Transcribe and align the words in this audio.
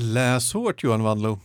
Läs 0.00 0.52
hårt 0.52 0.82
Johan 0.82 1.02
Wandlo. 1.02 1.40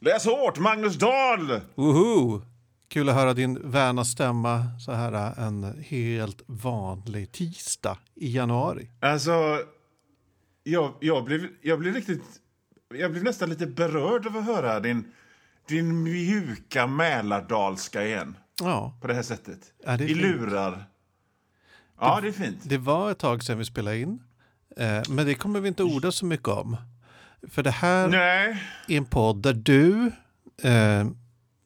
Läs 0.00 0.24
hårt, 0.24 0.58
Magnus 0.58 0.96
Dahl! 0.96 1.60
Woho! 1.74 2.42
Kul 2.88 3.08
att 3.08 3.14
höra 3.14 3.34
din 3.34 3.70
värna 3.70 4.04
stämma 4.04 4.78
så 4.80 4.92
här 4.92 5.40
en 5.40 5.84
helt 5.86 6.42
vanlig 6.46 7.32
tisdag 7.32 7.98
i 8.14 8.36
januari. 8.36 8.90
Alltså, 9.00 9.58
jag, 10.62 10.94
jag, 11.00 11.24
blev, 11.24 11.48
jag 11.62 11.78
blev 11.78 11.94
riktigt... 11.94 12.22
Jag 12.94 13.10
blev 13.12 13.24
nästan 13.24 13.48
lite 13.50 13.66
berörd 13.66 14.26
av 14.26 14.36
att 14.36 14.44
höra 14.44 14.80
din, 14.80 15.12
din 15.68 16.02
mjuka 16.02 16.86
mälardalska 16.86 18.06
igen. 18.06 18.36
Ja. 18.60 18.98
På 19.00 19.06
det 19.06 19.14
här 19.14 19.22
sättet. 19.22 19.72
Ja, 19.84 19.96
det 19.96 20.04
I 20.04 20.06
fint. 20.08 20.20
lurar. 20.20 20.84
Ja, 22.00 22.20
det 22.22 22.28
är 22.28 22.32
fint. 22.32 22.58
Det 22.62 22.78
var 22.78 23.10
ett 23.10 23.18
tag 23.18 23.42
sedan 23.42 23.58
vi 23.58 23.64
spelade 23.64 23.98
in, 23.98 24.22
eh, 24.76 25.02
men 25.08 25.26
det 25.26 25.34
kommer 25.34 25.60
vi 25.60 25.68
inte 25.68 25.82
orda 25.82 26.12
så 26.12 26.26
mycket 26.26 26.48
om. 26.48 26.76
För 27.48 27.62
det 27.62 27.70
här 27.70 28.08
Nej. 28.08 28.62
är 28.88 28.96
en 28.96 29.04
podd 29.04 29.42
där 29.42 29.52
du, 29.52 30.12
eh, 30.62 31.06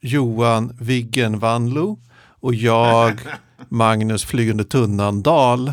Johan 0.01 0.77
Viggen 0.81 1.39
Vanlo 1.39 2.01
och 2.17 2.55
jag, 2.55 3.21
Magnus 3.69 4.25
Flygande 4.25 4.65
Tunnan 4.65 5.23
Dahl, 5.23 5.73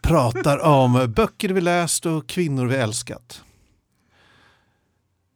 pratar 0.00 0.58
om 0.58 1.12
böcker 1.16 1.48
vi 1.48 1.60
läst 1.60 2.06
och 2.06 2.28
kvinnor 2.28 2.66
vi 2.66 2.76
älskat. 2.76 3.42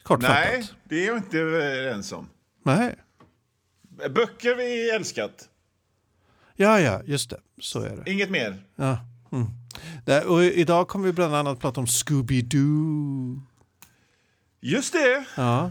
Kortfattat. 0.02 0.36
Nej, 0.52 0.68
det 0.84 1.02
är 1.02 1.06
jag 1.06 1.16
inte 1.16 1.38
överens 1.38 2.12
om. 2.12 2.28
Nej. 2.64 2.94
Böcker 4.10 4.56
vi 4.56 4.90
älskat. 4.90 5.48
Ja, 6.56 6.80
ja, 6.80 7.00
just 7.04 7.30
det. 7.30 7.40
Så 7.60 7.80
är 7.80 7.96
det. 7.96 8.12
Inget 8.12 8.30
mer. 8.30 8.62
Ja. 8.76 8.98
Mm. 9.32 10.26
Och 10.26 10.44
idag 10.44 10.88
kommer 10.88 11.06
vi 11.06 11.12
bland 11.12 11.34
annat 11.34 11.60
prata 11.60 11.80
om 11.80 11.86
Scooby-Doo. 11.86 13.40
Just 14.62 14.92
det. 14.92 15.24
Ja, 15.36 15.70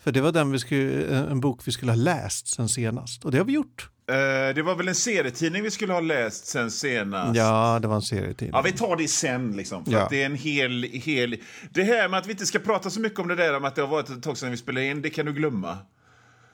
för 0.00 0.12
det 0.12 0.20
var 0.20 0.32
den 0.32 0.52
vi 0.52 0.58
skulle, 0.58 1.16
en 1.16 1.40
bok 1.40 1.60
vi 1.64 1.72
skulle 1.72 1.92
ha 1.92 1.96
läst 1.96 2.48
sen 2.48 2.68
senast. 2.68 3.24
Och 3.24 3.30
det 3.30 3.38
har 3.38 3.44
vi 3.44 3.52
gjort. 3.52 3.88
Eh, 4.08 4.54
det 4.54 4.62
var 4.62 4.74
väl 4.74 4.88
en 4.88 4.94
serietidning 4.94 5.62
vi 5.62 5.70
skulle 5.70 5.92
ha 5.92 6.00
läst 6.00 6.46
sen 6.46 6.70
senast. 6.70 7.36
Ja, 7.36 7.78
det 7.82 7.88
var 7.88 7.96
en 7.96 8.02
serietidning. 8.02 8.50
Ja, 8.54 8.62
vi 8.62 8.72
tar 8.72 8.96
det 8.96 9.08
sen. 9.08 9.52
Liksom, 9.52 9.84
för 9.84 9.92
Ja. 9.92 10.06
det 10.10 10.22
är 10.22 10.26
en 10.26 10.34
hel, 10.34 10.82
hel... 10.82 11.36
Det 11.70 11.82
här 11.82 12.08
med 12.08 12.18
att 12.20 12.26
vi 12.26 12.30
inte 12.30 12.46
ska 12.46 12.58
prata 12.58 12.90
så 12.90 13.00
mycket 13.00 13.18
om 13.18 13.28
det 13.28 13.34
där 13.34 13.56
om 13.56 13.64
att 13.64 13.74
det 13.74 13.80
har 13.82 13.88
varit 13.88 14.10
ett 14.10 14.22
tag 14.22 14.38
sedan 14.38 14.50
vi 14.50 14.56
spelade 14.56 14.86
in, 14.86 15.02
det 15.02 15.10
kan 15.10 15.26
du 15.26 15.32
glömma. 15.32 15.78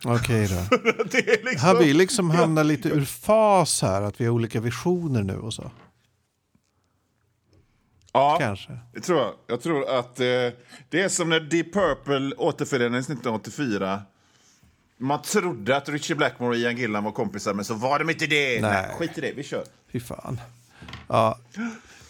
Okej 0.04 0.48
då. 0.48 0.76
liksom... 1.44 1.68
Har 1.68 1.78
vi 1.78 1.92
liksom 1.94 2.30
hamnat 2.30 2.66
lite 2.66 2.88
ur 2.88 3.04
fas 3.04 3.82
här? 3.82 4.02
Att 4.02 4.20
vi 4.20 4.24
har 4.24 4.32
olika 4.32 4.60
visioner 4.60 5.22
nu 5.22 5.36
och 5.36 5.54
så? 5.54 5.70
Ja, 8.12 8.36
Kanske. 8.40 8.78
det 8.92 9.00
tror 9.00 9.18
jag. 9.18 9.34
Jag 9.46 9.60
tror 9.60 9.90
att 9.98 10.20
eh, 10.20 10.26
det 10.88 11.00
är 11.02 11.08
som 11.08 11.28
när 11.28 11.40
Deep 11.40 11.72
Purple 11.72 12.34
återförenades 12.36 13.06
1984. 13.06 14.02
Man 14.98 15.22
trodde 15.22 15.76
att 15.76 15.88
Richie 15.88 16.16
Blackmore 16.16 16.50
och 16.50 16.56
Ian 16.56 16.76
Gillan 16.76 17.04
var 17.04 17.12
kompisar, 17.12 17.54
men 17.54 17.64
så 17.64 17.74
var 17.74 17.98
de 17.98 18.10
inte 18.10 18.26
det. 18.26 18.60
Nej. 18.60 18.90
skit 18.98 19.18
i 19.18 19.20
det, 19.20 19.32
vi 19.36 19.42
kör. 19.42 19.64
Fy 19.92 20.00
fan. 20.00 20.40
Ja. 21.08 21.38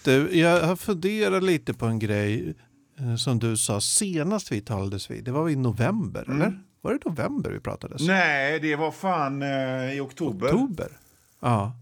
Du, 0.05 0.39
jag 0.39 0.61
har 0.67 0.77
funderat 0.77 1.42
lite 1.42 1.75
på 1.75 1.86
en 1.86 1.98
grej 1.98 2.55
eh, 2.98 3.16
som 3.16 3.39
du 3.39 3.56
sa 3.56 3.81
senast 3.81 4.53
vi 4.53 4.61
talades 4.61 5.11
vid. 5.11 5.25
Det 5.25 5.31
var 5.33 5.48
i 5.48 5.56
november, 5.56 6.25
Mm. 6.27 6.41
eller? 6.42 6.59
Var 6.81 6.92
det 6.92 7.05
november 7.05 7.50
vi 7.50 7.61
pratades? 7.61 8.03
Nej, 8.03 8.61
det 8.61 8.77
var 8.77 8.91
fan 8.91 9.42
eh, 9.42 9.92
i 9.92 10.00
oktober. 10.00 10.47
Oktober? 10.47 10.89
Ja. 11.41 11.72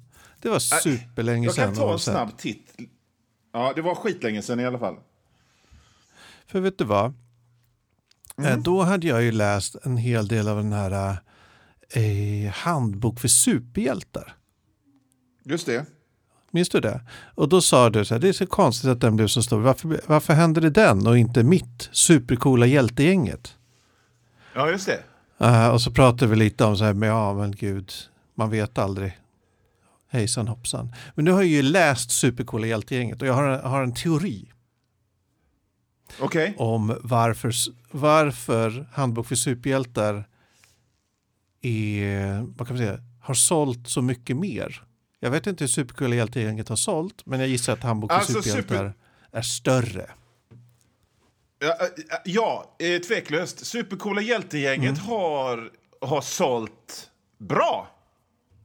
Det 0.40 0.48
var 0.48 0.58
superlänge 0.58 1.46
Jag 1.46 1.54
sedan. 1.54 1.64
kan 1.66 1.74
ta 1.76 1.92
en 1.92 1.98
snabb 1.98 2.38
titt. 2.38 2.76
Ja, 3.52 3.72
det 3.76 3.82
var 3.82 3.94
skitlänge 3.94 4.42
sedan 4.42 4.60
i 4.60 4.66
alla 4.66 4.78
fall. 4.78 4.96
För 6.46 6.60
vet 6.60 6.78
du 6.78 6.84
vad? 6.84 7.14
Eh, 8.44 8.56
Då 8.58 8.82
hade 8.82 9.06
jag 9.06 9.22
ju 9.22 9.32
läst 9.32 9.76
en 9.82 9.96
hel 9.96 10.28
del 10.28 10.48
av 10.48 10.56
den 10.56 10.72
här 10.72 11.16
eh, 11.90 12.52
handbok 12.52 13.20
för 13.20 13.28
superhjältar. 13.28 14.36
Just 15.44 15.66
det. 15.66 15.86
Minns 16.50 16.68
du 16.68 16.80
det? 16.80 17.00
Och 17.34 17.48
då 17.48 17.60
sa 17.60 17.90
du 17.90 18.04
så 18.04 18.14
här, 18.14 18.20
det 18.20 18.28
är 18.28 18.32
så 18.32 18.46
konstigt 18.46 18.90
att 18.90 19.00
den 19.00 19.16
blev 19.16 19.26
så 19.26 19.42
stor. 19.42 19.60
Varför, 19.60 20.00
varför 20.06 20.34
hände 20.34 20.60
det 20.60 20.70
den 20.70 21.06
och 21.06 21.18
inte 21.18 21.42
mitt 21.42 21.88
supercoola 21.92 22.66
hjältegänget? 22.66 23.56
Ja, 24.54 24.70
just 24.70 24.86
det. 24.86 25.02
Eh, 25.46 25.68
och 25.68 25.82
så 25.82 25.90
pratade 25.90 26.26
vi 26.30 26.36
lite 26.36 26.64
om 26.64 26.76
så 26.76 26.84
här, 26.84 26.92
men 26.94 27.08
ja 27.08 27.34
men 27.34 27.52
gud, 27.52 27.92
man 28.34 28.50
vet 28.50 28.78
aldrig. 28.78 29.19
Hejsan 30.10 30.48
hoppsan. 30.48 30.94
Men 31.14 31.24
nu 31.24 31.30
har 31.30 31.40
jag 31.42 31.48
ju 31.50 31.62
läst 31.62 32.10
supercoola 32.10 32.66
hjältegänget 32.66 33.22
och 33.22 33.28
jag 33.28 33.34
har, 33.34 33.58
har 33.58 33.82
en 33.82 33.94
teori 33.94 34.52
Okej. 36.20 36.54
om 36.58 36.98
varför, 37.02 37.52
varför 37.90 38.88
Handbok 38.92 39.26
för 39.26 39.34
superhjältar 39.34 40.28
är, 41.62 42.40
vad 42.56 42.68
kan 42.68 42.76
man 42.76 42.86
säga, 42.86 42.98
har 43.20 43.34
sålt 43.34 43.88
så 43.88 44.02
mycket 44.02 44.36
mer. 44.36 44.82
Jag 45.20 45.30
vet 45.30 45.46
inte 45.46 45.64
hur 45.64 45.68
Supercoola 45.68 46.14
hjältegänget 46.14 46.68
har 46.68 46.76
sålt, 46.76 47.26
men 47.26 47.40
jag 47.40 47.48
gissar 47.48 47.72
att 47.72 47.82
Handbok 47.82 48.10
för 48.10 48.18
Alltså, 48.18 48.32
superhjältar 48.42 48.74
super- 48.76 48.92
är 49.38 49.42
större. 49.42 50.10
Ja, 51.58 51.66
äh, 51.80 51.86
ja 52.24 52.76
eh, 52.78 53.00
tveklöst. 53.00 53.66
Supercoola 53.66 54.20
hjältegänget 54.20 54.90
Mm. 54.98 55.06
har, 55.10 55.70
har 56.00 56.20
sålt 56.20 57.10
bra. 57.38 57.88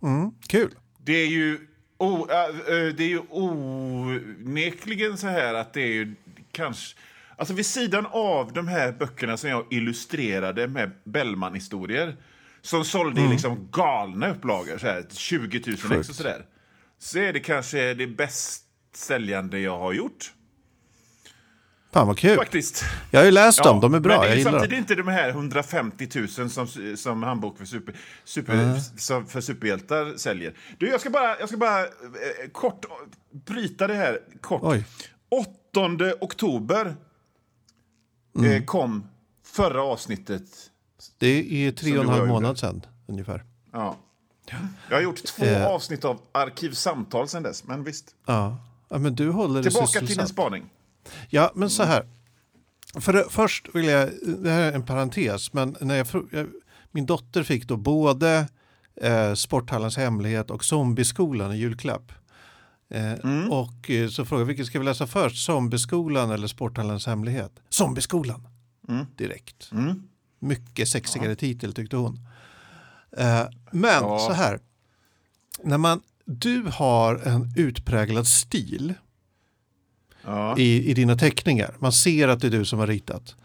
Mm, 0.04 0.32
kul. 0.48 0.76
Det 1.06 1.14
är 1.14 1.28
ju, 1.28 1.60
o, 1.98 2.26
det 2.68 3.04
är 3.04 3.08
ju 3.10 3.22
onekligen 3.30 5.18
så 5.18 5.28
här 5.28 5.54
att 5.54 5.74
det 5.74 5.82
är 5.82 5.94
ju 5.94 6.16
kanske... 6.52 6.98
Alltså 7.38 7.54
vid 7.54 7.66
sidan 7.66 8.06
av 8.12 8.54
de 8.54 8.68
här 8.68 8.92
böckerna 8.92 9.38
som 9.38 9.50
jag 9.50 9.66
illustrerade 9.74 10.68
med 10.68 10.92
Bellman-historier 11.04 12.16
som 12.62 12.86
sålde 12.86 13.20
Mm. 13.20 13.32
i 13.32 13.34
liksom 13.34 13.68
galna 13.72 14.30
upplagor, 14.32 14.78
så 14.78 14.88
här, 14.88 15.06
20 15.12 15.62
000 15.90 16.00
ex 16.00 16.10
och 16.10 16.16
sådär. 16.16 16.46
Så 17.00 17.20
är 17.20 17.34
det 17.34 17.40
kanske 17.40 17.94
det 17.94 18.08
bäst 18.08 18.64
säljande 18.96 19.60
jag 19.60 19.80
har 19.80 19.94
gjort. 19.94 20.32
Fan 21.96 22.08
vad 22.08 22.18
kul. 22.18 22.38
Faktiskt. 22.38 22.84
Jag 23.12 23.20
har 23.20 23.26
ju 23.26 23.32
läst 23.32 23.64
dem, 23.64 23.80
de 23.80 23.94
är 23.94 24.00
bra, 24.00 24.20
Men 24.22 24.30
det 24.32 24.40
är 24.40 24.44
samtidigt 24.44 24.70
dem. 24.70 24.80
inte 24.80 24.96
de 24.96 25.08
här 25.08 25.30
150 25.30 26.10
000 26.38 26.50
som, 26.50 26.68
som 26.98 27.24
handbok 27.24 27.58
för, 27.58 27.66
super, 27.66 27.96
super, 28.24 28.80
som, 28.98 29.26
för 29.26 29.42
superhjältar 29.42 30.18
säljer. 30.18 30.54
Du, 30.78 30.90
jag 30.90 31.02
ska 31.02 31.10
bara, 31.10 31.40
jag 31.40 31.50
ska 31.50 31.58
bara 31.58 31.82
eh, 31.82 31.88
kort 32.52 32.86
bryta 33.32 33.88
det 33.88 33.94
här. 33.94 34.20
Kort. 34.42 34.62
Oj. 34.64 34.86
8 35.74 35.90
oktober 36.22 36.96
Mm. 38.38 38.52
eh, 38.52 38.64
kom 38.66 39.08
förra 39.46 39.84
avsnittet. 39.84 40.44
Det 41.18 41.68
är 41.68 41.72
tre 41.72 41.98
och 41.98 42.04
en 42.04 42.10
halv 42.10 42.28
månad 42.28 42.60
sedan 42.60 42.86
ungefär. 43.08 43.44
Ja. 43.72 43.96
Jag 44.90 44.98
har 44.98 45.02
gjort 45.02 45.24
två 45.24 45.46
Eh. 45.46 45.66
avsnitt 45.68 46.06
av 46.06 46.20
Arkivsamtal 46.32 47.28
sen 47.28 47.44
dess, 47.44 47.64
men 47.64 47.84
visst. 47.84 48.16
Ja. 48.26 48.58
ja, 48.90 48.98
men 48.98 49.16
du 49.16 49.30
håller 49.30 49.64
Tillbaka 49.64 50.00
till 50.00 50.18
din 50.18 50.28
spaning. 50.28 50.64
Ja, 51.30 51.52
men 51.56 51.70
så 51.70 51.84
här. 51.84 52.06
För 53.00 53.14
det, 53.14 53.26
först 53.30 53.68
vill 53.74 53.86
jag, 53.86 54.10
det 54.44 54.50
här 54.50 54.62
är 54.62 54.72
en 54.74 54.86
parentes, 54.86 55.54
men 55.54 55.76
när 55.82 55.96
jag, 55.96 56.08
jag, 56.32 56.48
min 56.92 57.06
dotter 57.06 57.44
fick 57.44 57.68
då 57.68 57.78
både 57.78 58.48
eh, 59.02 59.34
Sporthallens 59.34 59.98
hemlighet 59.98 60.52
och 60.52 60.66
Zombieskolan 60.66 61.52
i 61.54 61.58
julklapp. 61.58 62.12
Eh, 62.90 63.14
Och 63.50 63.90
eh, 63.90 64.10
så 64.10 64.26
frågade 64.26 64.42
jag, 64.42 64.48
vilket 64.48 64.66
ska 64.66 64.80
vi 64.80 64.86
läsa 64.86 65.08
först? 65.08 65.46
Zombieskolan 65.46 66.32
eller 66.32 66.48
Sporthallens 66.48 67.06
hemlighet? 67.06 67.52
Zombieskolan! 67.70 68.48
Direkt. 69.18 69.70
Mycket 70.40 70.88
sexigare 70.90 71.36
titel 71.36 71.74
tyckte 71.74 71.96
hon. 71.98 72.20
Eh, 73.18 73.44
men 73.72 74.04
Ja. 74.04 74.20
så 74.20 74.34
här, 74.34 74.60
när 75.64 75.78
man, 75.78 76.02
du 76.26 76.62
har 76.74 77.16
en 77.16 77.54
utpräglad 77.58 78.28
stil 78.28 78.94
Ja. 80.26 80.58
i, 80.58 80.92
i 80.92 80.94
dina 80.94 81.16
teckningar. 81.16 81.76
Man 81.80 81.92
ser 81.92 82.28
att 82.28 82.40
det 82.42 82.48
är 82.48 82.52
du 82.52 82.66
som 82.66 82.80
har 82.80 82.88
ritat. 82.88 83.36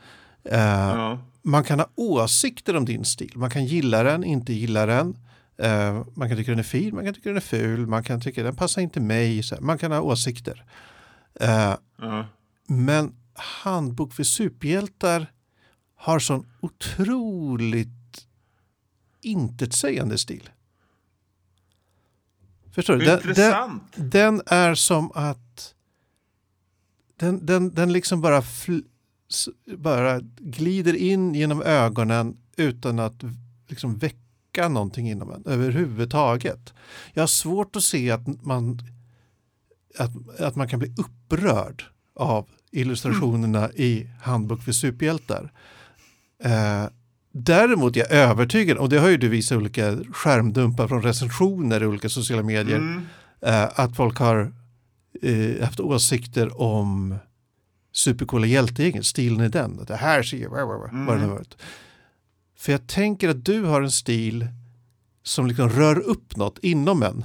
Eh, 0.45 0.59
Ja. 0.61 1.19
Man 1.43 1.65
kan 1.65 1.79
ha 1.79 1.87
åsikter 1.95 2.77
om 2.77 2.85
din 2.85 3.05
stil. 3.05 3.33
Man 3.37 3.51
kan 3.51 3.65
gilla 3.67 4.03
den, 4.03 4.25
inte 4.25 4.53
gilla 4.53 4.87
den. 4.87 5.17
Eh, 5.59 6.03
man 6.15 6.29
kan 6.29 6.39
tycka 6.39 6.51
den 6.51 6.59
är 6.59 6.63
fin, 6.63 6.95
man 6.95 7.05
kan 7.05 7.15
tycka 7.15 7.29
den 7.29 7.37
är 7.37 7.41
ful, 7.41 7.87
man 7.87 8.05
kan 8.05 8.21
tycka 8.21 8.43
den 8.43 8.57
passar 8.57 8.83
inte 8.83 9.01
mig. 9.01 9.43
Så. 9.43 9.57
Man 9.61 9.79
kan 9.79 9.93
ha 9.93 10.01
åsikter. 10.01 10.65
Eh, 11.41 11.75
Ja. 11.99 12.27
men 12.67 13.15
Handbok 13.35 14.13
för 14.13 14.23
superhjältar 14.25 15.33
har 15.97 16.19
sån 16.19 16.47
otroligt 16.61 18.27
intetsägande 19.23 20.19
stil. 20.19 20.51
Förstår 22.75 22.97
du? 22.97 23.05
Den, 23.05 23.21
den, 23.35 23.81
den 24.11 24.43
är 24.47 24.75
som 24.75 25.13
att 25.15 25.75
den, 27.21 27.47
den, 27.47 27.75
den 27.75 27.93
liksom 27.93 28.21
bara, 28.21 28.43
bara 29.77 30.21
glider 30.39 30.95
in 30.97 31.35
genom 31.35 31.63
ögonen 31.63 32.37
utan 32.57 32.99
att 32.99 33.23
liksom 33.69 33.99
väcka 33.99 34.69
någonting 34.69 35.11
inom 35.11 35.33
en 35.33 35.43
överhuvudtaget. 35.47 36.75
Jag 37.15 37.23
har 37.23 37.27
svårt 37.27 37.77
att 37.77 37.83
se 37.83 38.11
att 38.11 38.45
man, 38.45 38.81
att, 39.99 40.41
att 40.41 40.57
man 40.57 40.69
kan 40.69 40.79
bli 40.79 40.95
upprörd 40.97 41.85
av 42.15 42.49
illustrationerna 42.71 43.65
mm. 43.65 43.73
i 43.77 44.11
Handbok 44.23 44.63
för 44.63 44.73
superhjältar. 44.73 45.53
Eh, 46.45 46.85
däremot 47.33 47.97
är 47.97 48.01
jag 48.01 48.11
övertygad, 48.11 48.77
och 48.77 48.89
det 48.89 48.99
har 48.99 49.09
ju 49.09 49.17
du 49.17 49.29
visat 49.29 49.59
olika 49.59 49.97
skärmdumpar 50.13 50.89
från 50.89 51.03
recensioner 51.03 51.83
i 51.83 51.87
olika 51.87 52.09
sociala 52.09 52.43
medier, 52.43 52.77
mm. 52.77 53.07
eh, 53.41 53.69
att 53.75 53.97
folk 53.97 54.19
har 54.19 54.53
eh, 55.23 55.65
haft 55.65 55.81
åsikter 55.81 56.61
om 56.61 57.19
supercoola 57.93 58.47
hjältegänget, 58.47 59.07
stilen 59.07 59.41
i 59.41 59.49
den. 59.49 59.85
Det 59.85 59.97
här 59.97 60.23
ser 60.23 60.39
jag, 60.39 60.89
mm. 60.91 61.07
vad 61.07 61.17
det 61.17 61.27
nu 61.27 61.33
varit. 61.33 61.57
För 62.57 62.73
jag 62.73 62.87
tänker 62.87 63.29
att 63.29 63.45
du 63.45 63.63
har 63.65 63.83
en 63.83 63.91
stil 63.91 64.49
som 65.23 65.47
liksom 65.47 65.69
rör 65.69 65.99
upp 65.99 66.37
något 66.37 66.59
inom 66.63 67.03
en. 67.03 67.25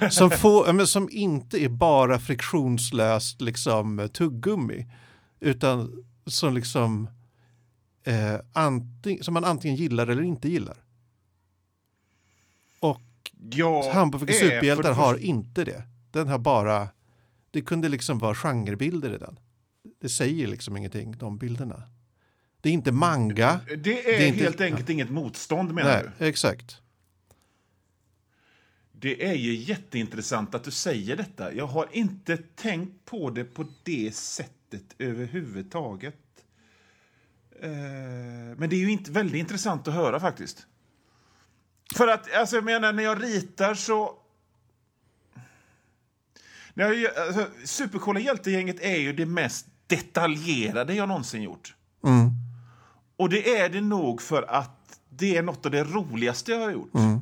Som, 0.10 0.30
får, 0.30 0.72
men 0.72 0.86
som 0.86 1.08
inte 1.12 1.64
är 1.64 1.68
bara 1.68 2.18
friktionslöst 2.18 3.40
liksom, 3.40 4.08
tuggummi. 4.12 4.86
Utan 5.40 6.04
som 6.26 6.54
liksom 6.54 7.08
eh, 8.04 8.34
anting, 8.52 9.22
som 9.22 9.34
man 9.34 9.44
antingen 9.44 9.76
gillar 9.76 10.06
eller 10.06 10.22
inte 10.22 10.48
gillar. 10.48 10.76
Och 12.80 13.00
Hamburg 13.92 14.28
för 14.28 14.32
superhjältar 14.32 14.92
har 14.92 15.16
inte 15.16 15.64
det. 15.64 15.82
Den 16.14 16.28
har 16.28 16.38
bara, 16.38 16.88
det 17.50 17.60
kunde 17.60 17.88
liksom 17.88 18.18
vara 18.18 18.34
genrebilder 18.34 19.14
i 19.14 19.18
den. 19.18 19.38
Det 20.00 20.08
säger 20.08 20.46
liksom 20.46 20.76
ingenting, 20.76 21.12
de 21.18 21.38
bilderna. 21.38 21.82
Det 22.60 22.68
är 22.68 22.72
inte 22.72 22.92
manga. 22.92 23.60
Det 23.66 23.72
är, 23.72 23.76
det 23.76 24.28
är 24.28 24.32
helt 24.32 24.46
inte, 24.46 24.64
enkelt 24.64 24.90
inget 24.90 25.10
motstånd 25.10 25.74
menar 25.74 26.02
nej, 26.02 26.12
du? 26.18 26.26
Exakt. 26.26 26.80
Det 28.92 29.26
är 29.26 29.34
ju 29.34 29.54
jätteintressant 29.54 30.54
att 30.54 30.64
du 30.64 30.70
säger 30.70 31.16
detta. 31.16 31.52
Jag 31.52 31.66
har 31.66 31.88
inte 31.92 32.36
tänkt 32.36 33.04
på 33.04 33.30
det 33.30 33.44
på 33.44 33.66
det 33.82 34.14
sättet 34.14 34.94
överhuvudtaget. 34.98 36.44
Eh, 37.60 37.70
men 38.56 38.70
det 38.70 38.76
är 38.76 38.80
ju 38.80 38.90
inte 38.90 39.10
väldigt 39.10 39.38
intressant 39.38 39.88
att 39.88 39.94
höra 39.94 40.20
faktiskt. 40.20 40.66
För 41.96 42.08
att, 42.08 42.34
alltså 42.34 42.56
jag 42.56 42.64
menar, 42.64 42.92
när 42.92 43.02
jag 43.02 43.22
ritar 43.22 43.74
så... 43.74 44.20
Alltså, 47.26 47.46
Supercoola 47.64 48.20
hjältegänget 48.20 48.80
är 48.80 48.96
ju 48.96 49.12
det 49.12 49.26
mest 49.26 49.66
detaljerade 49.86 50.94
jag 50.94 51.08
någonsin 51.08 51.42
gjort. 51.42 51.74
Mm. 52.04 52.30
Och 53.16 53.28
det 53.28 53.56
är 53.56 53.68
det 53.68 53.80
nog 53.80 54.22
för 54.22 54.42
att 54.42 55.00
det 55.08 55.36
är 55.36 55.42
något 55.42 55.66
av 55.66 55.72
det 55.72 55.84
roligaste 55.84 56.52
jag 56.52 56.60
har 56.60 56.70
gjort. 56.70 56.94
Mm. 56.94 57.20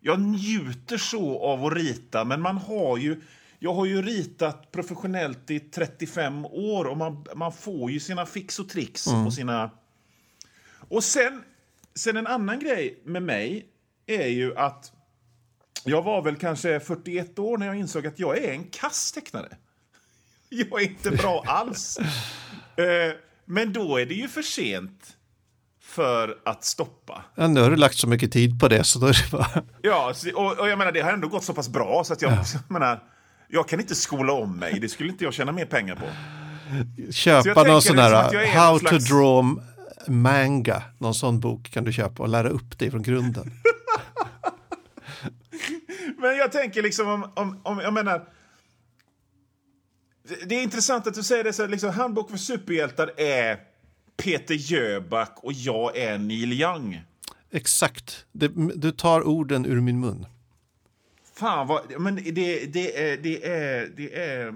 Jag 0.00 0.20
njuter 0.20 0.98
så 0.98 1.44
av 1.44 1.66
att 1.66 1.72
rita, 1.72 2.24
men 2.24 2.40
man 2.40 2.56
har 2.56 2.96
ju... 2.96 3.20
Jag 3.62 3.74
har 3.74 3.86
ju 3.86 4.02
ritat 4.02 4.72
professionellt 4.72 5.50
i 5.50 5.60
35 5.60 6.46
år 6.46 6.84
och 6.84 6.96
man, 6.96 7.24
man 7.36 7.52
får 7.52 7.90
ju 7.90 8.00
sina 8.00 8.26
fix 8.26 8.58
och 8.58 8.68
tricks 8.68 9.06
mm. 9.06 9.26
och 9.26 9.34
sina... 9.34 9.70
Och 10.88 11.04
sen, 11.04 11.42
sen 11.94 12.16
en 12.16 12.26
annan 12.26 12.58
grej 12.58 13.02
med 13.04 13.22
mig 13.22 13.66
är 14.06 14.26
ju 14.26 14.56
att 14.56 14.92
jag 15.84 16.02
var 16.02 16.22
väl 16.22 16.36
kanske 16.36 16.80
41 16.80 17.38
år 17.38 17.58
när 17.58 17.66
jag 17.66 17.76
insåg 17.76 18.06
att 18.06 18.18
jag 18.18 18.38
är 18.38 18.52
en 18.52 18.64
kass 18.64 19.12
tecknare. 19.12 19.48
Jag 20.52 20.82
är 20.82 20.88
inte 20.88 21.10
bra 21.10 21.44
alls. 21.46 21.98
Eh, 22.76 23.16
men 23.44 23.72
då 23.72 23.96
är 23.96 24.06
det 24.06 24.14
ju 24.14 24.28
för 24.28 24.42
sent 24.42 25.16
för 25.82 26.38
att 26.44 26.64
stoppa. 26.64 27.24
Ja, 27.34 27.48
nu 27.48 27.60
har 27.60 27.70
du 27.70 27.76
lagt 27.76 27.98
så 27.98 28.08
mycket 28.08 28.32
tid 28.32 28.60
på 28.60 28.68
det 28.68 28.84
så 28.84 28.98
då 28.98 29.06
är 29.06 29.12
det 29.12 29.30
bara... 29.30 29.62
Ja, 29.82 30.14
och, 30.34 30.58
och 30.58 30.68
jag 30.68 30.78
menar 30.78 30.92
det 30.92 31.00
har 31.00 31.12
ändå 31.12 31.28
gått 31.28 31.44
så 31.44 31.54
pass 31.54 31.68
bra 31.68 32.04
så 32.04 32.12
att 32.12 32.22
jag, 32.22 32.32
ja. 32.32 32.44
jag 32.52 32.70
menar, 32.70 33.02
jag 33.48 33.68
kan 33.68 33.80
inte 33.80 33.94
skola 33.94 34.32
om 34.32 34.58
mig, 34.58 34.80
det 34.80 34.88
skulle 34.88 35.08
inte 35.08 35.24
jag 35.24 35.34
tjäna 35.34 35.52
mer 35.52 35.66
pengar 35.66 35.96
på. 35.96 36.06
Köpa 37.12 37.62
någon 37.62 37.82
sån 37.82 37.98
här 37.98 38.32
liksom 38.32 38.60
How 38.60 38.78
slags... 38.78 39.08
to 39.08 39.14
draw 39.14 39.62
manga, 40.06 40.82
någon 40.98 41.14
sån 41.14 41.40
bok 41.40 41.70
kan 41.70 41.84
du 41.84 41.92
köpa 41.92 42.22
och 42.22 42.28
lära 42.28 42.48
upp 42.48 42.78
dig 42.78 42.90
från 42.90 43.02
grunden. 43.02 43.50
Men 46.20 46.36
jag 46.36 46.52
tänker 46.52 46.82
liksom 46.82 47.08
om, 47.08 47.30
om, 47.34 47.60
om 47.62 47.78
jag 47.78 47.92
menar 47.92 48.28
det 50.46 50.54
är 50.54 50.62
intressant 50.62 51.06
att 51.06 51.14
du 51.14 51.22
säger 51.22 51.44
det, 51.44 51.52
så 51.52 51.66
liksom, 51.66 51.90
Handbok 51.90 52.30
för 52.30 52.36
superhjältar 52.36 53.20
är 53.20 53.60
Peter 54.16 54.54
Jöback 54.54 55.38
och 55.42 55.52
jag 55.52 55.96
är 55.96 56.18
Neil 56.18 56.52
Young. 56.52 57.02
Exakt. 57.50 58.26
Du 58.74 58.92
tar 58.92 59.26
orden 59.26 59.66
ur 59.66 59.80
min 59.80 60.00
mun. 60.00 60.26
Fan, 61.34 61.66
vad, 61.66 62.00
men 62.00 62.16
det, 62.16 62.66
det, 62.66 63.12
är... 63.12 63.16
Det 63.16 63.48
är, 63.48 63.86
det 63.96 64.18
är 64.20 64.54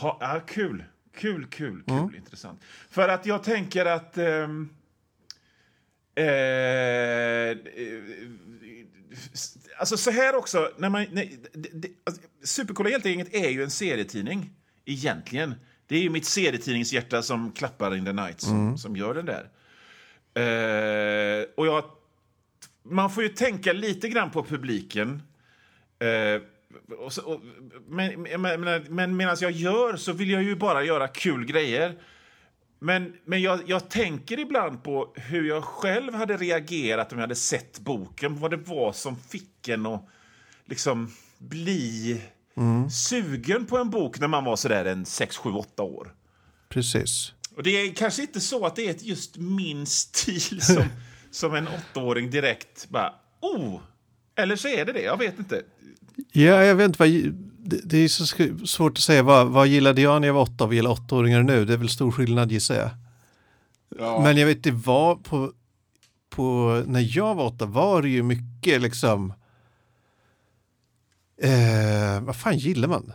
ha, 0.00 0.18
ja, 0.20 0.40
kul. 0.46 0.84
Kul, 1.16 1.46
kul, 1.46 1.82
kul, 1.86 1.98
mm. 1.98 2.14
intressant. 2.14 2.60
För 2.90 3.08
att 3.08 3.26
jag 3.26 3.42
tänker 3.42 3.86
att... 3.86 4.18
Um, 4.18 4.70
eh, 6.14 6.24
alltså 9.78 9.96
så 9.96 10.10
här 10.10 10.34
också, 10.34 10.70
när 10.76 10.88
man... 10.88 11.06
Nej, 11.12 11.38
alltså, 12.04 12.22
Supercoola 12.42 12.90
hjältegänget 12.90 13.34
är 13.34 13.48
ju 13.48 13.62
en 13.62 13.70
serietidning, 13.70 14.50
egentligen. 14.84 15.54
Det 15.86 15.96
är 15.96 16.00
ju 16.00 16.10
mitt 16.10 16.26
serietidningshjärta 16.26 17.22
som 17.22 17.52
klappar 17.52 17.96
in 17.96 18.04
the 18.04 18.12
night 18.12 18.40
som, 18.40 18.60
mm. 18.60 18.78
som 18.78 18.96
gör 18.96 19.14
den 19.14 19.26
där. 19.26 19.50
Uh, 20.38 21.46
och 21.56 21.66
jag, 21.66 21.84
man 22.82 23.10
får 23.10 23.22
ju 23.22 23.28
tänka 23.28 23.72
lite 23.72 24.08
grann 24.08 24.30
på 24.30 24.44
publiken. 24.44 25.22
Uh, 26.04 26.42
och 26.98 27.12
så, 27.12 27.22
och, 27.22 27.40
men 27.88 28.22
men, 28.22 28.84
men 28.88 29.16
medan 29.16 29.36
jag 29.40 29.50
gör 29.50 29.96
så 29.96 30.12
vill 30.12 30.30
jag 30.30 30.42
ju 30.42 30.56
bara 30.56 30.84
göra 30.84 31.08
kul 31.08 31.44
grejer. 31.44 31.96
Men, 32.82 33.12
men 33.24 33.42
jag, 33.42 33.60
jag 33.66 33.90
tänker 33.90 34.38
ibland 34.38 34.82
på 34.82 35.12
hur 35.16 35.48
jag 35.48 35.64
själv 35.64 36.14
hade 36.14 36.36
reagerat 36.36 37.12
om 37.12 37.18
jag 37.18 37.22
hade 37.22 37.34
sett 37.34 37.78
boken. 37.80 38.38
Vad 38.38 38.50
det 38.50 38.56
var 38.56 38.92
som 38.92 39.16
fick 39.16 39.68
en 39.68 39.86
att 39.86 40.08
liksom 40.64 41.10
bli 41.38 42.20
mm. 42.56 42.90
sugen 42.90 43.66
på 43.66 43.78
en 43.78 43.90
bok 43.90 44.20
när 44.20 44.28
man 44.28 44.44
var 44.44 44.56
sådär 44.56 44.84
en 44.84 45.06
6, 45.06 45.36
7, 45.36 45.50
8 45.50 45.82
år. 45.82 46.14
Precis. 46.68 47.32
Och 47.56 47.62
det 47.62 47.70
är 47.70 47.94
kanske 47.94 48.22
inte 48.22 48.40
så 48.40 48.66
att 48.66 48.76
det 48.76 48.88
är 48.88 49.04
just 49.04 49.36
min 49.36 49.86
stil 49.86 50.60
som, 50.60 50.84
som 51.30 51.54
en 51.54 51.68
åttaåring 51.68 52.30
direkt 52.30 52.88
bara 52.88 53.14
oh! 53.40 53.80
Eller 54.36 54.56
så 54.56 54.68
är 54.68 54.84
det 54.84 54.92
det, 54.92 55.02
jag 55.02 55.18
vet 55.18 55.38
inte. 55.38 55.62
Ja, 56.32 56.64
jag 56.64 56.74
vet 56.74 56.84
inte 56.84 56.98
vad, 56.98 57.08
det, 57.64 57.80
det 57.84 57.98
är 57.98 58.08
så 58.08 58.26
svårt 58.66 58.92
att 58.92 59.02
säga 59.02 59.22
vad, 59.22 59.46
vad 59.46 59.66
gillade 59.66 60.00
jag 60.00 60.20
när 60.20 60.28
jag 60.28 60.34
var 60.34 60.42
åtta 60.42 60.64
och 60.64 60.68
vad 60.68 60.74
gillar 60.74 60.90
åttaåringar 60.90 61.42
nu? 61.42 61.64
Det 61.64 61.72
är 61.72 61.76
väl 61.76 61.88
stor 61.88 62.10
skillnad 62.10 62.52
gissar 62.52 62.74
jag. 62.74 62.90
Ja. 63.98 64.20
Men 64.22 64.36
jag 64.36 64.46
vet 64.46 64.62
det 64.62 64.70
var 64.70 65.16
på, 65.16 65.52
på, 66.30 66.82
när 66.86 67.16
jag 67.16 67.34
var 67.34 67.44
åtta 67.44 67.66
var 67.66 68.02
det 68.02 68.08
ju 68.08 68.22
mycket 68.22 68.82
liksom 68.82 69.32
Eh, 71.42 72.20
vad 72.20 72.36
fan 72.36 72.58
gillar 72.58 72.88
man? 72.88 73.12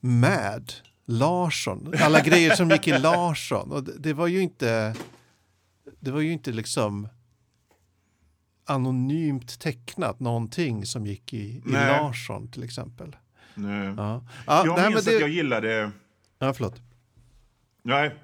Mad, 0.00 0.72
Larsson, 1.06 1.94
alla 2.00 2.20
grejer 2.20 2.54
som 2.54 2.70
gick 2.70 2.88
i 2.88 2.98
Larsson. 2.98 3.72
Och 3.72 3.84
det, 3.84 3.98
det, 3.98 4.12
var 4.12 4.26
ju 4.26 4.40
inte, 4.40 4.94
det 6.00 6.10
var 6.10 6.20
ju 6.20 6.32
inte 6.32 6.52
liksom 6.52 7.08
anonymt 8.70 9.60
tecknat 9.60 10.20
någonting 10.20 10.86
som 10.86 11.06
gick 11.06 11.34
i, 11.34 11.38
i 11.38 11.62
Larsson 11.72 12.50
till 12.50 12.62
exempel. 12.62 13.16
Nej. 13.54 13.94
Ja. 13.96 14.24
Ja, 14.46 14.66
jag 14.66 14.92
minns 14.92 15.04
det... 15.04 15.14
att 15.14 15.20
jag 15.20 15.30
gillade... 15.30 15.90
Ja, 16.38 16.52
förlåt. 16.52 16.82
Nej, 17.82 18.14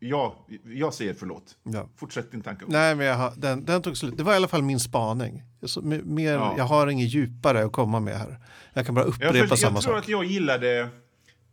ja, 0.00 0.46
jag 0.64 0.94
säger 0.94 1.14
förlåt. 1.14 1.56
Ja. 1.62 1.88
Fortsätt 1.96 2.30
din 2.30 2.40
tanke. 2.40 2.64
Nej, 2.68 2.94
men 2.94 3.06
jag 3.06 3.14
har, 3.14 3.32
den, 3.36 3.64
den 3.64 3.82
tog 3.82 3.96
slut. 3.96 4.16
Det 4.16 4.22
var 4.22 4.32
i 4.32 4.36
alla 4.36 4.48
fall 4.48 4.62
min 4.62 4.80
spaning. 4.80 5.42
Så, 5.62 5.82
mer, 5.82 6.32
ja. 6.32 6.54
Jag 6.56 6.64
har 6.64 6.86
inget 6.86 7.14
djupare 7.14 7.64
att 7.64 7.72
komma 7.72 8.00
med 8.00 8.18
här. 8.18 8.38
Jag 8.72 8.86
kan 8.86 8.94
bara 8.94 9.04
upprepa 9.04 9.36
ja, 9.36 9.56
samma 9.56 9.56
sak. 9.56 9.74
Jag 9.74 9.82
tror 9.82 9.98
att 9.98 10.08
jag 10.08 10.24
gillade 10.24 10.88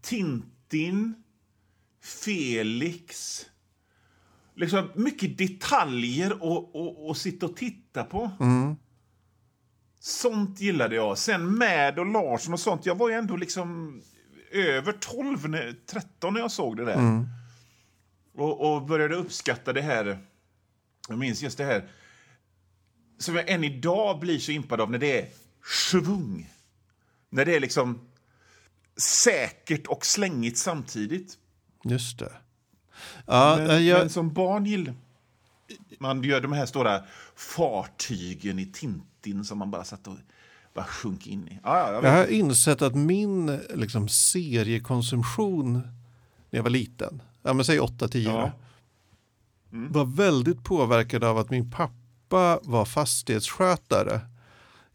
Tintin, 0.01 1.23
Felix. 2.23 3.41
Liksom 4.59 4.91
mycket 4.95 5.37
detaljer 5.37 6.31
att 7.11 7.17
sitta 7.17 7.45
och 7.45 7.55
titta 7.55 8.03
på. 8.03 8.31
Mm. 8.39 8.75
Sånt 9.99 10.61
gillade 10.61 10.95
jag. 10.95 11.17
Sen 11.17 11.57
Mad 11.57 11.99
och 11.99 12.05
Larsson 12.05 12.53
och 12.53 12.59
sånt. 12.59 12.85
Jag 12.85 12.95
var 12.95 13.09
ju 13.09 13.15
ändå 13.15 13.35
liksom 13.35 14.01
över 14.51 14.91
12, 14.91 15.73
13 15.85 16.33
när 16.33 16.41
jag 16.41 16.51
såg 16.51 16.77
det 16.77 16.85
där. 16.85 16.93
Mm. 16.93 17.25
Och, 18.35 18.75
och, 18.75 18.85
började 18.85 19.15
uppskatta 19.15 19.73
det 19.73 19.81
här. 19.81 20.19
Jag 21.09 21.17
minns 21.17 21.41
just 21.41 21.57
det 21.57 21.65
här 21.65 21.89
som 23.17 23.35
jag 23.35 23.49
än 23.49 23.63
idag 23.63 24.19
blir 24.19 24.39
så 24.39 24.51
impad 24.51 24.81
av 24.81 24.91
när 24.91 24.99
det 24.99 25.19
är 25.19 25.27
svung. 25.89 26.49
När 27.29 27.45
det 27.45 27.55
är 27.55 27.59
liksom 27.59 28.09
säkert 28.97 29.87
och 29.87 30.05
slängigt 30.05 30.57
samtidigt. 30.57 31.37
Just 31.83 32.19
det. 32.19 32.31
Ja, 33.25 33.55
men, 33.57 33.85
jag... 33.85 33.99
men 33.99 34.09
som 34.09 34.33
barn 34.33 34.65
gillar 34.65 34.93
man 35.99 36.23
gör 36.23 36.41
de 36.41 36.53
här 36.53 36.65
stora 36.65 37.03
fartygen 37.35 38.59
i 38.59 38.65
Tintin 38.65 39.45
som 39.45 39.57
man 39.57 39.71
bara 39.71 39.83
satt 39.83 40.07
och 40.07 40.15
bara 40.73 40.85
sjunk 40.85 41.27
in 41.27 41.47
i. 41.47 41.59
Ja, 41.63 41.77
ja, 41.77 41.93
jag 41.93 42.03
Jag 42.03 42.11
har 42.11 42.25
insett 42.25 42.81
att 42.81 42.95
min 42.95 43.59
liksom, 43.73 44.09
seriekonsumtion 44.09 45.73
när 46.49 46.57
jag 46.57 46.63
var 46.63 46.69
liten, 46.69 47.21
ja, 47.43 47.53
men 47.53 47.65
säg 47.65 47.79
8-10 47.79 48.17
Ja. 48.17 48.43
år, 48.43 48.51
var 49.69 50.05
väldigt 50.05 50.63
påverkad 50.63 51.23
av 51.23 51.37
att 51.37 51.49
min 51.49 51.71
pappa 51.71 52.59
var 52.63 52.85
fastighetsskötare 52.85 54.21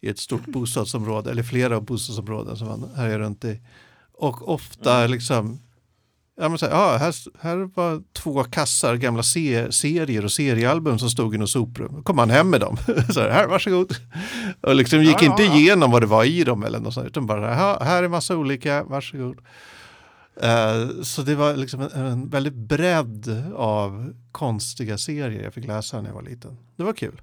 i 0.01 0.09
ett 0.09 0.19
stort 0.19 0.47
bostadsområde, 0.47 1.31
eller 1.31 1.43
flera 1.43 1.81
bostadsområden 1.81 2.57
som 2.57 2.69
han 2.69 2.91
härjade 2.97 3.19
runt 3.19 3.45
i. 3.45 3.61
Och 4.13 4.49
ofta 4.49 5.07
liksom, 5.07 5.61
ja, 6.37 6.49
men 6.49 6.59
så 6.59 6.67
här, 6.67 6.73
ja, 6.73 6.97
här, 6.97 7.15
här 7.41 7.57
var 7.57 8.03
två 8.13 8.45
kassar 8.45 8.97
gamla 8.97 9.23
se, 9.23 9.73
serier 9.73 10.25
och 10.25 10.33
seriealbum 10.33 10.99
som 10.99 11.11
stod 11.11 11.35
i 11.35 11.39
något 11.39 11.51
soprum. 11.51 12.03
Kom 12.03 12.19
han 12.19 12.31
hem 12.31 12.51
med 12.51 12.61
dem. 12.61 12.77
så 13.13 13.21
här, 13.21 13.31
här, 13.31 13.47
varsågod. 13.49 13.97
Och 14.61 14.75
liksom 14.75 15.03
gick 15.03 15.23
Ja, 15.23 15.31
inte 15.31 15.43
ja. 15.43 15.57
igenom 15.57 15.91
vad 15.91 16.03
det 16.03 16.07
var 16.07 16.25
i 16.25 16.45
dem 16.45 16.63
eller 16.63 16.81
något 16.81 16.95
sånt, 16.95 17.07
utan 17.07 17.27
bara, 17.27 17.55
här, 17.55 18.03
är 18.03 18.09
massa 18.09 18.37
olika, 18.37 18.85
varsågod. 18.85 19.39
Eh, 20.41 21.03
så 21.03 21.23
det 21.23 21.35
var 21.35 21.57
liksom 21.57 21.81
en, 21.81 21.91
en 22.07 22.29
väldigt 22.29 22.55
bredd 22.55 23.53
av 23.57 24.15
konstiga 24.33 24.99
serier 24.99 25.43
jag 25.43 25.55
fick 25.55 25.67
läsa 25.67 26.01
när 26.01 26.09
jag 26.09 26.15
var 26.15 26.23
liten. 26.23 26.57
Det 26.77 26.85
var 26.85 26.93
kul. 26.93 27.23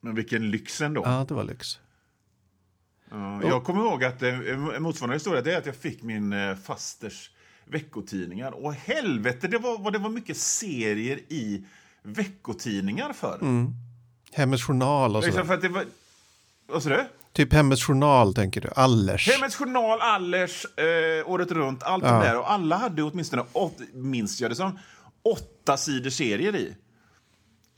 Men 0.00 0.14
vilken 0.14 0.50
lyx 0.50 0.80
ändå. 0.80 1.02
Ja, 1.04 1.24
det 1.28 1.34
var 1.34 1.44
lyx. 1.44 1.78
Ja, 3.10 3.42
jag 3.42 3.64
kommer 3.64 3.80
ihåg 3.80 4.04
att 4.04 4.22
en 4.22 4.82
motsvarande 4.82 5.16
historia 5.16 5.42
det 5.42 5.54
är 5.54 5.58
att 5.58 5.66
jag 5.66 5.76
fick 5.76 6.02
min 6.02 6.32
eh, 6.32 6.54
fasters 6.54 7.30
veckotidningar. 7.70 8.52
Och 8.64 8.72
helvete 8.74 9.48
det 9.48 9.58
var, 9.58 9.90
det 9.90 9.98
var 9.98 10.10
mycket 10.10 10.36
serier 10.36 11.16
i 11.28 11.64
veckotidningar 12.02 13.12
förr. 13.12 13.38
Mm. 13.42 13.72
Hemmets 14.32 14.62
Journal 14.64 15.16
och 15.16 15.22
Liksom 15.22 15.32
sådär. 15.32 15.46
för 15.46 15.54
att 15.54 15.60
det 15.62 15.68
var... 15.68 15.84
Vad 16.66 16.82
sa 16.82 16.88
du? 16.88 17.04
Typ 17.32 17.52
Hemmets 17.52 17.84
Journal 17.84 18.34
tänker 18.34 18.60
du, 18.60 18.68
Allers. 18.76 19.28
Hemmets 19.28 19.56
Journal, 19.56 20.00
Allers, 20.00 20.64
eh, 20.64 21.30
Året 21.30 21.50
Runt, 21.52 21.82
allt 21.82 22.04
Ja. 22.04 22.12
det 22.12 22.24
där. 22.24 22.38
Och 22.38 22.50
alla 22.52 22.76
hade 22.76 23.02
åtminstone, 23.02 23.44
åt, 23.52 23.76
minns 23.94 24.40
jag 24.40 24.50
det 24.50 24.54
som, 24.54 24.78
åtta 25.22 25.76
sidor 25.76 26.10
serier 26.10 26.56
i. 26.56 26.74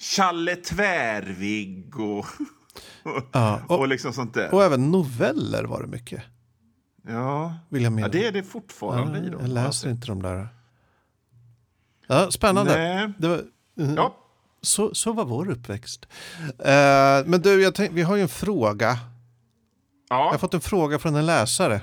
Challe 0.01 0.57
Tvärvig 0.57 2.01
och, 2.01 2.27
Ja, 3.33 3.61
och, 3.69 3.79
och, 3.79 3.89
liksom 3.89 4.13
sånt 4.13 4.35
där. 4.35 4.55
och 4.55 4.65
även 4.65 4.91
noveller 4.91 5.65
var 5.65 5.83
det 5.83 5.89
mycket. 5.89 6.23
Ja. 7.09 7.55
Vill 7.69 7.83
jag 7.83 8.01
ja, 8.01 8.09
det 8.09 8.27
är 8.27 8.33
det 8.33 8.43
fortfarande 8.43 9.19
i. 9.19 9.27
ja, 9.27 9.39
jag 9.41 9.49
läser 9.49 9.91
inte 9.91 10.07
de 10.07 10.23
där. 10.23 10.49
Ja, 12.07 12.31
spännande. 12.31 13.13
Var, 13.19 13.45
mm, 13.79 13.97
Ja, 13.97 14.17
så, 14.61 14.95
så 14.95 15.13
var 15.13 15.25
vår 15.25 15.51
uppväxt. 15.51 16.07
Eh, 16.59 17.27
men 17.27 17.43
du, 17.43 17.71
tänk, 17.71 17.93
vi 17.93 18.03
har 18.03 18.17
ju 18.17 18.23
en 18.23 18.29
fråga. 18.29 18.99
Jag 20.09 20.17
har 20.17 20.33
ja. 20.33 20.39
fått 20.39 20.55
en 20.55 20.61
fråga 20.61 20.99
från 20.99 21.17
en 21.17 21.27
läsare. 21.27 21.81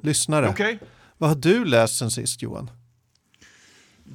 Lyssnare. 0.00 0.48
okej. 0.48 0.78
Vad 1.18 1.30
har 1.30 1.36
du 1.36 1.64
läst 1.64 1.98
sen 1.98 2.10
sist 2.10 2.42
Johan? 2.42 2.70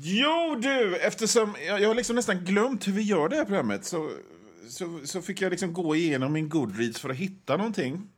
Jo 0.01 0.59
du, 0.61 0.97
eftersom 0.97 1.55
jag, 1.67 1.81
jag 1.81 1.87
har 1.87 1.95
liksom 1.95 2.15
nästan 2.15 2.45
glömt 2.45 2.87
hur 2.87 2.93
vi 2.93 3.01
gör 3.01 3.29
det 3.29 3.35
här 3.35 3.45
programmet 3.45 3.85
så, 3.85 4.11
så, 4.69 4.99
så 5.05 5.21
fick 5.21 5.41
jag 5.41 5.49
liksom 5.49 5.73
gå 5.73 5.95
igenom 5.95 6.33
min 6.33 6.49
Goodreads 6.49 6.99
för 6.99 7.09
att 7.09 7.15
hitta 7.15 7.57
någonting. 7.57 8.09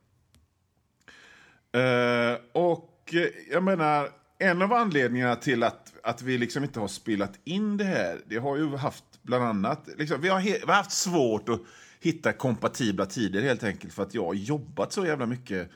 Eh, 1.77 2.37
och 2.51 3.13
eh, 3.13 3.27
jag 3.51 3.63
menar, 3.63 4.09
en 4.39 4.61
av 4.61 4.73
anledningarna 4.73 5.35
till 5.35 5.63
att, 5.63 5.93
att 6.03 6.21
vi 6.21 6.37
liksom 6.37 6.63
inte 6.63 6.79
har 6.79 6.87
spelat 6.87 7.39
in 7.43 7.77
det 7.77 7.83
här, 7.83 8.19
det 8.27 8.37
har 8.37 8.57
ju 8.57 8.75
haft 8.75 9.03
bland 9.21 9.43
annat, 9.43 9.89
liksom, 9.97 10.21
vi, 10.21 10.29
har 10.29 10.41
vi 10.41 10.59
har 10.67 10.73
haft 10.73 10.91
svårt 10.91 11.49
att 11.49 11.61
hitta 11.99 12.33
kompatibla 12.33 13.05
tider 13.05 13.41
helt 13.41 13.63
enkelt 13.63 13.93
för 13.93 14.03
att 14.03 14.13
jag 14.13 14.25
har 14.25 14.33
jobbat 14.33 14.93
så 14.93 15.05
jävla 15.05 15.25
mycket 15.25 15.69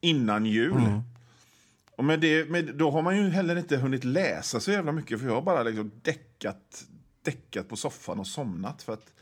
innan 0.00 0.46
jul. 0.46 0.72
Och 1.98 2.04
med 2.04 2.20
det, 2.20 2.50
med, 2.50 2.64
då 2.74 2.90
har 2.90 3.02
man 3.02 3.16
ju 3.16 3.30
heller 3.30 3.56
inte 3.56 3.76
hunnit 3.76 4.04
läsa 4.04 4.60
så 4.60 4.70
jävla 4.70 4.92
mycket 4.92 5.20
för 5.20 5.26
jag 5.26 5.34
har 5.34 5.42
bara 5.42 5.62
liksom 5.62 5.90
däckat, 6.02 6.84
däckat 7.22 7.68
på 7.68 7.76
soffan 7.76 8.20
och 8.20 8.26
somnat. 8.26 8.82
För 8.82 8.92
att, 8.92 9.12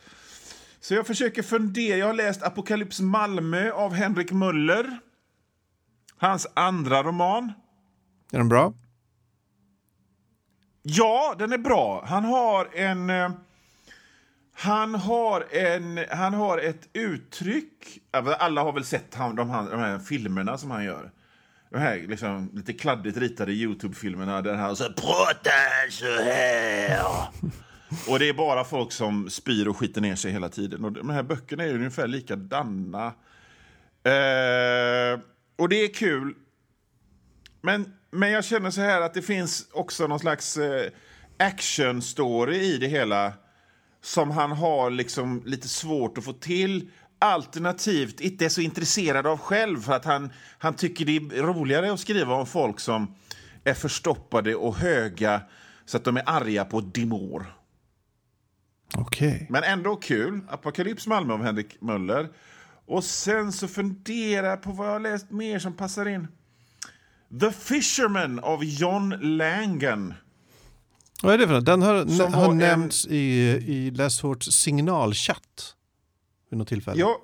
så 0.81 0.95
jag 0.95 1.07
försöker 1.07 1.43
fundera. 1.43 1.97
Jag 1.97 2.07
har 2.07 2.15
läst 2.15 2.43
Apocalyps 2.43 3.01
Malmö 3.01 3.71
av 3.71 3.93
Henrik 3.93 4.33
Möller. 4.33 4.99
Hans 6.19 6.47
andra 6.55 7.03
roman. 7.03 7.53
Är 8.33 8.39
den 8.39 8.49
bra? 8.49 8.73
Ja, 10.83 11.35
den 11.39 11.53
är 11.53 11.59
bra. 11.59 12.05
Han 12.07 12.25
har 12.25 12.69
en... 12.75 13.11
eh, 13.11 13.31
Han 14.59 14.95
har, 14.95 15.47
en, 15.57 16.01
han 16.11 16.35
har 16.35 16.59
ett 16.59 16.89
uttryck... 16.93 17.99
Alla 18.39 18.63
har 18.63 18.73
väl 18.73 18.85
sett 18.85 19.15
han, 19.15 19.37
de, 19.37 19.51
här- 19.51 19.71
de 19.71 19.81
här 19.81 19.99
filmerna 19.99 20.59
som 20.59 20.71
han 20.71 20.85
gör. 20.85 21.11
De 21.71 21.79
här 21.79 21.97
liksom, 22.09 22.51
lite 22.55 22.73
kladdigt 22.73 23.17
ritade 23.19 23.53
Youtube-filmerna 23.53 24.43
där 24.43 24.55
han 24.55 24.77
så 24.77 24.85
här, 24.85 24.93
pratar 24.93 25.91
så 25.91 26.23
här. 26.23 27.29
Och 28.09 28.19
det 28.19 28.29
är 28.29 28.35
bara 28.35 28.65
folk 28.65 28.93
som 28.93 29.31
spyr 29.31 29.69
och 29.69 29.77
skiter 29.77 30.01
ner 30.01 30.15
sig 30.15 30.33
hela 30.33 30.49
tiden. 30.49 30.85
Och 30.85 30.93
de 30.93 31.11
här 31.11 31.23
böckerna 31.23 31.65
är 31.65 31.75
ungefär 31.75 32.07
likadana. 32.07 33.07
Eh, 34.05 35.21
och 35.57 35.69
det 35.69 35.85
är 35.85 35.95
kul. 35.95 36.35
Men, 37.61 37.95
men 38.11 38.31
jag 38.31 38.45
känner 38.45 38.71
så 38.71 38.81
här 38.81 39.01
att 39.01 39.15
det 39.15 39.23
finns 39.23 39.69
också 39.73 40.07
någon 40.07 40.19
slags 40.19 40.57
eh, 40.57 40.91
action 41.39 42.03
story 42.03 42.57
i 42.57 42.79
det 42.79 42.87
hela 42.87 43.33
som 44.01 44.31
han 44.31 44.53
har 44.53 44.91
liksom 44.91 45.43
lite 45.47 45.69
svårt 45.69 46.19
att 46.19 46.25
få 46.25 46.33
till 46.33 46.91
alternativt 47.19 48.21
inte 48.21 48.45
är 48.45 48.49
så 48.49 48.61
intresserad 48.61 49.27
av 49.27 49.39
själv 49.39 49.81
för 49.81 49.93
att 49.93 50.05
han, 50.05 50.33
han 50.59 50.75
tycker 50.75 51.05
det 51.05 51.17
är 51.17 51.43
roligare 51.43 51.93
att 51.93 52.01
skriva 52.01 52.35
om 52.35 52.47
folk 52.47 52.81
som 52.81 53.15
är 53.65 53.75
förstoppade 53.75 54.55
och 54.55 54.77
höga 54.77 55.43
så 55.85 55.97
att 55.97 56.05
de 56.05 56.17
är 56.17 56.23
arga 56.27 56.65
på 56.65 56.81
Dimor. 56.81 57.47
Okej. 58.95 59.47
Men 59.51 59.63
ändå 59.63 59.97
kul. 59.97 60.41
Apocalyps 60.49 61.07
Malmö 61.07 61.35
av 61.35 61.43
Henrik 61.43 61.81
Möller. 61.81 62.29
Och 62.87 63.05
sen 63.05 63.53
så 63.53 63.69
funderar 63.69 64.49
jag 64.49 64.63
på 64.63 64.73
vad 64.73 64.87
jag 64.87 64.93
har 64.93 65.01
läst 65.01 65.31
mer 65.31 65.59
som 65.59 65.73
passar 65.73 66.09
in. 66.09 66.29
The 67.41 67.51
Fisherman 67.53 68.39
av 68.39 68.65
John 68.65 69.15
Langan. 69.21 70.15
Vad 71.23 71.35
är 71.35 71.39
det 71.39 71.47
för 71.47 71.55
något? 71.55 71.67
Den 71.67 71.83
har, 71.83 71.95
har 71.95 72.31
var 72.47 72.51
en- 72.51 72.59
nämnts 72.59 73.07
i, 73.07 73.19
i 73.67 73.91
Läshorts 73.91 74.47
signalchatt 74.47 75.75
vid 76.51 76.59
något 76.59 76.69
tillfälle. 76.69 77.01
Ja, 77.01 77.19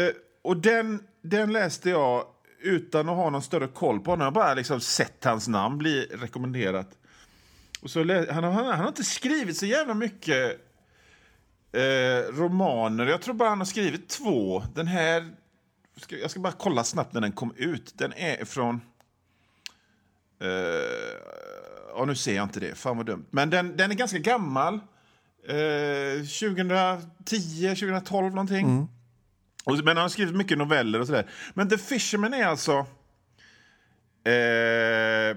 eh, 0.00 0.14
och 0.42 0.56
den, 0.56 1.02
den 1.22 1.52
läste 1.52 1.90
jag 1.90 2.24
utan 2.62 3.08
att 3.08 3.16
ha 3.16 3.30
någon 3.30 3.42
större 3.42 3.66
koll 3.68 4.00
på 4.00 4.10
honom. 4.10 4.24
Jag 4.24 4.30
har 4.30 4.34
bara 4.34 4.54
liksom 4.54 4.80
sett 4.80 5.24
hans 5.24 5.48
namn 5.48 5.78
bli 5.78 6.02
rekommenderat. 6.02 6.88
Och 7.82 7.90
så 7.90 7.98
han, 7.98 8.44
har, 8.44 8.52
han 8.52 8.80
har 8.80 8.88
inte 8.88 9.04
skrivit 9.04 9.56
så 9.56 9.66
jävla 9.66 9.94
mycket 9.94 10.65
eh, 11.72 12.32
romaner. 12.32 13.06
Jag 13.06 13.22
tror 13.22 13.34
bara 13.34 13.48
han 13.48 13.58
har 13.58 13.64
skrivit 13.64 14.08
två. 14.08 14.62
Den 14.74 14.86
här... 14.86 15.30
Ska, 15.96 16.16
jag 16.16 16.30
ska 16.30 16.40
bara 16.40 16.52
kolla 16.52 16.84
snabbt 16.84 17.12
när 17.12 17.20
den 17.20 17.32
kom 17.32 17.54
ut. 17.56 17.92
Den 17.98 18.12
är 18.12 18.44
från... 18.44 18.80
Eh, 20.40 20.48
ja, 21.96 22.04
nu 22.04 22.14
ser 22.14 22.36
jag 22.36 22.44
inte 22.44 22.60
det. 22.60 22.74
Fan 22.74 22.96
vad 22.96 23.06
dumt. 23.06 23.26
Men 23.30 23.50
den, 23.50 23.76
den 23.76 23.90
är 23.90 23.94
ganska 23.94 24.18
gammal. 24.18 24.74
Eh, 25.48 26.24
2010, 26.24 27.68
2012 27.68 28.30
någonting. 28.30 28.88
Och, 29.64 29.76
men 29.76 29.86
han 29.86 29.96
har 29.96 30.08
skrivit 30.08 30.36
mycket 30.36 30.58
noveller 30.58 31.00
och 31.00 31.06
sådär. 31.06 31.30
Men 31.54 31.68
The 31.68 31.78
Fisherman 31.78 32.34
är 32.34 32.46
alltså... 32.46 32.86
Eh, 34.24 35.30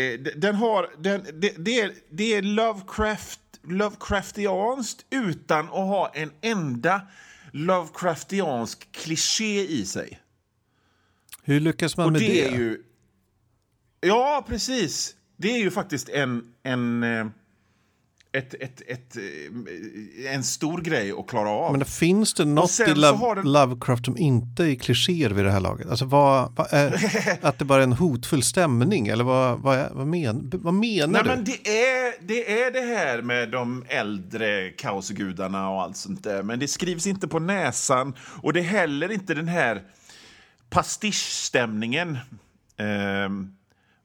eh, 0.00 0.20
den 0.36 0.54
har... 0.54 0.90
Den, 0.98 1.22
det, 1.34 1.54
det, 1.58 1.80
är, 1.80 1.92
det 2.10 2.34
är 2.34 2.42
Lovecraft, 2.42 3.40
Lovecraftianskt 3.68 5.04
utan 5.10 5.64
att 5.64 5.70
ha 5.70 6.12
en 6.14 6.30
enda 6.40 7.00
Lovecraftiansk 7.52 8.92
kliché 8.92 9.66
i 9.66 9.86
sig. 9.86 10.20
Hur 11.42 11.60
lyckas 11.60 11.96
man 11.96 12.06
Och 12.06 12.12
med 12.12 12.20
det, 12.20 12.50
det? 12.50 12.56
ju... 12.56 12.82
Ja, 14.00 14.44
precis. 14.48 15.14
Det 15.36 15.48
är 15.48 15.58
ju 15.58 15.70
faktiskt 15.70 16.08
en... 16.08 16.54
en 16.62 17.02
eh, 17.02 17.26
ett, 18.36 18.54
ett, 18.54 18.82
ett, 18.86 19.16
eh, 19.16 20.34
en 20.34 20.44
stor 20.44 20.80
grej 20.80 21.12
att 21.12 21.26
klara 21.26 21.50
av. 21.50 21.72
Men 21.72 21.84
finns 21.84 22.34
det 22.34 22.44
något 22.44 22.80
i 22.80 22.94
Love, 22.94 23.34
den- 23.34 23.52
Lovecraft 23.52 24.04
som 24.04 24.16
inte 24.16 24.64
är 24.64 24.74
klichéer 24.74 25.30
vid 25.30 25.44
det 25.44 25.50
här 25.50 25.60
laget? 25.60 25.90
Alltså 25.90 26.04
vad, 26.04 26.52
vad 26.56 26.66
är, 26.70 27.38
att 27.46 27.58
det 27.58 27.64
bara 27.64 27.78
är 27.78 27.84
en 27.84 27.92
hotfull 27.92 28.42
stämning 28.42 29.08
eller 29.08 29.24
vad, 29.24 29.58
vad, 29.58 29.78
är, 29.78 29.90
vad, 29.92 30.06
men, 30.06 30.50
vad 30.54 30.74
menar 30.74 31.06
Nej, 31.06 31.22
du? 31.22 31.28
men 31.28 31.44
det 31.44 31.68
är, 31.68 32.26
det 32.26 32.62
är 32.62 32.70
det 32.70 32.96
här 32.96 33.22
med 33.22 33.50
de 33.50 33.84
äldre 33.88 34.70
kaosgudarna 34.70 35.70
och 35.70 35.82
allt 35.82 35.96
sånt 35.96 36.24
där. 36.24 36.42
Men 36.42 36.58
det 36.58 36.68
skrivs 36.68 37.06
inte 37.06 37.28
på 37.28 37.38
näsan 37.38 38.14
och 38.42 38.52
det 38.52 38.60
är 38.60 38.64
heller 38.64 39.12
inte 39.12 39.34
den 39.34 39.48
här 39.48 39.82
pastischstämningen 40.70 42.18
eh, 42.76 43.28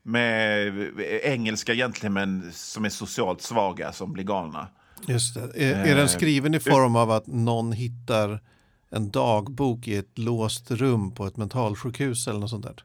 med 0.04 0.92
engelska 1.24 1.74
gentlemän 1.74 2.52
som 2.54 2.86
är 2.86 2.90
socialt 2.90 3.42
svaga 3.42 3.92
som 3.92 4.14
blir 4.14 4.24
galna. 4.24 4.68
Just 5.08 5.36
det. 5.36 5.72
Är, 5.72 5.86
är 5.86 5.96
den 5.96 6.10
skriven 6.10 6.54
i 6.54 6.60
form 6.60 6.96
av 6.96 7.12
att 7.12 7.28
någon 7.28 7.72
hittar 7.72 8.40
en 8.90 9.12
dagbok 9.12 9.88
i 9.88 9.96
ett 9.96 10.18
låst 10.18 10.72
rum 10.72 11.16
på 11.16 11.26
ett 11.26 11.38
mentalsjukhus 11.38 12.28
eller 12.28 12.40
något 12.40 12.50
sånt 12.50 12.66
där. 12.66 12.84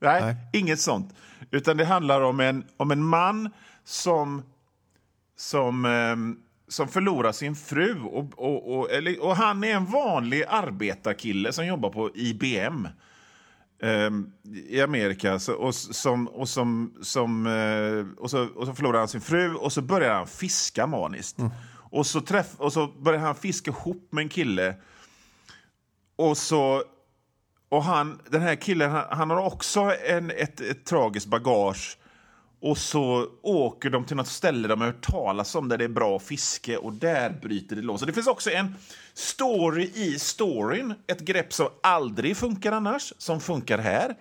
Nej, 0.00 0.22
Nej. 0.22 0.36
inget 0.52 0.80
sånt. 0.80 1.14
Utan 1.50 1.76
det 1.76 1.84
handlar 1.84 2.20
om 2.20 2.40
en, 2.40 2.64
om 2.76 2.90
en 2.90 3.04
man 3.04 3.50
som, 3.84 4.42
som, 5.36 5.84
ehm, 5.84 6.36
som 6.68 6.88
förlorar 6.88 7.32
sin 7.32 7.56
fru. 7.56 8.00
Och, 8.00 8.24
och, 8.36 8.78
och, 8.78 8.90
eller, 8.90 9.22
och 9.22 9.36
han 9.36 9.64
är 9.64 9.74
en 9.74 9.86
vanlig 9.86 10.44
arbetarkille 10.48 11.52
som 11.52 11.66
jobbar 11.66 11.90
på 11.90 12.10
IBM 12.14 12.88
i 14.68 14.80
Amerika. 14.80 15.38
Så, 15.38 15.52
och, 15.54 15.74
som, 15.74 16.28
och, 16.28 16.48
som, 16.48 16.94
som, 17.02 17.46
eh, 17.46 18.22
och, 18.22 18.30
så, 18.30 18.48
och 18.54 18.66
så 18.66 18.74
förlorar 18.74 18.98
han 18.98 19.08
sin 19.08 19.20
fru 19.20 19.54
och 19.54 19.72
så 19.72 19.82
börjar 19.82 20.14
han 20.14 20.26
fiska 20.26 20.86
maniskt. 20.86 21.38
Och, 21.90 22.06
så 22.06 22.20
träff, 22.20 22.54
och 22.56 22.72
så 22.72 22.86
börjar 22.86 23.20
han 23.20 23.34
fiska 23.34 23.70
ihop 23.70 24.08
med 24.10 24.22
en 24.22 24.28
kille. 24.28 24.74
Och 26.16 26.36
så 26.36 26.82
och 27.68 27.84
han, 27.84 28.18
den 28.30 28.42
här 28.42 28.54
killen 28.54 28.90
han, 28.90 29.04
han 29.10 29.30
har 29.30 29.46
också 29.46 29.92
en, 30.06 30.30
ett, 30.30 30.60
ett 30.60 30.84
tragiskt 30.84 31.26
bagage. 31.26 31.98
Och 32.62 32.78
så 32.78 33.28
åker 33.42 33.90
de 33.90 34.04
till 34.04 34.16
något 34.16 34.28
ställe 34.28 34.68
de 34.68 34.80
har 34.80 34.86
hört 34.86 35.02
talas 35.10 35.54
om 35.54 35.68
där 35.68 35.78
det 35.78 35.84
är 35.84 35.88
bra 35.88 36.18
fiske 36.18 36.76
och 36.76 36.92
där 36.92 37.30
bryter 37.42 37.76
det 37.76 37.82
loss. 37.82 38.00
Det 38.00 38.12
finns 38.12 38.26
också 38.26 38.50
en 38.50 38.74
story 39.14 39.90
i 39.94 40.18
storyn, 40.18 40.94
ett 41.06 41.20
grepp 41.20 41.52
som 41.52 41.68
aldrig 41.82 42.36
funkar 42.36 42.72
annars, 42.72 43.12
som 43.18 43.40
funkar 43.40 43.78
här. 43.78 44.14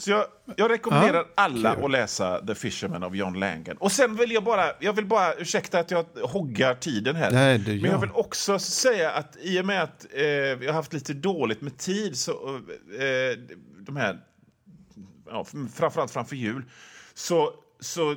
Så 0.00 0.10
jag, 0.10 0.26
jag 0.56 0.70
rekommenderar 0.70 1.18
Ja, 1.18 1.24
alla 1.34 1.74
kul. 1.74 1.84
att 1.84 1.90
läsa 1.90 2.46
The 2.46 2.54
Fisherman 2.54 3.02
av 3.02 3.16
John 3.16 3.34
Langan. 3.40 3.76
Och 3.76 3.92
sen 3.92 4.16
vill 4.16 4.30
jag 4.32 4.44
bara, 4.44 4.64
jag 4.80 4.92
vill 4.92 5.06
bara, 5.06 5.34
ursäkta 5.34 5.78
att 5.78 5.90
jag 5.90 6.04
hoggar 6.22 6.74
tiden 6.74 7.16
här. 7.16 7.30
Nej, 7.30 7.58
Men 7.58 7.90
jag 7.90 8.00
vill 8.00 8.10
också 8.12 8.58
säga 8.58 9.10
att 9.10 9.36
i 9.40 9.60
och 9.60 9.66
med 9.66 9.82
att 9.82 10.06
eh, 10.14 10.24
jag 10.24 10.66
har 10.66 10.72
haft 10.72 10.92
lite 10.92 11.12
dåligt 11.14 11.60
med 11.60 11.78
tid, 11.78 12.16
så, 12.16 12.56
eh, 12.98 13.38
de 13.78 13.96
här, 13.96 14.18
ja, 15.28 15.44
framförallt 15.74 16.10
framför 16.10 16.36
jul, 16.36 16.64
så, 17.14 17.54
så, 17.80 18.16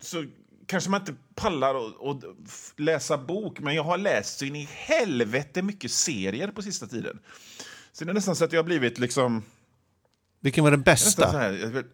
så 0.00 0.24
kanske 0.66 0.90
man 0.90 1.00
inte 1.00 1.14
pallar 1.34 1.74
att 2.10 2.24
läsa 2.76 3.18
bok, 3.18 3.60
men 3.60 3.74
jag 3.74 3.84
har 3.84 3.98
läst 3.98 4.38
så 4.38 4.44
in 4.44 4.56
i 4.56 4.68
helvete 4.70 5.62
mycket 5.62 5.90
serier 5.90 6.48
på 6.48 6.62
sista 6.62 6.86
tiden. 6.86 7.18
Så 7.92 8.04
det 8.04 8.10
är 8.10 8.14
nästan 8.14 8.36
så 8.36 8.44
att 8.44 8.52
jag 8.52 8.58
har 8.58 8.64
blivit 8.64 8.98
liksom... 8.98 9.42
Vilken 10.40 10.64
var 10.64 10.70
den 10.70 10.82
bästa? 10.82 11.30
här, 11.30 11.52
jag 11.52 11.84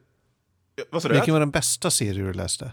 vad 0.90 1.02
sa 1.02 1.08
du? 1.08 1.14
Vilken 1.14 1.34
var 1.34 1.40
den 1.40 1.50
bästa 1.50 1.90
serie 1.90 2.22
du 2.22 2.32
läste? 2.32 2.70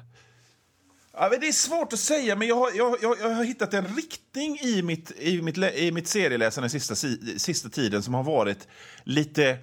Ja, 1.14 1.30
det 1.30 1.48
är 1.48 1.52
svårt 1.52 1.94
att 1.94 2.00
säga, 2.00 2.36
men 2.36 2.48
jag 2.48 2.56
har, 2.56 2.72
jag, 2.76 2.98
jag, 3.02 3.20
jag 3.20 3.30
har 3.30 3.44
hittat 3.44 3.74
en 3.74 3.96
riktning 3.96 4.60
i 4.60 4.82
mitt, 4.82 5.12
i 5.20 5.42
mitt, 5.42 5.58
i 5.58 5.92
mitt 5.92 6.08
serieläsande 6.08 6.70
sista, 6.70 6.96
si- 6.96 7.40
sista 7.40 7.70
tiden 7.70 8.04
som 8.04 8.14
har 8.14 8.24
varit 8.24 8.68
lite 9.04 9.58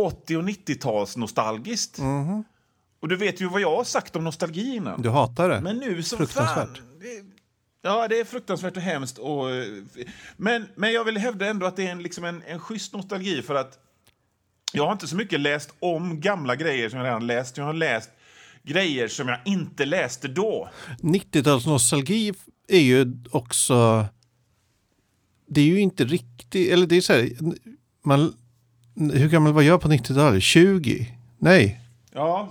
80 0.00 0.36
och 0.36 0.42
90-tals 0.42 1.16
nostalgiskt. 1.16 1.98
Och 3.00 3.08
du 3.08 3.16
vet 3.16 3.40
ju 3.40 3.48
vad 3.48 3.60
jag 3.60 3.76
har 3.76 3.84
sagt 3.84 4.16
om 4.16 4.24
nostalgi 4.24 4.76
innan. 4.76 5.02
Du 5.02 5.10
hatar 5.10 5.48
det? 5.48 5.60
Men 5.60 5.76
nu 5.76 6.02
så 6.02 6.16
Fruktansvärt. 6.16 6.78
fan... 6.78 6.98
Det, 7.00 7.24
ja, 7.82 8.08
det 8.08 8.20
är 8.20 8.24
fruktansvärt 8.24 8.76
och 8.76 8.82
hemskt. 8.82 9.18
Och, 9.18 9.50
eh, 9.50 9.64
men, 10.36 10.66
men 10.74 10.92
jag 10.92 11.04
vill 11.04 11.16
hävda 11.16 11.46
ändå 11.46 11.66
att 11.66 11.76
det 11.76 11.86
är 11.86 11.92
en, 11.92 12.02
liksom 12.02 12.24
en, 12.24 12.42
en 12.46 12.60
schysst 12.60 12.92
nostalgi 12.92 13.42
för 13.42 13.54
att 13.54 13.78
jag 14.72 14.84
har 14.84 14.92
inte 14.92 15.08
så 15.08 15.16
mycket 15.16 15.40
läst 15.40 15.74
om 15.78 16.20
gamla 16.20 16.56
grejer 16.56 16.88
som 16.88 16.98
jag 16.98 17.06
redan 17.06 17.26
läst. 17.26 17.56
Jag 17.56 17.64
har 17.64 17.72
läst 17.72 18.10
grejer 18.62 19.08
som 19.08 19.28
jag 19.28 19.38
inte 19.44 19.84
läste 19.84 20.28
då. 20.28 20.68
90-talsnostalgi 21.00 22.34
är 22.68 22.80
ju 22.80 23.06
också... 23.30 24.06
Det 25.46 25.60
är 25.60 25.64
ju 25.64 25.80
inte 25.80 26.04
riktigt... 26.04 26.72
Eller 26.72 26.86
det 26.86 26.96
är 26.96 27.00
så 27.00 27.12
här... 27.12 27.30
Man, 28.04 28.34
hur 29.00 29.28
gammal 29.28 29.52
var 29.52 29.62
jag 29.62 29.80
på 29.80 29.88
90-talet? 29.88 30.42
20? 30.42 31.14
Nej, 31.38 31.80
Ja, 32.12 32.50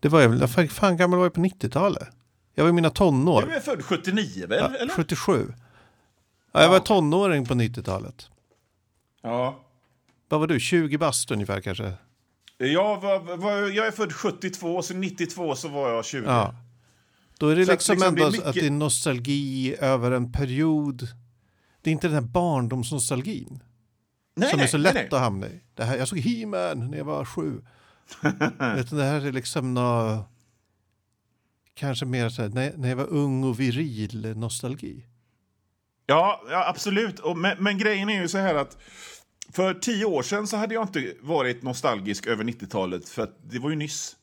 det 0.00 0.08
var 0.08 0.20
jag 0.20 0.28
väl... 0.28 0.48
Fan, 0.48 0.68
fan 0.68 0.96
gammal 0.96 1.18
var 1.18 1.26
jag 1.26 1.32
på 1.34 1.40
90-talet? 1.40 2.08
Jag 2.54 2.64
var 2.64 2.68
i 2.68 2.72
mina 2.72 2.90
tonår. 2.90 3.42
du 3.42 3.52
är 3.54 3.60
född 3.60 3.84
79 3.84 4.46
väl? 4.48 4.58
Ja, 4.72 4.76
eller? 4.78 4.92
77. 4.94 5.52
Ja, 6.52 6.62
jag 6.62 6.68
var 6.68 6.78
tonåring 6.78 7.46
på 7.46 7.54
90-talet. 7.54 8.28
Ja. 9.22 9.60
Vad 10.28 10.40
var 10.40 10.46
du? 10.46 10.60
20 10.60 10.98
bast 10.98 11.30
ungefär 11.30 11.60
kanske? 11.60 11.92
Jag, 12.58 13.00
var, 13.00 13.36
var, 13.36 13.52
jag 13.70 13.86
är 13.86 13.90
född 13.90 14.12
72, 14.12 14.82
så 14.82 14.94
92 14.94 15.54
så 15.54 15.68
var 15.68 15.90
jag 15.90 16.04
20. 16.04 16.24
Ja. 16.26 16.54
Då 17.38 17.48
är 17.48 17.56
det 17.56 17.66
Så 17.66 17.72
liksom 17.72 17.94
liksom 17.94 18.08
ändå 18.08 18.30
mycket- 18.30 18.46
att 18.46 18.54
det 18.54 18.66
är 18.66 18.70
nostalgi 18.70 19.76
över 19.80 20.10
en 20.10 20.32
period. 20.32 21.08
Det 21.82 21.90
är 21.90 21.92
inte 21.92 22.06
den 22.06 22.14
här 22.14 22.20
barndomsnostalgin 22.30 23.62
nej, 24.34 24.50
som 24.50 24.56
nej, 24.56 24.64
är 24.64 24.70
så 24.70 24.76
lätt 24.76 24.94
nej. 24.94 25.08
att 25.10 25.20
hamna 25.20 25.46
i. 25.46 25.60
Det 25.74 25.84
här, 25.84 25.96
jag 25.96 26.08
såg 26.08 26.18
He-Man 26.18 26.90
när 26.90 26.98
jag 26.98 27.04
var 27.04 27.24
sju. 27.24 27.62
Utan 28.78 28.98
det 28.98 29.04
här 29.04 29.26
är 29.26 29.32
liksom 29.32 29.74
nå 29.74 30.24
kanske 31.74 32.06
mer 32.06 32.28
så 32.28 32.42
här, 32.42 32.48
när, 32.48 32.72
när 32.76 32.88
jag 32.88 32.96
var 32.96 33.08
ung 33.08 33.44
och 33.44 33.60
viril 33.60 34.36
nostalgi. 34.36 35.06
Ja, 36.06 36.42
ja 36.50 36.68
absolut. 36.68 37.18
Och, 37.18 37.36
men, 37.36 37.56
men 37.62 37.78
grejen 37.78 38.08
är 38.08 38.22
ju 38.22 38.28
så 38.28 38.38
här 38.38 38.54
att 38.54 38.78
för 39.52 39.74
tio 39.74 40.04
år 40.04 40.22
sedan 40.22 40.46
så 40.46 40.56
hade 40.56 40.74
jag 40.74 40.82
inte 40.82 41.14
varit 41.20 41.62
nostalgisk 41.62 42.26
över 42.26 42.44
90-talet 42.44 43.08
för 43.08 43.30
det 43.42 43.58
var 43.58 43.70
ju 43.70 43.76
nyss. 43.76 44.16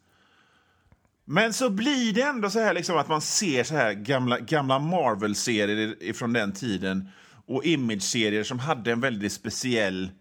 Men 1.25 1.53
så 1.53 1.69
blir 1.69 2.13
det 2.13 2.21
ändå 2.21 2.49
så 2.49 2.59
här 2.59 2.73
liksom 2.73 2.97
att 2.97 3.07
man 3.07 3.21
ser 3.21 3.63
så 3.63 3.75
här 3.75 3.93
gamla, 3.93 4.39
gamla 4.39 4.79
Marvel-serier 4.79 6.13
från 6.13 6.33
den 6.33 6.53
tiden 6.53 7.09
och 7.55 7.65
Image-serier 7.65 8.43
som 8.43 8.59
hade 8.59 8.91
en 8.91 9.01
väldigt 9.01 9.33
speciell 9.33 10.11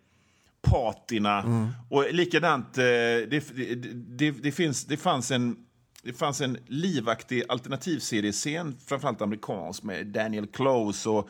patina. 0.62 1.42
Och 1.88 2.04
likadant, 2.12 2.78
eh, 2.78 2.82
det, 2.82 3.28
det, 3.54 3.74
det, 4.18 4.30
det, 4.30 4.52
finns, 4.52 4.84
det, 4.84 4.96
fanns 4.96 5.30
en, 5.30 5.56
det 6.02 6.12
fanns 6.12 6.40
en 6.40 6.58
livaktig 6.66 7.42
alternativseriescen, 7.48 8.76
framförallt 8.86 9.22
amerikansk, 9.22 9.82
med 9.82 10.06
Daniel 10.06 10.46
Close 10.46 11.08
och 11.08 11.28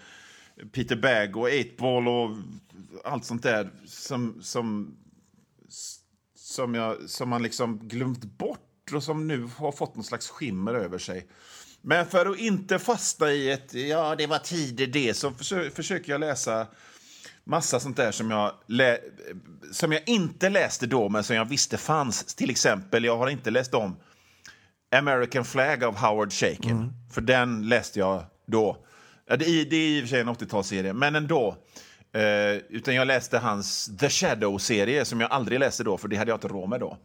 Peter 0.73 0.97
Bagg 0.97 1.37
och 1.37 1.49
8-Ball 1.49 2.09
och 2.09 2.37
allt 3.05 3.25
sånt 3.25 3.43
där 3.43 3.71
som, 3.87 4.43
som, 4.43 4.97
som, 6.35 6.75
jag, 6.75 7.11
som 7.11 7.29
man 7.29 7.43
liksom 7.43 7.89
glömt 7.89 8.25
bort 8.25 8.93
och 8.93 9.03
som 9.03 9.29
nu 9.29 9.49
har 9.57 9.73
fått 9.73 9.95
någon 9.95 10.05
slags 10.05 10.29
skimmer 10.29 10.75
över 10.75 10.99
sig. 10.99 11.27
Men 11.83 12.07
för 12.07 12.27
att 12.27 12.39
inte 12.39 12.79
fastna 12.79 13.31
i 13.33 13.51
ett 13.51 13.75
ja, 13.75 14.15
det 14.17 14.27
var 14.27 14.39
tider 14.39 14.87
det 14.87 15.15
så 15.15 15.31
försö 15.31 15.71
försöker 15.71 16.13
jag 16.13 16.21
läsa 16.21 16.67
massa 17.45 17.81
sånt 17.81 17.97
där 17.97 18.13
som 18.13 18.31
jag, 18.31 18.53
som 19.73 19.93
jag 19.93 20.03
inte 20.09 20.49
läste 20.49 20.87
då 20.87 21.09
men 21.09 21.25
som 21.25 21.37
jag 21.37 21.45
visste 21.45 21.77
fanns. 21.77 22.35
Till 22.35 22.51
exempel, 22.51 23.05
jag 23.05 23.17
har 23.17 23.29
inte 23.29 23.51
läst 23.51 23.75
om 23.75 23.97
American 24.97 25.45
Flag 25.45 25.85
av 25.85 25.97
Howard 25.97 26.33
Shaken. 26.33 26.93
För 27.13 27.21
den 27.21 27.69
läste 27.69 27.99
jag 27.99 28.25
då. 28.47 28.77
Ja, 29.27 29.37
det, 29.37 29.45
är- 29.49 29.65
det 29.71 29.77
är 29.77 29.89
i 29.89 29.99
och 29.99 30.03
för 30.03 30.09
sig 30.09 30.21
en 30.21 30.29
80-talsserie, 30.29 30.93
men 30.93 31.17
ändå. 31.17 31.57
Eh, 32.13 32.23
utan 32.69 32.95
jag 32.95 33.07
läste 33.07 33.39
hans 33.39 33.91
The 33.99 34.09
Shadow-serie 34.11 35.05
som 35.05 35.21
jag 35.21 35.31
aldrig 35.33 35.61
läste 35.61 35.85
då, 35.85 35.99
för 35.99 36.09
det 36.09 36.17
hade 36.17 36.31
jag 36.31 36.37
inte 36.37 36.49
råd 36.49 36.69
med 36.69 36.81
då. 36.81 36.99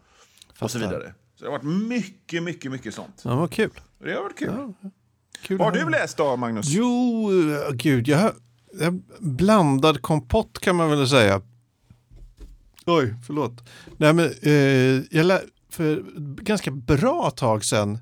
Och 0.59 0.71
så 0.71 0.79
vidare. 0.79 1.13
Så 1.35 1.45
det 1.45 1.51
har 1.51 1.57
varit 1.57 1.87
mycket, 1.89 2.43
mycket, 2.43 2.71
mycket 2.71 2.93
sånt. 2.93 3.21
Ja, 3.23 3.35
vad 3.35 3.51
kul. 3.51 3.69
Det 3.99 4.13
har 4.13 4.23
varit 4.23 4.37
kul. 4.39 4.73
kul 5.41 5.57
Vad 5.57 5.67
har 5.77 5.85
du 5.85 5.89
läst 5.91 6.17
då, 6.17 6.35
Magnus? 6.35 6.65
Jo, 6.69 7.29
eh, 7.67 7.71
gud, 7.73 8.07
jag 8.07 8.17
har 8.17 8.33
jag 8.79 9.01
blandad 9.19 10.01
kompott 10.01 10.59
kan 10.59 10.75
man 10.75 10.89
väl 10.89 11.07
säga. 11.07 11.41
Oj, 12.85 13.15
förlåt. 13.27 13.69
Nej, 13.97 14.13
men, 14.13 14.25
eh, 14.41 15.03
jag 15.17 15.25
lä- 15.25 15.41
för 15.69 16.03
ganska 16.41 16.71
bra 16.71 17.31
tag 17.31 17.65
sedan 17.65 17.99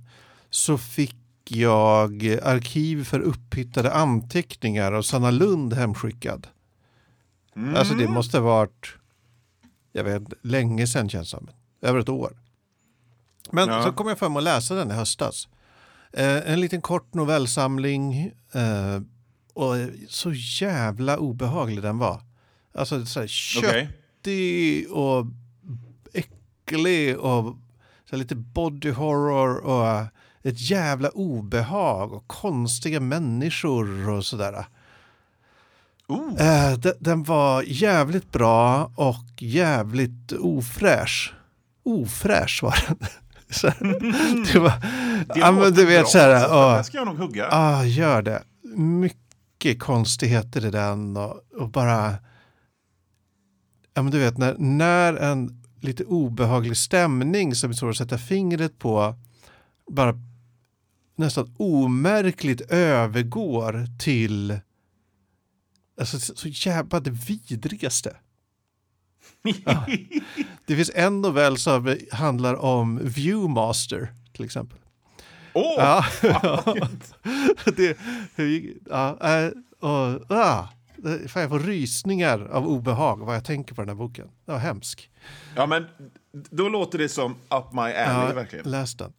så 0.50 0.78
fick 0.78 1.16
jag 1.48 2.40
arkiv 2.44 3.04
för 3.04 3.20
upphittade 3.20 3.94
anteckningar 3.94 4.92
av 4.92 5.02
Sanna 5.02 5.32
Lund 5.32 5.74
hemskickad. 5.74 6.48
Alltså 7.76 7.94
det 7.94 8.08
måste 8.08 8.38
ha 8.38 8.46
varit, 8.46 8.88
jag 9.92 10.04
vet 10.04 10.24
länge 10.42 10.88
sedan 10.88 11.10
känns 11.10 11.32
det 11.32 11.38
som. 11.38 11.50
Över 11.82 12.00
ett 12.00 12.10
år. 12.10 12.38
Men 13.54 13.70
Ja. 13.70 13.84
så 13.84 13.92
kom 13.92 14.08
jag 14.08 14.20
fram 14.20 14.36
och 14.36 14.42
läsa 14.42 14.76
den 14.76 14.92
i 14.92 14.94
höstas. 14.94 15.48
Eh, 16.14 16.52
en 16.52 16.60
liten 16.62 16.82
kort 16.82 17.14
novellsamling. 17.14 18.32
Eh, 18.54 19.02
och 19.54 19.76
så 20.10 20.32
jävla 20.62 21.18
obehaglig 21.18 21.82
den 21.82 21.98
var. 21.98 22.22
Alltså 22.76 23.06
så 23.06 23.20
här, 23.20 23.28
köttig 23.28 24.92
och 24.92 25.26
äcklig 26.14 27.18
och 27.20 27.44
så 28.10 28.12
här, 28.12 28.18
lite 28.18 28.36
body 28.36 28.92
horror 28.92 29.58
och 29.58 30.06
ett 30.44 30.70
jävla 30.70 31.10
obehag 31.10 32.14
och 32.14 32.28
konstiga 32.28 33.00
människor 33.00 34.10
och 34.10 34.26
sådär. 34.26 34.66
Oh. 36.08 36.42
Eh, 36.42 36.78
de- 36.78 36.94
den 37.00 37.24
var 37.24 37.64
jävligt 37.68 38.32
bra 38.32 38.92
och 38.96 39.26
jävligt 39.42 40.32
ofräsch. 40.32 41.34
Ofräsch 41.84 42.60
var 42.64 42.84
den. 42.88 42.98
Så, 43.54 43.68
det 44.54 44.60
var, 44.60 44.74
Det 45.34 45.40
ja, 45.40 45.52
men 45.52 45.74
du 45.74 45.86
vet 45.86 46.02
bra, 46.02 46.10
så 46.10 46.18
här, 46.18 46.30
ja. 46.30 46.76
Här 46.76 46.84
ska 46.84 46.98
jag 46.98 47.08
nog 47.08 47.18
hugga. 47.18 47.48
ah, 47.52 47.84
gör 47.84 48.22
det. 48.22 48.44
Mycket 48.76 49.24
mycket 49.64 49.82
konstigheter 49.82 50.66
i 50.66 50.72
den 50.72 51.18
och, 51.18 51.42
och 51.54 51.70
bara... 51.70 52.16
Ja, 53.94 54.02
men 54.02 54.12
du 54.12 54.20
vet, 54.20 54.38
när, 54.38 54.56
när 54.58 55.14
en 55.14 55.64
lite 55.82 56.04
obehaglig 56.04 56.78
stämning 56.78 57.56
som 57.56 57.70
är 57.70 57.74
svår 57.74 57.90
att 57.90 57.98
sätta 57.98 58.18
fingret 58.18 58.80
på 58.80 59.16
bara 59.92 60.14
nästan 61.16 61.56
omärkligt 61.58 62.62
övergår 62.62 63.86
till 64.00 64.60
alltså, 66.00 66.20
så 66.20 66.48
jävla 66.48 67.00
det 67.00 67.12
vidrigaste. 67.12 68.16
Ja. 69.66 69.86
Det 70.66 70.76
finns 70.76 70.92
en 70.96 71.22
novell 71.22 71.58
som 71.58 71.98
handlar 72.12 72.56
om 72.56 73.00
Viewmaster 73.04 74.14
till 74.34 74.46
exempel. 74.46 74.80
Åh! 75.54 75.76
Ja. 75.78 76.06
det, 77.76 77.98
ja, 78.90 79.18
äh, 79.42 79.50
och, 79.80 80.32
ah, 80.32 80.68
fan, 81.28 81.42
jag 81.42 81.50
får 81.50 81.60
rysningar 81.60 82.40
av 82.52 82.68
obehag 82.68 83.26
vad 83.26 83.36
jag 83.36 83.46
tänker 83.46 83.76
på 83.76 83.82
den 83.82 83.90
här 83.90 83.96
boken. 83.96 84.28
Det 84.46 84.52
var 84.52 84.60
hemskt. 84.60 85.02
Ja, 85.56 85.66
men 85.66 85.86
då 86.50 86.70
låter 86.70 86.98
det 86.98 87.10
som 87.10 87.32
Up 87.32 87.74
My 87.74 87.80
Alley, 87.82 87.94
Ja, 88.28 88.34
verkligen. 88.34 88.72
läs 88.72 88.96
den. 88.96 89.14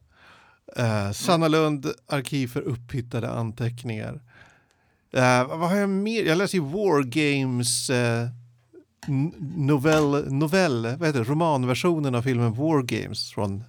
Uh, 0.79 1.11
Sanna 1.11 1.47
Lund, 1.47 1.85
Arkiv 2.07 2.47
för 2.47 2.61
upphittade 2.61 3.29
anteckningar. 3.29 4.21
Eh, 5.13 5.47
vad 5.47 5.69
har 5.69 5.75
jag 5.75 5.89
mer? 5.89 6.23
Jag 6.23 6.37
läser 6.37 6.57
ju 6.57 6.63
War 6.63 7.03
Games 7.03 7.89
n- 7.89 8.29
novell, 9.57 10.33
novell, 10.33 10.81
vad 10.97 11.07
heter 11.07 11.19
det, 11.19 11.25
romanversionen 11.29 12.15
av 12.15 12.21
filmen 12.21 12.53
War 12.53 12.81
Games 12.83 13.31
från 13.31 13.63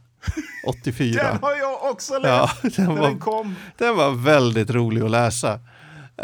84. 0.66 1.22
Den 1.32 1.38
har 1.42 1.54
jag 1.56 1.90
också 1.90 2.14
Ja, 2.22 2.50
läst 2.62 2.62
den 2.76 2.86
när 2.86 2.94
var- 2.96 3.08
den 3.08 3.18
kom. 3.18 3.54
Den 3.78 3.96
var 3.96 4.10
väldigt 4.10 4.70
rolig 4.70 5.02
att 5.02 5.10
läsa. 5.10 5.54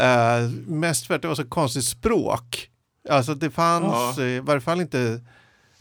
Uh, 0.01 0.51
mest 0.67 1.07
för 1.07 1.15
att 1.15 1.23
det 1.23 1.29
var 1.29 1.35
så 1.35 1.45
konstigt 1.49 1.85
språk. 1.85 2.69
Alltså 3.11 3.35
det 3.35 3.51
fanns 3.51 4.19
Ja. 4.19 4.23
eh, 4.23 4.29
i 4.29 4.41
varje 4.41 4.61
fall 4.61 4.81
inte, 4.81 5.21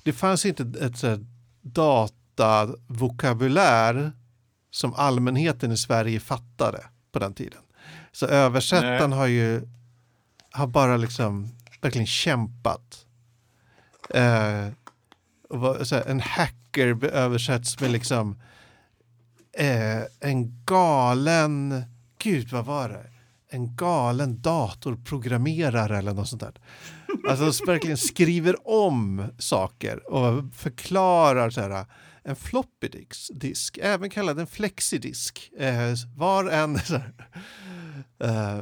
det 0.03 0.13
fanns 0.13 0.45
inte 0.45 0.63
ett 0.81 0.97
så 0.97 1.17
datavokabulär 1.61 4.11
som 4.71 4.93
allmänheten 4.93 5.71
i 5.71 5.77
Sverige 5.77 6.19
fattade 6.19 6.83
på 7.11 7.19
den 7.19 7.33
tiden. 7.33 7.59
Så 8.11 8.25
översättaren 8.25 9.09
Nej. 9.09 9.19
har 9.19 9.27
ju 9.27 9.61
har 10.51 10.67
bara 10.67 10.97
liksom 10.97 11.47
verkligen 11.81 12.07
kämpat. 12.07 13.05
Eh, 14.13 14.67
vad, 15.49 15.87
så 15.87 15.95
här, 15.95 16.05
en 16.05 16.19
hacker 16.19 17.05
översätts 17.05 17.79
med 17.79 17.91
liksom 17.91 18.41
eh, 19.57 20.01
en 20.19 20.63
galen, 20.65 21.83
gud 22.17 22.49
vad 22.49 22.65
var 22.65 22.89
det? 22.89 23.05
En 23.49 23.75
galen 23.75 24.41
datorprogrammerare 24.41 25.97
eller 25.97 26.13
något 26.13 26.27
sånt 26.27 26.41
där. 26.41 26.53
Alltså 27.29 27.53
som 27.53 27.65
verkligen 27.65 27.97
skriver 27.97 28.67
om 28.67 29.25
saker 29.37 30.13
och 30.13 30.53
förklarar 30.53 31.49
så 31.49 31.61
här, 31.61 31.85
en 32.23 32.35
floppy 32.35 32.87
disk, 32.87 33.31
disk 33.33 33.79
även 33.81 34.09
kallad 34.09 34.39
en 34.39 34.47
flexidisk, 34.47 35.51
eh, 35.57 35.93
var 36.15 36.45
en 36.45 36.79
så 36.79 36.97
här, 36.97 37.13
eh, 38.19 38.61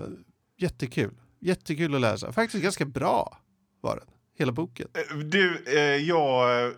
jättekul, 0.57 1.13
jättekul 1.39 1.95
att 1.95 2.01
läsa. 2.01 2.31
Faktiskt 2.31 2.63
ganska 2.63 2.85
bra 2.85 3.38
var 3.81 3.95
den, 3.95 4.07
hela 4.39 4.52
boken. 4.52 4.88
Du, 5.25 5.63
eh, 5.67 5.80
jag, 5.82 6.73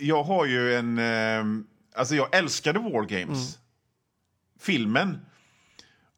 jag 0.00 0.22
har 0.22 0.46
ju 0.46 0.74
en... 0.74 0.98
Eh, 0.98 1.44
alltså, 1.94 2.14
jag 2.14 2.34
älskade 2.34 2.78
War 2.78 3.04
Games. 3.04 3.58
Filmen. 4.60 5.26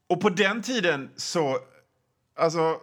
Och 0.06 0.20
på 0.20 0.30
den 0.30 0.62
tiden 0.62 1.10
så... 1.16 1.58
Alltså... 2.36 2.80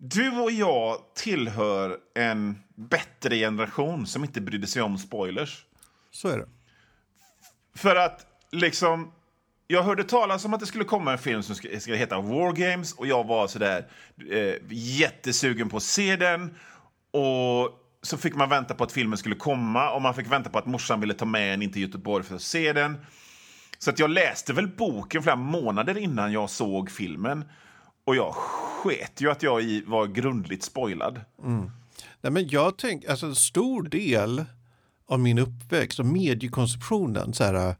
Du 0.00 0.30
och 0.40 0.50
jag 0.50 1.14
tillhör 1.14 1.98
en 2.14 2.62
bättre 2.74 3.36
generation 3.36 4.06
som 4.06 4.24
inte 4.24 4.40
brydde 4.40 4.66
sig 4.66 4.82
om 4.82 4.98
spoilers. 4.98 5.66
Så 6.10 6.28
är 6.28 6.38
det. 6.38 6.48
För 7.74 7.96
att 7.96 8.26
liksom... 8.52 9.12
Jag 9.70 9.82
hörde 9.82 10.04
talas 10.04 10.44
om 10.44 10.54
att 10.54 10.60
det 10.60 10.66
skulle 10.66 10.84
komma 10.84 11.12
en 11.12 11.18
film 11.18 11.42
som 11.42 11.54
skulle, 11.54 11.80
skulle 11.80 11.96
heta 11.96 12.20
War 12.20 12.52
Games 12.52 12.92
och 12.92 13.06
jag 13.06 13.26
var 13.26 13.46
sådär 13.46 13.86
eh, 14.30 14.54
jättesugen 14.70 15.68
på 15.68 15.76
att 15.76 15.82
se 15.82 16.16
den. 16.16 16.54
Och 17.10 17.70
så 18.02 18.16
fick 18.16 18.34
man 18.34 18.48
vänta 18.48 18.74
på 18.74 18.84
att 18.84 18.92
filmen 18.92 19.18
skulle 19.18 19.34
komma 19.34 19.90
och 19.90 20.02
man 20.02 20.14
fick 20.14 20.32
vänta 20.32 20.50
på 20.50 20.58
att 20.58 20.66
morsan 20.66 21.00
ville 21.00 21.14
ta 21.14 21.24
med 21.24 21.54
en 21.54 21.62
in 21.62 21.72
till 21.72 21.82
Göteborg 21.82 22.24
för 22.24 22.34
att 22.34 22.42
se 22.42 22.72
den. 22.72 22.96
Så 23.78 23.90
att 23.90 23.98
jag 23.98 24.10
läste 24.10 24.52
väl 24.52 24.68
boken 24.68 25.22
flera 25.22 25.36
månader 25.36 25.98
innan 25.98 26.32
jag 26.32 26.50
såg 26.50 26.90
filmen. 26.90 27.44
Och 28.04 28.16
jag 28.16 28.34
sket 28.34 29.20
ju 29.20 29.30
att 29.30 29.42
jag 29.42 29.82
var 29.86 30.06
grundligt 30.06 30.62
spoilad. 30.62 31.20
Mm. 31.44 31.70
Nej, 32.20 32.32
men 32.32 32.48
jag 32.48 32.78
tänker, 32.78 33.10
alltså 33.10 33.26
en 33.26 33.34
stor 33.34 33.82
del 33.82 34.44
av 35.06 35.20
min 35.20 35.38
uppväxt 35.38 36.00
och 36.00 36.06
mediekonsumtionen, 36.06 37.34
så 37.34 37.44
här, 37.44 37.76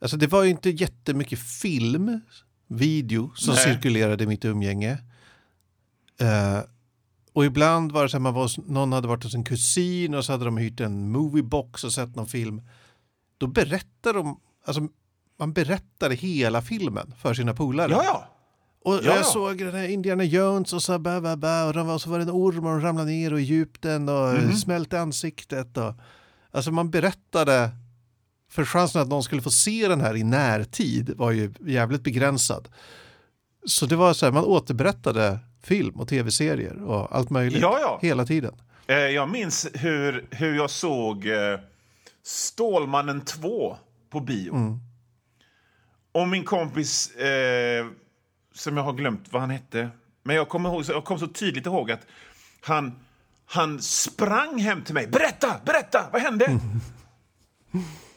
alltså 0.00 0.16
det 0.16 0.26
var 0.26 0.42
ju 0.44 0.50
inte 0.50 0.70
jättemycket 0.70 1.38
film, 1.38 2.20
video 2.66 3.32
som 3.34 3.54
Nej. 3.54 3.64
cirkulerade 3.64 4.24
i 4.24 4.26
mitt 4.26 4.44
umgänge. 4.44 4.98
Eh, 6.20 6.58
och 7.32 7.44
ibland 7.44 7.92
var 7.92 8.02
det 8.02 8.08
så 8.08 8.16
här, 8.16 8.20
man 8.22 8.34
var, 8.34 8.70
någon 8.70 8.92
hade 8.92 9.08
varit 9.08 9.24
hos 9.24 9.34
en 9.34 9.44
kusin 9.44 10.14
och 10.14 10.24
så 10.24 10.32
hade 10.32 10.44
de 10.44 10.56
hyrt 10.56 10.80
en 10.80 11.10
moviebox 11.10 11.84
och 11.84 11.92
sett 11.92 12.16
någon 12.16 12.26
film. 12.26 12.62
Då 13.38 13.46
berättade 13.46 14.18
de, 14.18 14.40
alltså 14.64 14.88
man 15.38 15.52
berättade 15.52 16.14
hela 16.14 16.62
filmen 16.62 17.14
för 17.22 17.34
sina 17.34 17.54
polare. 17.54 17.90
Ja, 17.92 18.04
ja. 18.04 18.26
Och 18.84 18.94
Ja, 18.94 19.00
jag 19.04 19.16
ja. 19.18 19.22
såg 19.22 19.58
den 19.58 19.74
här 19.74 19.88
Indiana 19.88 20.24
Jones 20.24 20.72
och 20.72 20.82
så, 20.82 20.98
bä, 20.98 21.20
bä, 21.20 21.36
bä, 21.36 21.62
och, 21.64 21.72
de 21.72 21.86
var, 21.86 21.98
så 21.98 22.10
var 22.10 22.18
det 22.18 22.24
en 22.24 22.30
orm 22.30 22.66
och 22.66 22.70
de 22.72 22.80
ramlade 22.80 23.10
ner 23.10 23.32
och 23.32 23.40
i 23.40 23.42
djupten 23.42 24.08
och 24.08 24.34
Mhm. 24.34 24.52
smälte 24.56 25.00
ansiktet. 25.00 25.76
Och, 25.76 25.94
alltså 26.50 26.70
man 26.72 26.90
berättade, 26.90 27.70
för 28.50 28.64
chansen 28.64 29.02
att 29.02 29.08
någon 29.08 29.22
skulle 29.22 29.42
få 29.42 29.50
se 29.50 29.88
den 29.88 30.00
här 30.00 30.16
i 30.16 30.24
närtid 30.24 31.12
var 31.16 31.30
ju 31.30 31.52
jävligt 31.60 32.02
begränsad. 32.02 32.68
Så 33.66 33.86
det 33.86 33.96
var 33.96 34.12
så 34.12 34.26
här, 34.26 34.32
man 34.32 34.44
återberättade 34.44 35.38
film 35.62 36.00
och 36.00 36.08
tv-serier 36.08 36.82
och 36.82 37.16
allt 37.16 37.30
möjligt 37.30 37.62
Ja, 37.62 37.78
ja. 37.80 37.98
hela 38.02 38.26
tiden. 38.26 38.54
Eh, 38.86 38.96
jag 38.96 39.30
minns 39.30 39.66
hur, 39.74 40.26
hur 40.30 40.56
jag 40.56 40.70
såg 40.70 41.26
eh, 41.26 41.60
Stålmannen 42.22 43.20
2 43.20 43.76
på 44.10 44.20
bio. 44.20 44.80
Och 46.12 46.28
min 46.28 46.44
kompis, 46.44 47.10
eh, 47.16 47.86
som 48.54 48.76
jag 48.76 48.84
har 48.84 48.92
glömt 48.92 49.26
vad 49.30 49.40
han 49.42 49.50
hette, 49.50 49.88
men 50.22 50.36
jag 50.36 50.48
kommer, 50.48 50.68
ihåg, 50.70 50.84
jag 50.88 51.04
kommer 51.04 51.18
så 51.18 51.26
tydligt 51.28 51.66
ihåg 51.66 51.90
att 51.90 52.06
han, 52.60 52.92
han 53.46 53.82
sprang 53.82 54.58
hem 54.58 54.84
till 54.84 54.94
mig. 54.94 55.06
Berätta, 55.06 55.56
berätta, 55.64 56.06
vad 56.12 56.22
hände? 56.22 56.58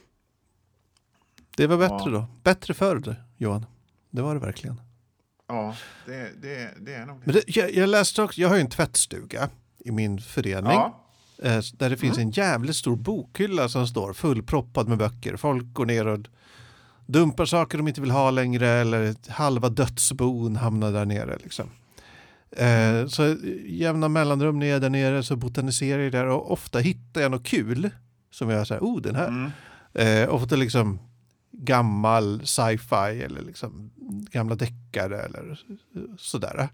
Det 1.57 1.67
var 1.67 1.77
bättre 1.77 1.97
Ja. 2.05 2.09
då. 2.11 2.25
Bättre 2.43 2.73
förr, 2.73 3.15
Johan. 3.37 3.65
Det 4.11 4.21
var 4.21 4.33
det 4.33 4.39
verkligen. 4.39 4.81
Ja, 5.47 5.75
det, 6.05 6.41
det, 6.41 6.69
det 6.79 6.93
är 6.93 7.05
nog 7.05 7.15
det. 7.19 7.21
Men 7.25 7.35
det, 7.35 7.43
jag, 7.57 7.73
jag 7.73 7.89
läste 7.89 8.21
också, 8.21 8.41
jag 8.41 8.49
har 8.49 8.55
ju 8.55 8.61
en 8.61 8.69
tvättstuga 8.69 9.49
i 9.79 9.91
min 9.91 10.19
förening. 10.21 10.71
Ja. 10.71 10.99
Eh, 11.43 11.59
Där 11.73 11.89
det 11.89 11.97
finns 11.97 12.17
en 12.17 12.31
jävligt 12.31 12.75
stor 12.75 12.95
bokhylla 12.95 13.69
som 13.69 13.87
står 13.87 14.13
fullproppad 14.13 14.87
med 14.87 14.97
böcker. 14.97 15.35
Folk 15.37 15.73
går 15.73 15.85
ner 15.85 16.07
och 16.07 16.19
dumpar 17.05 17.45
saker 17.45 17.77
de 17.77 17.87
inte 17.87 18.01
vill 18.01 18.11
ha 18.11 18.31
längre 18.31 18.67
eller 18.69 19.15
halva 19.31 19.69
dödsbon 19.69 20.55
hamnar 20.55 20.91
där 20.91 21.05
nere. 21.05 21.37
Liksom. 21.43 21.69
Eh, 22.57 23.07
Så 23.07 23.25
i 23.25 23.77
jämna 23.77 24.07
mellanrum 24.09 24.59
när 24.59 24.65
jag 24.67 24.75
är 24.75 24.79
där 24.79 24.89
nere 24.89 25.23
så 25.23 25.35
botaniserar 25.35 26.01
jag 26.01 26.11
där 26.11 26.25
och 26.27 26.51
ofta 26.51 26.79
hittar 26.79 27.21
jag 27.21 27.31
något 27.31 27.45
kul 27.45 27.89
som 28.31 28.49
jag 28.49 28.67
säger, 28.67 28.81
oh 28.81 29.01
den 29.01 29.15
här. 29.15 29.27
Mm. 29.27 29.51
Eh, 29.93 30.33
ofta 30.33 30.55
liksom 30.55 30.99
gammal 31.57 32.41
sci-fi 32.45 33.21
eller 33.23 33.41
liksom 33.41 33.91
gamla 34.31 34.55
deckare 34.55 35.21
eller 35.21 35.59
sådär. 36.17 36.69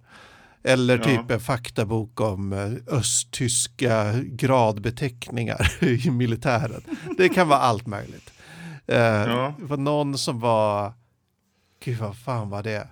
Eller 0.63 0.97
Ja. 0.97 1.03
typ 1.03 1.31
en 1.31 1.39
faktabok 1.39 2.21
om 2.21 2.53
eh, 2.53 2.71
östtyska 2.97 4.13
gradbeteckningar 4.23 5.83
i 6.05 6.09
militären. 6.11 6.81
Det 7.17 7.29
kan 7.29 7.47
vara 7.47 7.59
allt 7.59 7.87
möjligt. 7.87 8.33
Eh, 8.87 8.97
Ja. 8.99 9.55
Det 9.59 9.65
var 9.65 9.77
någon 9.77 10.17
som 10.17 10.39
var, 10.39 10.93
gud 11.83 11.97
vad 11.97 12.17
fan 12.17 12.49
var 12.49 12.63
det? 12.63 12.87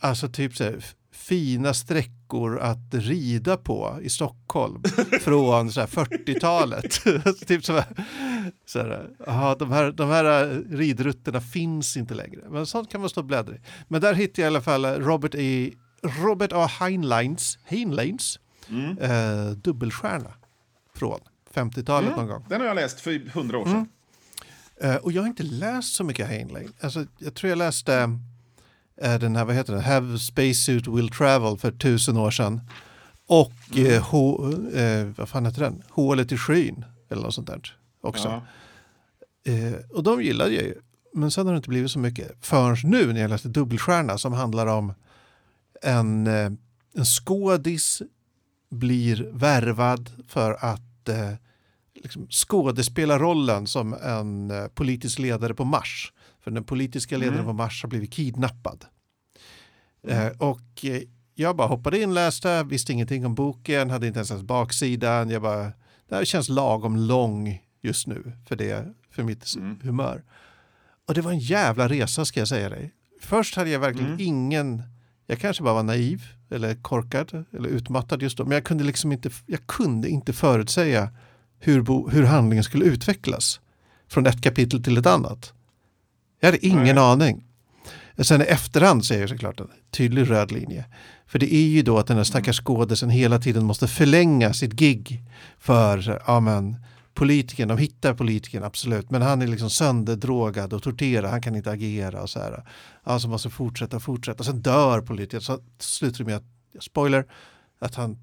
Alltså 0.00 0.28
typ 0.28 0.56
så 0.56 0.64
här, 0.64 0.84
fina 1.12 1.74
sträckor 1.74 2.58
att 2.58 2.94
rida 2.94 3.56
på 3.56 3.98
i 4.02 4.08
Stockholm 4.10 4.82
från 5.20 5.72
så 5.72 5.80
här 5.80 5.86
40-talet. 5.86 7.02
Alltså 7.26 7.44
typ 7.46 7.64
så 7.64 7.72
här, 7.72 7.84
så 8.70 8.78
här, 8.78 9.10
aha, 9.26 9.54
de, 9.54 9.72
här, 9.72 9.92
de 9.92 10.08
här 10.08 10.48
ridrutterna 10.70 11.40
finns 11.40 11.96
inte 11.96 12.14
längre. 12.14 12.40
Men 12.50 12.66
sånt 12.66 12.90
kan 12.90 13.00
man 13.00 13.10
stå 13.10 13.20
och 13.20 13.24
bläddra 13.24 13.54
i. 13.54 13.60
Men 13.88 14.00
där 14.00 14.14
hittade 14.14 14.42
jag 14.42 14.46
i 14.46 14.54
alla 14.54 14.60
fall 14.60 14.84
Robert, 14.84 15.34
E, 15.34 15.72
Robert 16.02 16.52
A. 16.52 16.66
Heinleins, 16.66 17.58
Heinleins 17.64 18.38
Mm. 18.68 18.98
eh, 18.98 19.50
dubbelstjärna 19.50 20.34
från 20.94 21.20
50-talet 21.54 22.16
någon 22.16 22.26
gång. 22.26 22.44
Den 22.48 22.60
har 22.60 22.68
jag 22.68 22.74
läst 22.74 23.00
för 23.00 23.30
hundra 23.34 23.58
år 23.58 23.64
sedan. 23.64 23.88
Eh, 24.80 24.96
och 24.96 25.12
jag 25.12 25.22
har 25.22 25.26
inte 25.28 25.42
läst 25.42 25.94
så 25.94 26.04
mycket 26.04 26.28
Heinlein. 26.28 26.72
Alltså, 26.80 27.06
jag 27.18 27.34
tror 27.34 27.48
jag 27.48 27.58
läste 27.58 28.18
eh, 29.02 29.18
den 29.18 29.36
här, 29.36 29.44
vad 29.44 29.54
heter 29.54 29.72
det, 29.74 29.80
Have 29.80 30.18
Spacesuit 30.18 30.86
Will 30.86 31.08
Travel 31.08 31.58
för 31.58 31.72
tusen 31.72 32.16
år 32.16 32.30
sedan. 32.30 32.60
Och 33.26 33.52
mm. 33.74 33.92
eh, 33.92 34.02
H, 34.02 34.50
eh, 34.74 35.06
vad 35.16 35.28
fan 35.28 35.46
heter 35.46 35.60
den? 35.62 35.82
Hålet 35.90 36.32
i 36.32 36.36
skyn 36.36 36.84
eller 37.10 37.22
något 37.22 37.34
sånt 37.34 37.46
där 37.46 37.76
också. 38.00 38.42
Ja. 39.44 39.52
Eh, 39.52 39.74
och 39.90 40.02
de 40.02 40.22
gillade 40.22 40.54
jag 40.54 40.64
ju. 40.64 40.74
Men 41.14 41.30
sen 41.30 41.46
har 41.46 41.52
det 41.52 41.56
inte 41.56 41.68
blivit 41.68 41.90
så 41.90 41.98
mycket 41.98 42.32
förrän 42.40 42.76
nu 42.84 43.12
när 43.12 43.20
jag 43.20 43.30
läste 43.30 43.48
Dubbelstjärna 43.48 44.18
som 44.18 44.32
handlar 44.32 44.66
om 44.66 44.92
en, 45.82 46.26
eh, 46.26 46.50
en 46.94 47.04
skådis 47.04 48.02
blir 48.70 49.30
värvad 49.32 50.10
för 50.28 50.52
att 50.64 51.08
eh, 51.08 51.32
liksom 51.94 52.26
skådespela 52.30 53.18
rollen 53.18 53.66
som 53.66 53.94
en 53.94 54.50
eh, 54.50 54.66
politisk 54.66 55.18
ledare 55.18 55.54
på 55.54 55.64
Mars. 55.64 56.12
För 56.40 56.50
den 56.50 56.64
politiska 56.64 57.16
ledaren 57.16 57.38
mm. 57.38 57.46
på 57.46 57.52
Mars 57.52 57.82
har 57.82 57.88
blivit 57.88 58.12
kidnappad. 58.12 58.84
Mm. 60.04 60.26
Eh, 60.26 60.32
och 60.38 60.84
eh, 60.84 61.02
jag 61.34 61.56
bara 61.56 61.68
hoppade 61.68 62.02
in, 62.02 62.14
läste, 62.14 62.62
visste 62.62 62.92
ingenting 62.92 63.26
om 63.26 63.34
boken, 63.34 63.90
hade 63.90 64.06
inte 64.06 64.18
ens 64.18 64.30
läst 64.30 64.42
baksidan. 64.42 65.30
Jag 65.30 65.42
bara, 65.42 65.72
det 66.08 66.14
här 66.14 66.24
känns 66.24 66.48
lagom 66.48 66.96
lång 66.96 67.62
just 67.82 68.06
nu 68.06 68.32
för, 68.48 68.56
det, 68.56 68.94
för 69.10 69.22
mitt 69.22 69.54
mm. 69.56 69.78
humör. 69.82 70.22
Och 71.08 71.14
det 71.14 71.20
var 71.20 71.32
en 71.32 71.38
jävla 71.38 71.88
resa 71.88 72.24
ska 72.24 72.40
jag 72.40 72.48
säga 72.48 72.68
dig. 72.68 72.94
Först 73.20 73.56
hade 73.56 73.70
jag 73.70 73.80
verkligen 73.80 74.06
mm. 74.06 74.20
ingen, 74.20 74.82
jag 75.26 75.38
kanske 75.38 75.62
bara 75.62 75.74
var 75.74 75.82
naiv 75.82 76.22
eller 76.50 76.74
korkad 76.74 77.44
eller 77.52 77.68
utmattad 77.68 78.22
just 78.22 78.38
då, 78.38 78.44
men 78.44 78.52
jag 78.52 78.64
kunde 78.64 78.84
liksom 78.84 79.12
inte, 79.12 79.30
jag 79.46 79.66
kunde 79.66 80.08
inte 80.08 80.32
förutsäga 80.32 81.10
hur, 81.58 81.82
bo, 81.82 82.08
hur 82.08 82.24
handlingen 82.24 82.64
skulle 82.64 82.84
utvecklas 82.84 83.60
från 84.08 84.26
ett 84.26 84.42
kapitel 84.42 84.82
till 84.84 84.96
ett 84.96 85.06
annat. 85.06 85.52
Jag 86.40 86.48
hade 86.48 86.66
ingen 86.66 86.94
Nej. 86.94 87.04
aning. 87.04 87.44
Sen 88.18 88.40
i 88.40 88.44
efterhand 88.44 89.02
är 89.12 89.20
det 89.20 89.28
såklart 89.28 89.60
en 89.60 89.70
tydlig 89.90 90.30
röd 90.30 90.52
linje. 90.52 90.84
För 91.26 91.38
det 91.38 91.54
är 91.54 91.68
ju 91.68 91.82
då 91.82 91.98
att 91.98 92.06
den 92.06 92.16
här 92.16 92.24
stackars 92.24 92.60
skådisen 92.60 93.10
hela 93.10 93.38
tiden 93.38 93.64
måste 93.64 93.88
förlänga 93.88 94.52
sitt 94.52 94.72
gig 94.72 95.22
för, 95.58 96.22
ja 96.26 96.40
men, 96.40 96.76
politikern, 97.20 97.68
de 97.68 97.78
hittar 97.78 98.14
politikern 98.14 98.64
absolut, 98.64 99.10
men 99.10 99.22
han 99.22 99.42
är 99.42 99.46
liksom 99.46 99.70
sönderdrogad 99.70 100.72
och 100.72 100.82
torterad, 100.82 101.30
han 101.30 101.42
kan 101.42 101.56
inte 101.56 101.70
agera 101.70 102.22
och 102.22 102.30
så 102.30 102.38
här. 102.38 102.64
Alltså 103.02 103.28
måste 103.28 103.50
fortsätta 103.50 104.00
fortsätta, 104.00 104.44
sen 104.44 104.62
dör 104.62 105.00
politikern, 105.00 105.40
så 105.40 105.58
slutar 105.78 106.18
det 106.18 106.24
med 106.24 106.36
att, 106.36 106.82
spoiler, 106.82 107.26
att 107.78 107.94
han 107.94 108.18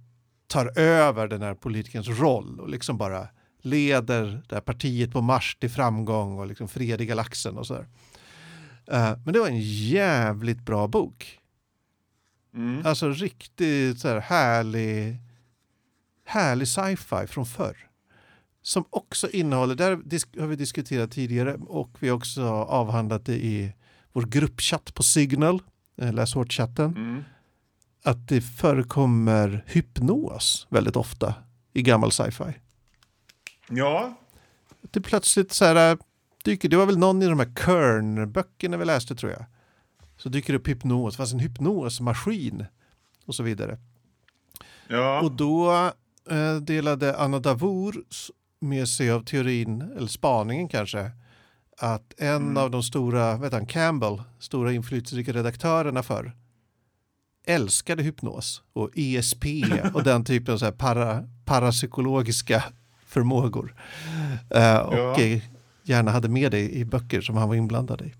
tar 0.47 0.79
över 0.79 1.27
den 1.27 1.41
här 1.41 1.53
politikerns 1.53 2.07
roll 2.07 2.59
och 2.59 2.69
liksom 2.69 2.97
bara 2.97 3.27
leder 3.61 4.43
det 4.49 4.55
här 4.55 4.61
partiet 4.61 5.11
på 5.11 5.21
marsch 5.21 5.59
till 5.59 5.69
framgång 5.69 6.39
och 6.39 6.47
liksom 6.47 6.67
fred 6.67 7.01
i 7.01 7.05
galaxen 7.05 7.57
och 7.57 7.67
så 7.67 7.73
där. 7.73 7.87
Uh, 8.91 9.19
men 9.25 9.33
det 9.33 9.39
var 9.39 9.47
en 9.47 9.61
jävligt 9.61 10.61
bra 10.61 10.87
bok. 10.87 11.39
Mm. 12.53 12.85
Alltså 12.85 13.09
riktigt 13.09 13.99
så 13.99 14.07
här 14.07 14.19
härlig, 14.19 15.17
härlig 16.25 16.67
sci-fi 16.67 17.27
från 17.27 17.45
förr. 17.45 17.86
Som 18.61 18.85
också 18.89 19.29
innehåller, 19.29 19.75
där 19.75 19.91
har 20.39 20.47
vi 20.47 20.55
diskuterat 20.55 21.11
tidigare 21.11 21.53
och 21.67 21.89
vi 21.99 22.09
har 22.09 22.17
också 22.17 22.43
avhandlat 22.49 23.25
det 23.25 23.35
i 23.35 23.73
vår 24.13 24.21
gruppchatt 24.21 24.93
på 24.93 25.03
Signal, 25.03 25.61
eh, 25.97 26.13
läs 26.13 26.33
hårt-chatten. 26.33 26.95
Mm. 26.95 27.23
Att 28.03 28.27
det 28.27 28.41
förekommer 28.41 29.63
hypnos 29.67 30.67
väldigt 30.69 30.95
ofta 30.95 31.33
i 31.73 31.81
gammal 31.81 32.11
sci-fi. 32.11 32.53
Ja. 33.69 34.17
Det 34.81 35.01
plötsligt 35.01 35.51
så 35.51 35.65
här 35.65 35.97
dyker, 36.43 36.69
det 36.69 36.77
var 36.77 36.85
väl 36.85 36.97
någon 36.97 37.21
i 37.21 37.25
de 37.25 37.39
här 37.39 37.53
Kern-böckerna 37.55 38.77
vi 38.77 38.85
läste 38.85 39.15
tror 39.15 39.31
jag. 39.31 39.45
Så 40.17 40.29
dyker 40.29 40.53
det 40.53 40.59
upp 40.59 40.67
hypnos, 40.67 41.13
det 41.13 41.17
fanns 41.17 41.33
en 41.33 41.39
hypnosmaskin 41.39 42.65
och 43.25 43.35
så 43.35 43.43
vidare. 43.43 43.77
Ja. 44.87 45.21
Och 45.21 45.31
då 45.31 45.71
eh, 46.29 46.55
delade 46.55 47.17
Anna 47.17 47.39
Davour 47.39 48.03
med 48.59 48.87
sig 48.87 49.11
av 49.11 49.23
teorin, 49.23 49.81
eller 49.81 50.07
spaningen 50.07 50.67
kanske, 50.67 51.11
att 51.77 52.13
en 52.17 52.35
mm. 52.35 52.57
av 52.57 52.71
de 52.71 52.83
stora, 52.83 53.37
vet 53.37 53.53
han, 53.53 53.65
Campbell, 53.65 54.21
stora 54.39 54.73
inflytelserika 54.73 55.33
redaktörerna 55.33 56.03
för 56.03 56.31
älskade 57.47 58.03
hypnos 58.03 58.63
och 58.73 58.89
ESP 58.95 59.45
och 59.93 60.03
den 60.03 60.25
typen 60.25 60.53
av 60.53 60.57
så 60.57 60.71
para, 60.71 61.23
parapsykologiska 61.45 62.63
förmågor. 63.05 63.75
Uh, 64.55 64.77
och 64.77 65.19
ja. 65.19 65.39
gärna 65.83 66.11
hade 66.11 66.29
med 66.29 66.51
det 66.51 66.69
i 66.69 66.85
böcker 66.85 67.21
som 67.21 67.37
han 67.37 67.49
var 67.49 67.55
inblandad 67.55 68.01
i. 68.01 68.13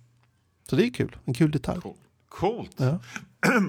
Så 0.69 0.75
det 0.75 0.85
är 0.85 0.93
kul, 0.93 1.17
en 1.25 1.33
kul 1.33 1.51
detalj. 1.51 1.81
Coolt. 2.29 2.75
Ja. 2.77 2.99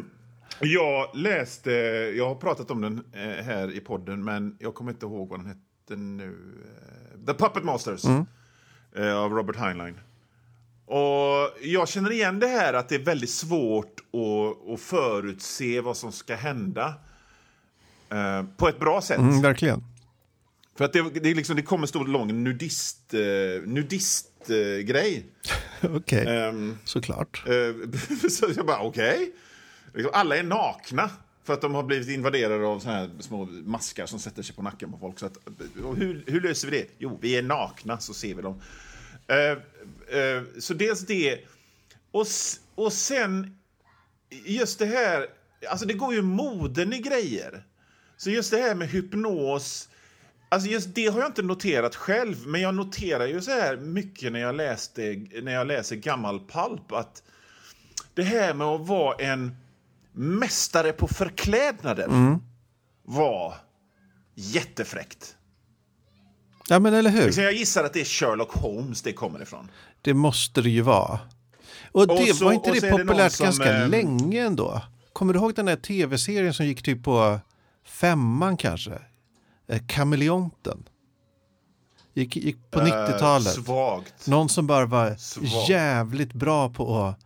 Jag 0.61 1.17
läste, 1.17 1.71
jag 2.17 2.29
har 2.29 2.35
pratat 2.35 2.71
om 2.71 2.81
den 2.81 3.05
eh, 3.13 3.45
här 3.45 3.77
i 3.77 3.81
podden, 3.81 4.25
men 4.25 4.57
jag 4.61 4.75
kommer 4.75 4.93
inte 4.93 5.07
ihåg 5.07 5.29
vad 5.29 5.39
den 5.39 5.47
hette 5.47 5.61
nu. 5.97 6.37
Eh, 6.65 7.27
The 7.27 7.35
Puppet 7.35 7.65
Masters 7.65 8.05
mm. 8.05 8.27
av 9.17 9.33
Robert 9.33 9.57
Heinlein. 9.57 10.01
Och 10.89 11.59
jag 11.63 11.89
känner 11.89 12.13
igen 12.13 12.41
det 12.41 12.47
här 12.47 12.75
att 12.75 12.89
det 12.89 12.95
är 12.95 12.99
väldigt 12.99 13.31
svårt 13.31 14.01
att, 14.01 14.73
att 14.73 14.81
förutse 14.81 15.81
vad 15.81 15.97
som 15.97 16.13
ska 16.13 16.35
hända 16.35 16.95
eh, 18.11 18.45
på 18.57 18.69
ett 18.69 18.81
bra 18.81 19.01
sätt. 19.01 19.19
Mm, 19.19 19.43
verkligen. 19.43 19.85
För 20.77 20.85
att 20.85 20.93
det, 20.93 21.03
det, 21.03 21.35
liksom, 21.35 21.57
det 21.57 21.63
kommer 21.63 21.87
stor 21.87 22.07
lång 22.07 22.45
nudist, 22.45 23.15
eh, 23.15 23.21
nudist 23.67 24.51
eh, 24.51 24.85
grej. 24.85 25.27
okej, 25.83 26.23
okay. 26.23 26.49
um, 26.49 26.79
såklart. 26.85 27.45
Eh, 27.47 28.29
så 28.31 28.47
jag 28.57 28.67
bara, 28.67 28.81
okej. 28.81 29.15
Okay. 29.15 29.31
Liksom, 29.95 30.11
alla 30.15 30.37
är 30.37 30.43
nakna 30.43 31.11
för 31.49 31.55
att 31.55 31.61
de 31.61 31.75
har 31.75 31.83
blivit 31.83 32.09
invaderade 32.09 32.67
av 32.67 32.79
såna 32.79 32.95
här 32.95 33.11
små 33.21 33.45
maskar 33.47 34.07
som 34.07 34.19
sätter 34.19 34.43
sig 34.43 34.55
på 34.55 34.63
nacken 34.63 34.93
på 34.93 34.99
folk. 34.99 35.19
Så 35.19 35.27
att, 35.27 35.39
hur, 35.97 36.25
hur 36.27 36.41
löser 36.41 36.71
vi 36.71 36.79
det? 36.79 36.87
Jo, 36.99 37.19
vi 37.21 37.37
är 37.37 37.43
nakna 37.43 37.99
så 37.99 38.15
ser 38.15 38.35
vi 38.35 38.43
dem. 38.43 38.61
Uh, 39.33 39.59
uh, 40.19 40.43
så 40.59 40.75
dels 40.75 41.01
det. 41.01 41.39
Och, 42.11 42.27
och 42.75 42.93
sen 42.93 43.59
just 44.31 44.79
det 44.79 44.87
här, 44.87 45.27
alltså 45.71 45.87
det 45.87 45.95
går 45.95 46.15
ju 46.15 46.23
moden 46.23 46.93
i 46.93 46.99
grejer. 46.99 47.65
Så 48.17 48.31
just 48.31 48.51
det 48.51 48.59
här 48.59 48.75
med 48.75 48.89
hypnos, 48.89 49.89
alltså 50.49 50.69
just 50.69 50.95
det 50.95 51.07
har 51.07 51.21
jag 51.21 51.29
inte 51.29 51.43
noterat 51.43 51.97
själv, 51.97 52.47
men 52.47 52.61
jag 52.61 52.75
noterar 52.75 53.27
ju 53.27 53.41
så 53.41 53.51
här 53.51 53.77
mycket 53.77 54.33
när 54.33 54.41
jag, 54.41 54.55
läste, 54.55 55.27
när 55.43 55.53
jag 55.53 55.67
läser 55.67 55.97
gammal 55.97 56.41
palp 56.41 56.93
att 56.93 57.23
det 58.15 58.23
här 58.23 58.55
med 58.55 58.67
att 58.67 58.87
vara 58.87 59.17
en 59.17 59.57
mästare 60.19 60.93
på 60.93 61.09
förklädnaden 61.09 62.11
mm. 62.11 62.39
var 63.03 63.55
jättefräckt. 64.35 65.37
Ja, 66.69 66.79
men 66.79 66.95
eller 66.95 67.11
hur? 67.11 67.25
Liksom, 67.25 67.45
jag 67.45 67.53
gissar 67.53 67.85
att 67.85 67.93
det 67.93 68.01
är 68.01 68.05
Sherlock 68.05 68.53
Holmes 68.53 69.03
det 69.03 69.13
kommer 69.13 69.43
ifrån. 69.43 69.71
Det 70.03 70.15
måste 70.15 70.63
det 70.63 70.71
ju 70.71 70.81
vara. 70.81 71.21
Och, 71.93 72.07
det, 72.07 72.15
och 72.15 72.37
så, 72.37 72.45
var 72.45 72.53
inte 72.53 72.73
det 72.73 72.91
populärt 72.91 73.39
det 73.39 73.45
ganska 73.45 73.81
som, 73.81 73.91
länge 73.91 74.47
ändå? 74.47 74.83
Kommer 75.13 75.33
du 75.33 75.39
ihåg 75.39 75.55
den 75.55 75.67
där 75.67 75.77
tv-serien 75.77 76.55
som 76.55 76.67
gick 76.67 76.83
typ 76.83 77.05
på 77.05 77.41
femman 77.85 78.57
kanske? 78.57 78.99
Eh, 79.69 79.81
Kameleonten. 79.87 80.89
Gick, 82.15 82.37
gick 82.37 82.71
på 82.71 82.81
uh, 82.81 82.87
90-talet. 82.87 83.55
Svagt. 83.55 84.27
Någon 84.27 84.49
som 84.49 84.67
bara 84.67 84.87
var 84.87 85.15
svagt. 85.15 85.69
jävligt 85.69 86.33
bra 86.33 86.69
på 86.69 87.05
att 87.05 87.19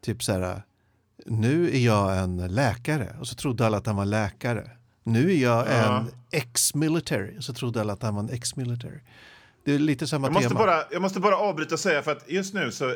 typ 0.00 0.22
så 0.22 0.32
här, 0.32 0.62
nu 1.24 1.76
är 1.76 1.78
jag 1.78 2.18
en 2.18 2.36
läkare 2.36 3.16
och 3.20 3.26
så 3.26 3.34
trodde 3.34 3.66
alla 3.66 3.76
att 3.76 3.86
han 3.86 3.96
var 3.96 4.04
läkare. 4.04 4.70
Nu 5.02 5.32
är 5.32 5.36
jag 5.36 5.66
en 5.72 6.06
uh. 6.06 6.12
ex-military 6.30 7.38
och 7.38 7.44
så 7.44 7.54
trodde 7.54 7.80
alla 7.80 7.92
att 7.92 8.02
han 8.02 8.14
var 8.14 8.22
en 8.22 8.30
ex-military. 8.30 9.00
Det 9.64 9.74
är 9.74 9.78
lite 9.78 10.06
samma 10.06 10.26
jag 10.26 10.32
måste 10.32 10.48
tema. 10.48 10.60
Bara, 10.60 10.84
jag 10.90 11.02
måste 11.02 11.20
bara 11.20 11.36
avbryta 11.36 11.74
och 11.74 11.80
säga 11.80 12.02
för 12.02 12.12
att 12.12 12.30
just 12.30 12.54
nu 12.54 12.72
så 12.72 12.94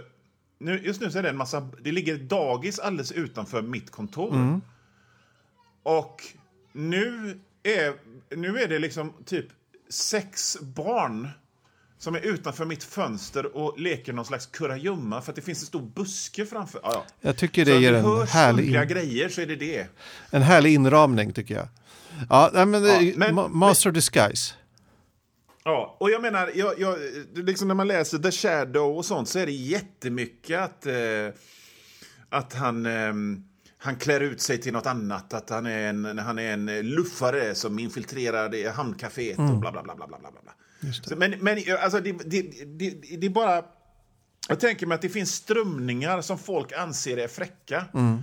nu, 0.59 0.81
just 0.85 1.01
nu 1.01 1.11
så 1.11 1.19
är 1.19 1.23
det 1.23 1.29
en 1.29 1.37
massa, 1.37 1.69
det 1.83 1.93
ligger 1.93 2.19
dagis 2.19 2.79
alldeles 2.79 3.13
utanför 3.13 3.63
mitt 3.63 3.91
kontor. 3.91 4.35
Mm. 4.35 4.61
Och 5.83 6.23
nu 6.73 7.41
är, 7.63 7.95
nu 8.37 8.59
är 8.59 8.69
det 8.69 8.79
liksom 8.79 9.13
typ 9.25 9.47
sex 9.89 10.57
barn 10.61 11.29
som 11.99 12.15
är 12.15 12.21
utanför 12.21 12.65
mitt 12.65 12.85
fönster 12.85 13.57
och 13.57 13.81
leker 13.81 14.13
någon 14.13 14.25
slags 14.25 14.47
kurragömma 14.47 15.21
för 15.21 15.33
att 15.33 15.37
det 15.37 15.43
finns 15.43 15.61
en 15.61 15.67
stor 15.67 15.83
buske 15.83 16.47
framför. 16.47 16.81
Ja, 16.83 16.91
ja. 16.93 17.05
Jag 17.21 17.37
tycker 17.37 17.65
det 17.65 17.73
så 17.73 17.81
ger 17.81 17.93
en 17.93 18.27
härlig... 18.27 18.75
In... 18.75 18.89
grejer 18.89 19.29
så 19.29 19.41
är 19.41 19.47
det 19.47 19.57
det. 19.57 19.87
En 20.31 20.43
härlig 20.43 20.75
inramning 20.75 21.33
tycker 21.33 21.55
jag. 21.55 21.69
Ja, 22.31 22.51
men, 22.67 22.85
ja, 22.85 23.13
men 23.17 23.35
Master 23.59 23.91
men... 23.91 23.95
Disguise. 23.95 24.55
Ja, 25.65 25.97
och 26.01 26.11
jag 26.11 26.23
menar, 26.23 26.51
jag, 26.55 26.81
jag, 26.81 26.99
liksom 27.35 27.69
när 27.69 27.75
man 27.75 27.89
läser 27.89 28.19
The 28.19 28.31
Shadow 28.31 28.97
och 28.97 29.05
sånt 29.05 29.29
så 29.29 29.39
är 29.39 29.47
det 29.47 29.53
jättemycket 29.53 30.61
att, 30.61 30.87
eh, 30.87 30.95
att 32.29 32.55
han, 32.55 32.87
eh, 32.87 33.13
han 33.79 33.97
klär 33.97 34.21
ut 34.21 34.41
sig 34.41 34.59
till 34.59 34.73
något 34.73 34.87
annat. 34.87 35.35
Att 35.35 35.51
han 35.51 35.67
är 35.67 35.89
en, 35.89 36.19
han 36.19 36.39
är 36.39 36.53
en 36.53 36.67
luffare 36.67 37.55
som 37.55 37.79
infiltrerar 37.79 38.73
hamncaféet 38.73 39.39
mm. 39.39 39.51
och 39.51 39.61
bla 39.61 39.73
bla 39.73 39.83
bla. 39.83 39.95
bla, 39.95 40.07
bla, 40.07 40.19
bla. 40.19 40.53
Men 41.17 41.31
men 41.41 41.59
alltså, 41.83 42.01
det, 42.01 42.13
det, 42.13 42.43
det, 42.67 42.91
det 43.17 43.27
är 43.27 43.31
bara... 43.31 43.65
Jag 44.49 44.61
tänker 44.61 44.87
mig 44.87 44.95
att 44.95 45.03
det 45.03 45.09
finns 45.09 45.35
strömningar 45.35 46.21
som 46.21 46.39
folk 46.39 46.73
anser 46.73 47.17
är 47.17 47.29
fräcka. 47.29 47.85
Mm. 47.95 48.23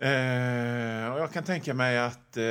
Eh, 0.00 1.12
och 1.12 1.20
jag 1.20 1.32
kan 1.32 1.44
tänka 1.44 1.74
mig 1.74 1.98
att 1.98 2.36
eh, 2.36 2.44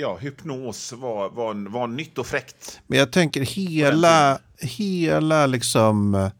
ja, 0.00 0.16
hypnos 0.20 0.92
var, 0.92 1.30
var, 1.30 1.70
var 1.70 1.86
nytt 1.86 2.18
och 2.18 2.26
fräckt. 2.26 2.80
Men 2.86 2.98
jag 2.98 3.12
tänker 3.12 3.40
hela, 3.40 4.38
hela 4.58 5.46
liksom, 5.46 6.30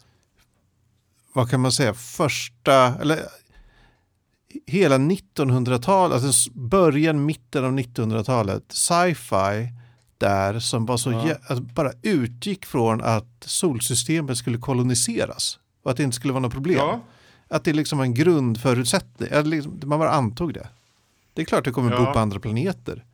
vad 1.32 1.50
kan 1.50 1.60
man 1.60 1.72
säga, 1.72 1.94
första, 1.94 2.94
eller 3.00 3.18
hela 4.66 4.98
1900-talet, 4.98 6.24
alltså 6.24 6.50
början, 6.52 7.24
mitten 7.24 7.64
av 7.64 7.72
1900-talet, 7.78 8.64
sci-fi 8.68 9.72
där 10.18 10.58
som 10.58 10.86
var 10.86 10.96
så 10.96 11.12
Ja. 11.12 11.34
alltså 11.46 11.60
bara 11.64 11.92
utgick 12.02 12.66
från 12.66 13.00
att 13.02 13.26
solsystemet 13.44 14.38
skulle 14.38 14.58
koloniseras 14.58 15.58
och 15.82 15.90
att 15.90 15.96
det 15.96 16.02
inte 16.02 16.16
skulle 16.16 16.32
vara 16.32 16.42
något 16.42 16.52
problem. 16.52 16.78
Ja. 16.78 17.00
Att 17.48 17.64
det 17.64 17.72
liksom 17.72 17.98
var 17.98 18.04
en 18.04 18.14
grundförutsättning, 18.14 19.28
liksom, 19.44 19.80
man 19.84 19.98
bara 19.98 20.10
antog 20.10 20.54
det. 20.54 20.68
Det 21.34 21.42
är 21.42 21.46
klart 21.46 21.64
det 21.64 21.70
kommer 21.72 21.90
Ja. 21.92 21.98
bo 22.04 22.12
på 22.12 22.18
andra 22.18 22.40
planeter. 22.40 23.04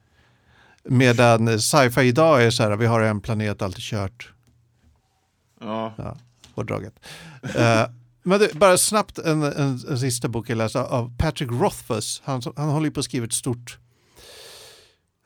Medan 0.84 1.60
sci-fi 1.60 2.00
idag 2.00 2.44
är 2.44 2.50
så 2.50 2.62
här, 2.62 2.76
vi 2.76 2.86
har 2.86 3.00
en 3.00 3.20
planet, 3.20 3.62
allt 3.62 3.76
är 3.76 3.80
kört. 3.80 4.32
Ja. 5.60 5.94
Ja, 5.98 6.16
hårdraget. 6.54 6.94
Eh, 7.42 7.82
men 8.22 8.40
det, 8.40 8.54
bara 8.54 8.78
snabbt 8.78 9.18
en, 9.18 9.42
en, 9.42 9.80
en 9.90 9.98
sista 9.98 10.28
bok 10.28 10.50
jag 10.50 10.58
läste 10.58 10.80
av 10.82 11.16
Patrick 11.18 11.50
Rothfuss. 11.50 12.22
Han, 12.24 12.42
han 12.56 12.68
håller 12.68 12.90
på 12.90 13.00
att 13.00 13.04
skriva 13.04 13.26
ett 13.26 13.32
stort 13.32 13.78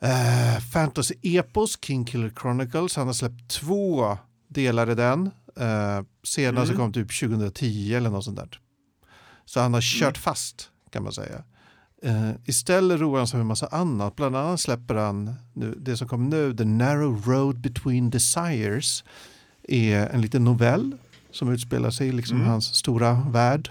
uh, 0.05 0.61
fantasy-epos, 0.73 1.79
King 1.85 2.05
Killer 2.05 2.33
Chronicles. 2.41 2.97
Han 2.97 3.07
har 3.07 3.15
släppt 3.15 3.49
två 3.51 4.19
delar 4.49 4.91
i 4.91 4.95
den. 4.95 5.31
Uh, 5.61 6.05
senast 6.25 6.71
Mm. 6.71 6.77
kom 6.83 6.93
typ 6.93 7.21
2010 7.21 7.95
eller 7.95 8.11
något 8.11 8.25
sånt 8.25 8.37
där. 8.37 8.61
Så 9.45 9.61
han 9.61 9.75
har 9.75 9.81
kört 9.81 10.19
fast 10.19 10.71
kan 10.91 11.03
man 11.03 11.13
säga. 11.13 11.43
Eh, 12.03 12.31
istället 12.45 13.01
roar 13.01 13.19
han 13.19 13.27
sig 13.27 13.37
med 13.37 13.41
en 13.43 13.47
massa 13.47 13.67
annat. 13.67 14.17
Bland 14.17 14.37
annat 14.37 14.61
släpper 14.61 14.95
han 14.95 15.35
nu, 15.53 15.75
det 15.81 15.97
som 15.97 16.09
kommer 16.09 16.29
nu, 16.31 16.57
The 16.57 16.65
Narrow 16.65 17.23
Road 17.27 17.61
Between 17.61 18.11
Desires. 18.11 19.05
är 19.69 20.07
en 20.09 20.21
liten 20.21 20.45
novell 20.45 20.97
som 21.31 21.53
utspelar 21.53 21.91
sig 21.91 22.09
i 22.09 22.13
liksom 22.13 22.37
Mm. 22.37 22.49
hans 22.49 22.75
stora 22.75 23.13
värld. 23.31 23.71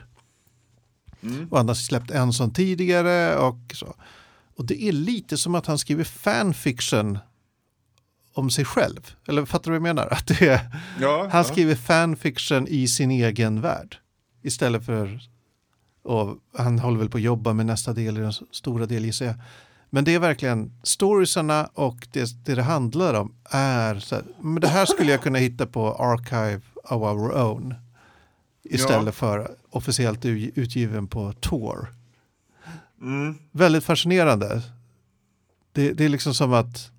Mm. 1.23 1.47
Och 1.51 1.57
han 1.57 1.67
har 1.67 1.75
släppt 1.75 2.11
en 2.11 2.33
sån 2.33 2.53
tidigare. 2.53 3.37
Och, 3.37 3.57
så. 3.73 3.95
Och 4.57 4.65
det 4.65 4.83
är 4.83 4.91
lite 4.91 5.37
som 5.37 5.55
att 5.55 5.65
han 5.65 5.77
skriver 5.77 6.03
fanfiction 6.03 7.17
om 8.33 8.49
sig 8.49 8.65
själv. 8.65 9.15
Eller 9.27 9.45
fattar 9.45 9.71
du 9.71 9.79
vad 9.79 9.87
jag 9.89 9.95
menar? 9.95 10.07
Att 10.13 10.27
det 10.27 10.41
är, 10.47 10.59
Ja, 10.99 11.21
han 11.31 11.37
ja. 11.37 11.43
skriver 11.43 11.75
fanfiction 11.75 12.67
i 12.67 12.87
sin 12.87 13.11
egen 13.11 13.61
värld. 13.61 13.97
Istället 14.43 14.85
för, 14.85 15.19
och 16.03 16.37
han 16.57 16.79
håller 16.79 16.97
väl 16.99 17.09
på 17.09 17.17
att 17.17 17.23
jobba 17.23 17.53
med 17.53 17.65
nästa 17.65 17.93
del 17.93 18.17
i 18.17 18.21
den 18.21 18.33
stora 18.51 18.85
del 18.85 19.05
gissar 19.05 19.25
jag. 19.25 19.35
Men 19.89 20.03
det 20.03 20.13
är 20.15 20.19
verkligen 20.19 20.71
storiesarna 20.83 21.69
och 21.73 22.07
det 22.11 22.45
det, 22.45 22.55
det 22.55 22.63
handlar 22.63 23.13
om 23.13 23.35
är 23.49 23.99
så 23.99 24.15
här, 24.15 24.23
men 24.41 24.61
det 24.61 24.67
här 24.67 24.85
skulle 24.85 25.11
jag 25.11 25.21
kunna 25.21 25.37
hitta 25.39 25.65
på 25.65 25.93
Archive 25.93 26.61
of 26.83 27.01
Our 27.01 27.37
Own. 27.37 27.73
Istället 28.63 29.05
Ja. 29.05 29.11
för 29.11 29.51
officiellt 29.69 30.25
utgiven 30.25 31.07
på 31.07 31.33
Tor. 31.33 31.94
Mm. 33.01 33.35
Väldigt 33.51 33.83
fascinerande. 33.83 34.61
Det, 35.71 35.91
det 35.91 36.05
är 36.05 36.09
liksom 36.09 36.33
som 36.33 36.53
att, 36.53 36.91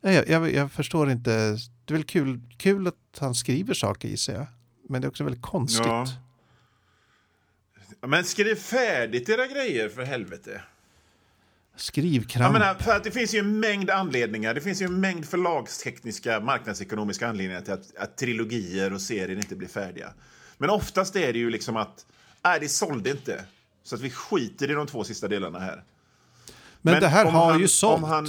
nej, 0.00 0.24
jag, 0.28 0.52
jag, 0.52 0.72
förstår 0.72 1.10
inte, 1.10 1.58
det 1.84 1.94
är 1.94 1.96
väl 1.96 2.04
kul, 2.04 2.40
kul 2.56 2.86
att 2.86 3.18
han 3.18 3.34
skriver 3.34 3.74
saker 3.74 4.08
gissar 4.08 4.32
jag. 4.32 4.46
Men 4.88 5.00
det 5.00 5.06
är 5.06 5.08
också 5.08 5.24
väldigt 5.24 5.42
konstigt. 5.42 5.86
Ja. 5.86 6.06
Men 8.06 8.24
skriv 8.24 8.54
färdigt 8.54 9.28
era 9.28 9.46
grejer 9.46 9.88
för 9.88 10.02
helvete. 10.02 10.60
Skrivkramp. 11.76 12.44
Jag 12.44 12.52
menar, 12.52 12.74
för 12.74 12.96
att 12.96 13.04
det 13.04 13.10
finns 13.10 13.34
ju 13.34 13.38
en 13.38 13.60
mängd 13.60 13.90
anledningar. 13.90 14.54
Det 14.54 14.60
finns 14.60 14.82
ju 14.82 14.86
en 14.86 15.00
mängd 15.00 15.26
förlagstekniska, 15.26 16.40
marknadsekonomiska 16.40 17.28
anledningar 17.28 17.60
till 17.60 17.72
att, 17.72 17.96
att 17.96 18.16
trilogier 18.16 18.92
och 18.92 19.00
serier 19.00 19.36
inte 19.36 19.56
blir 19.56 19.68
färdiga. 19.68 20.12
Men 20.58 20.70
oftast 20.70 21.16
är 21.16 21.32
det 21.32 21.38
ju 21.38 21.50
liksom 21.50 21.76
att, 21.76 22.06
nej 22.44 22.60
det 22.60 22.68
sålde 22.68 23.10
inte. 23.10 23.44
Så 23.84 23.94
att 23.94 24.00
vi 24.00 24.10
skiter 24.10 24.70
i 24.70 24.74
de 24.74 24.86
två 24.86 25.04
sista 25.04 25.28
delarna 25.28 25.58
här. 25.58 25.84
men, 26.82 26.92
men 26.92 27.00
det 27.02 27.08
här 27.08 27.24
har 27.30 27.50
han- 27.52 27.60
ju 27.60 27.68
sålt. 27.68 28.04
han- 28.06 28.28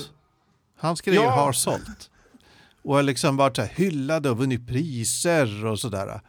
Hans 0.77 1.01
grejer 1.01 1.21
Ja. 1.23 1.29
har 1.31 1.53
sålt. 1.53 2.09
Och 2.83 2.95
har 2.95 3.03
liksom 3.03 3.37
varit 3.37 3.55
så 3.55 3.61
här 3.61 3.69
hyllade 3.75 4.29
och 4.29 4.37
vunnit 4.37 4.67
priser 4.67 5.65
och 5.65 5.79
sådär. 5.79 6.21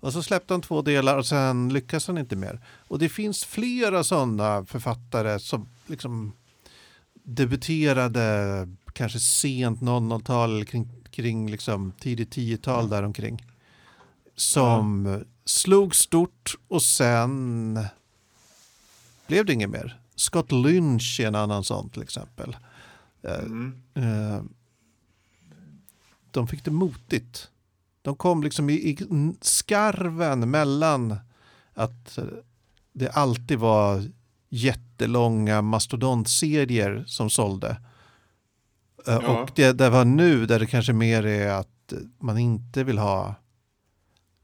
Och 0.00 0.12
så 0.12 0.22
släppte 0.22 0.54
han 0.54 0.60
två 0.60 0.82
delar 0.82 1.18
och 1.18 1.26
sen 1.26 1.68
lyckas 1.72 2.06
han 2.06 2.18
inte 2.18 2.36
mer. 2.36 2.60
Och 2.88 2.98
det 2.98 3.08
finns 3.08 3.44
flera 3.44 4.04
sådana 4.04 4.64
författare 4.66 5.38
som 5.38 5.68
liksom 5.86 6.32
debuterade 7.22 8.68
kanske 8.92 9.18
sent 9.20 9.80
00-tal 9.82 10.50
eller 10.54 10.64
kring, 10.64 10.88
kring 11.10 11.50
liksom 11.50 11.92
tidigt 12.00 12.30
10-tal 12.36 12.88
däromkring. 12.88 13.46
Som 14.36 15.18
slog 15.44 15.94
stort 15.94 16.54
och 16.68 16.82
sen 16.82 17.78
blev 19.26 19.46
det 19.46 19.52
inget 19.52 19.70
mer. 19.70 20.00
Scott 20.14 20.52
Lynch 20.52 21.20
är 21.20 21.26
en 21.26 21.34
annan 21.34 21.64
sån 21.64 21.90
till 21.90 22.02
exempel. 22.02 22.56
Eh, 23.22 23.38
Mm. 23.38 23.82
eh, 23.94 24.42
de 26.30 26.46
fick 26.48 26.64
det 26.64 26.70
motigt. 26.70 27.50
De 28.02 28.16
kom 28.16 28.42
liksom 28.42 28.70
i, 28.70 28.72
i 28.74 28.98
skarven 29.40 30.50
mellan 30.50 31.16
att 31.74 32.18
det 32.92 33.08
alltid 33.10 33.58
var 33.58 34.02
jättelånga 34.48 35.62
mastodontserier 35.62 37.04
som 37.06 37.30
sålde. 37.30 37.68
Eh, 39.06 39.18
Ja. 39.22 39.42
Och 39.42 39.50
det, 39.54 39.72
det 39.72 39.90
var 39.90 40.04
nu 40.04 40.46
där 40.46 40.58
det 40.58 40.66
kanske 40.66 40.92
mer 40.92 41.26
är 41.26 41.50
att 41.50 41.92
man 42.18 42.38
inte 42.38 42.84
vill 42.84 42.98
ha 42.98 43.34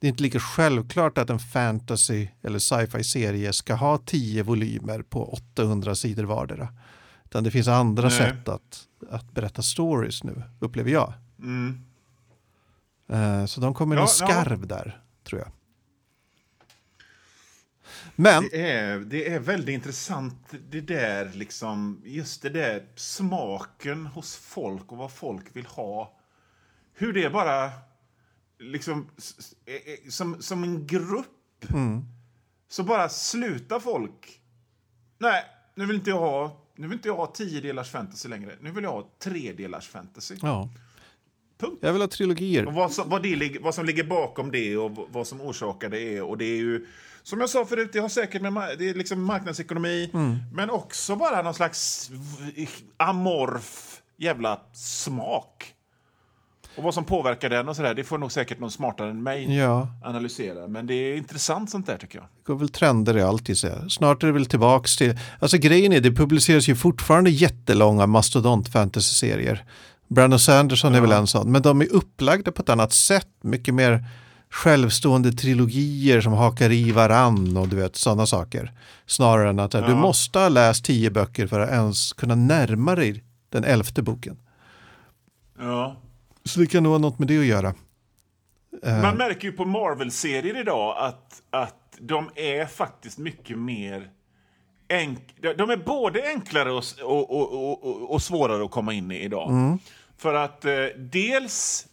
det 0.01 0.07
är 0.07 0.09
inte 0.09 0.23
lika 0.23 0.41
självklart 0.41 1.19
att 1.19 1.31
en 1.31 1.39
fantasy 1.39 2.29
eller 2.43 2.59
sci-fi 2.59 3.05
serie 3.05 3.53
ska 3.53 3.75
ha 3.75 3.99
tio 3.99 4.43
volymer 4.43 5.03
på 5.03 5.33
800 5.33 5.95
sidor 5.95 6.25
vardera. 6.25 6.69
Utan 7.25 7.45
det 7.45 7.51
finns 7.51 7.69
andra 7.69 8.09
Nej. 8.09 8.19
sätt 8.19 8.49
att, 8.49 8.89
att 9.11 9.33
berätta 9.33 9.63
stories 9.63 10.25
nu, 10.25 10.43
upplever 10.61 10.91
jag. 10.91 11.13
Mm. 11.39 11.85
Eh, 13.13 13.47
Så 13.47 13.61
de 13.61 13.75
kommer 13.75 13.97
Ja, 13.97 14.03
ja. 14.03 14.07
skarv 14.07 14.67
där, 14.67 15.01
tror 15.25 15.41
jag. 15.41 15.51
Men, 18.17 18.49
Det 18.51 18.71
är, 18.71 18.99
det 18.99 19.29
är 19.33 19.39
väldigt 19.41 19.73
intressant 19.75 20.55
det 20.71 20.81
där, 20.81 21.31
liksom, 21.35 22.03
just 22.05 22.43
det 22.43 22.49
där 22.49 22.83
smaken 22.97 24.07
hos 24.07 24.37
folk 24.37 24.93
och 24.93 24.99
vad 24.99 25.13
folk 25.13 25.57
vill 25.57 25.67
ha. 25.67 26.19
Hur 26.95 27.13
det 27.13 27.31
bara, 27.31 27.71
liksom, 28.61 29.09
är- 29.66 30.07
är- 30.07 30.11
som, 30.11 30.42
som 30.42 30.62
en 30.64 30.87
grupp, 30.87 31.70
mm, 31.70 32.01
så 32.68 32.83
bara 32.83 33.09
slutar 33.09 33.81
folk. 33.81 34.40
Nej, 35.18 35.44
nu 35.75 35.87
vill 35.87 35.96
inte 35.96 36.11
jag 36.11 36.18
ha, 36.18 36.66
nu 36.77 36.87
vill 36.87 36.96
inte 36.96 37.09
jag 37.09 37.16
ha 37.16 37.27
tio 37.27 37.61
delars 37.61 37.90
fantasy 37.90 38.29
längre. 38.29 38.57
Nu 38.61 38.70
vill 38.70 38.85
jag 38.85 38.90
ha 38.92 39.11
tre 39.18 39.53
delars 39.53 39.88
fantasy. 39.88 40.37
ja. 40.42 40.68
Punkt. 41.59 41.79
Jag 41.81 41.92
vill 41.92 42.03
ha 42.03 42.09
trilogier. 42.09 42.66
Och 42.66 42.73
vad, 42.73 42.92
som, 42.92 43.09
vad, 43.09 43.23
det, 43.23 43.59
vad 43.61 43.75
som 43.75 43.85
ligger 43.87 44.05
bakom 44.05 44.51
det 44.51 44.77
och 44.77 45.09
vad 45.12 45.27
som 45.27 45.40
orsakar 45.40 45.88
det 45.88 46.01
är. 46.16 46.23
Och 46.23 46.38
det 46.38 46.44
är 46.44 46.57
ju, 46.57 46.87
som 47.23 47.40
jag 47.40 47.51
sa 47.51 47.64
förut, 47.64 47.90
det 47.92 47.99
har 47.99 48.09
säkert 48.09 48.42
med 48.42 48.53
det 48.79 48.88
är 48.88 48.94
liksom 48.94 49.25
marknadsekonomi, 49.25 50.11
men 50.53 50.70
också 50.70 51.16
bara 51.16 51.42
någon 51.42 51.55
slags 51.55 52.11
amorf 52.96 54.03
jävla 54.16 54.61
smak. 54.73 55.75
Och 56.77 56.83
vad 56.83 56.95
som 56.95 57.05
påverkar 57.05 57.51
den 57.51 57.69
och 57.69 57.77
sådär, 57.77 57.95
det 57.95 58.05
får 58.05 58.19
nog 58.19 58.33
säkert 58.33 58.61
någon 58.61 58.71
smartare 58.71 59.11
än 59.11 59.23
mig 59.23 59.57
Ja, 59.57 59.89
analysera. 60.05 60.69
Men 60.69 60.87
det 60.87 60.95
är 60.95 61.17
intressant 61.17 61.71
sånt 61.71 61.87
där 61.87 61.97
tycker 61.97 62.19
jag. 62.19 62.25
det 62.25 62.53
går 62.53 62.55
väl 62.59 62.69
trender 62.69 63.17
i 63.17 63.23
allt 63.23 63.49
jag. 63.49 63.91
Snart 63.93 64.23
är 64.23 64.27
det 64.27 64.33
väl 64.33 64.47
tillbaks 64.47 64.97
till... 64.97 65.19
Alltså 65.39 65.59
grejen 65.59 65.93
är, 65.93 66.01
det 66.01 66.13
publiceras 66.13 66.69
ju 66.69 66.75
fortfarande 66.77 67.31
jättelånga 67.31 68.07
mastodont 68.07 68.69
fantasy-serier. 68.69 69.65
Brandon 70.09 70.39
Sanderson 70.39 70.93
är 70.93 70.99
Ja. 70.99 71.03
väl 71.03 71.12
en 71.12 71.27
sån, 71.27 71.53
men 71.53 71.62
de 71.62 71.81
är 71.81 71.93
upplagda 71.93 72.53
på 72.53 72.62
ett 72.62 72.68
annat 72.68 72.93
sätt. 72.93 73.29
Mycket 73.43 73.75
mer 73.75 74.05
självstående 74.51 75.33
trilogier 75.33 76.21
som 76.21 76.33
hakar 76.33 76.71
i 76.73 76.91
varann 76.93 77.57
och 77.57 77.68
du 77.68 77.77
vet 77.77 77.97
sådana 77.97 78.27
saker. 78.27 78.73
Snarare 79.07 79.51
än 79.51 79.59
att 79.59 79.75
eh, 79.75 79.85
du 79.87 79.91
Ja. 79.93 79.97
måste 79.97 80.39
ha 80.39 80.49
läst 80.49 80.85
tio 80.85 81.11
böcker 81.11 81.47
för 81.47 81.61
att 81.61 81.71
ens 81.71 82.12
kunna 82.12 82.35
närma 82.35 82.95
dig 82.95 83.25
den 83.49 83.64
elfte 83.64 84.03
boken. 84.03 84.37
Ja. 85.59 85.97
Så 86.45 86.61
det 86.61 86.66
kan 86.66 86.82
nog 86.82 86.93
ha 86.93 86.99
något 86.99 87.18
med 87.18 87.28
det 87.28 87.38
att 87.38 87.45
göra. 87.45 87.74
Eh, 88.82 89.03
Man 89.03 89.16
märker 89.16 89.49
ju 89.49 89.53
på 89.53 89.64
Marvel-serier 89.64 90.61
idag 90.61 90.97
att, 90.99 91.43
att 91.51 91.97
de 91.99 92.30
är 92.34 92.66
faktiskt 92.66 93.18
mycket 93.18 93.59
mer... 93.59 94.11
Enk 94.88 95.34
de- 95.41 95.70
är 95.70 95.76
både 95.76 96.28
enklare 96.28 96.72
och, 96.72 96.84
och, 97.03 97.30
och, 97.30 98.11
och, 98.11 98.22
svårare 98.22 98.64
att 98.64 98.70
komma 98.70 98.93
in 98.93 99.11
i 99.11 99.18
idag. 99.20 99.78
För 100.16 100.34
att 100.34 100.64
eh, 100.64 100.84
dels 100.97 101.86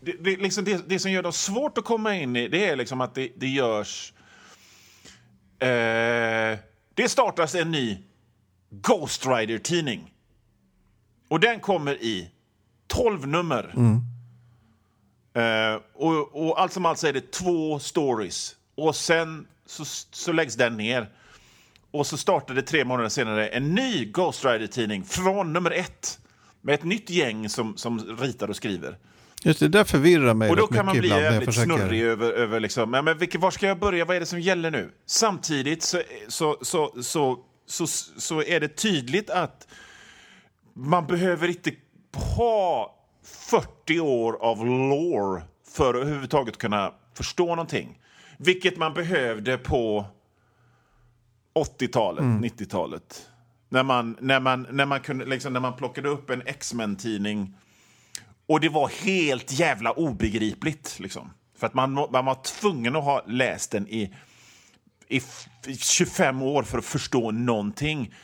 det, 0.00 0.12
det, 0.12 0.36
liksom 0.36 0.64
det, 0.64 0.88
det 0.88 0.98
som 0.98 1.10
gör 1.10 1.22
det 1.22 1.32
svårt 1.32 1.78
att 1.78 1.84
komma 1.84 2.16
in 2.16 2.36
i 2.36 2.48
det 2.48 2.66
är 2.66 2.76
liksom 2.76 3.00
att 3.00 3.14
det, 3.14 3.32
det 3.36 3.48
görs... 3.48 4.12
Eh, 5.58 6.58
det 6.94 7.08
startas 7.08 7.54
en 7.54 7.70
ny 7.70 7.98
Ghost 8.70 9.26
Rider-tidning. 9.26 10.12
Och 11.28 11.40
den 11.40 11.60
kommer 11.60 11.94
i 12.02 12.30
12 12.90 13.26
nummer. 13.26 13.74
Eh, 15.34 15.80
och, 15.94 16.48
och 16.48 16.60
allt 16.60 16.72
som 16.72 16.86
allt 16.86 16.98
så 16.98 17.06
är 17.06 17.12
det 17.12 17.30
två 17.32 17.78
stories. 17.78 18.56
Och 18.74 18.96
sen 18.96 19.46
så, 19.66 19.84
så 20.10 20.32
läggs 20.32 20.54
den 20.54 20.76
ner. 20.76 21.08
Och 21.90 22.06
så 22.06 22.16
startade 22.16 22.62
tre 22.62 22.84
månader 22.84 23.08
senare 23.08 23.48
en 23.48 23.74
ny 23.74 24.04
Ghost 24.04 24.44
Rider-tidning 24.44 25.04
från 25.04 25.52
nummer 25.52 25.70
ett. 25.70 26.18
Med 26.60 26.74
ett 26.74 26.84
nytt 26.84 27.10
gäng 27.10 27.48
som, 27.48 27.76
som 27.76 28.16
ritar 28.18 28.48
och 28.48 28.56
skriver. 28.56 28.98
Just 29.42 29.60
det, 29.60 29.68
där 29.68 29.84
förvirrar 29.84 30.34
mig 30.34 30.50
Och 30.50 30.56
då 30.56 30.66
kan 30.66 30.86
man 30.86 30.98
bli 30.98 31.08
jävligt 31.08 31.44
försöker... 31.44 31.76
snurrig 31.76 32.02
över, 32.02 32.32
över 32.32 32.60
liksom, 32.60 32.90
men, 32.90 33.04
men 33.04 33.18
vilket, 33.18 33.40
var 33.40 33.50
ska 33.50 33.66
jag 33.66 33.78
börja, 33.78 34.04
vad 34.04 34.16
är 34.16 34.20
det 34.20 34.26
som 34.26 34.40
gäller 34.40 34.70
nu? 34.70 34.90
Samtidigt 35.06 35.82
så, 35.82 36.02
så, 36.28 36.56
så, 36.62 37.02
så, 37.02 37.38
så, 37.66 37.86
så 38.16 38.42
är 38.42 38.60
det 38.60 38.68
tydligt 38.68 39.30
att 39.30 39.68
man 40.74 41.06
behöver 41.06 41.48
inte 41.48 41.72
ha 42.12 42.96
40 43.22 44.00
år 44.00 44.36
av 44.42 44.66
lore 44.66 45.42
för 45.68 45.94
att 45.94 46.00
överhuvudtaget 46.00 46.58
kunna 46.58 46.92
förstå 47.14 47.46
någonting. 47.46 47.98
Vilket 48.38 48.76
man 48.76 48.94
behövde 48.94 49.58
på 49.58 50.06
80-talet, 51.54 52.24
90-talet. 52.24 53.26
När 53.68 53.82
man, 53.82 54.16
när, 54.20 54.40
man, 54.40 54.66
när, 54.70 54.86
man 54.86 55.00
kunde, 55.00 55.24
liksom, 55.24 55.52
när 55.52 55.60
man 55.60 55.76
plockade 55.76 56.08
upp 56.08 56.30
en 56.30 56.42
X-Men-tidning 56.46 57.54
och 58.46 58.60
det 58.60 58.68
var 58.68 58.88
helt 58.88 59.52
jävla 59.52 59.92
obegripligt. 59.92 60.96
Liksom. 61.00 61.30
För 61.58 61.66
att 61.66 61.74
man, 61.74 61.92
man 61.92 62.24
var 62.24 62.42
tvungen 62.60 62.96
att 62.96 63.04
ha 63.04 63.22
läst 63.26 63.70
den 63.70 63.88
i, 63.88 64.14
i 65.08 65.16
f- 65.16 65.46
25 65.78 66.42
år 66.42 66.62
för 66.62 66.78
att 66.78 66.84
förstå 66.84 67.30
någonting. 67.30 68.14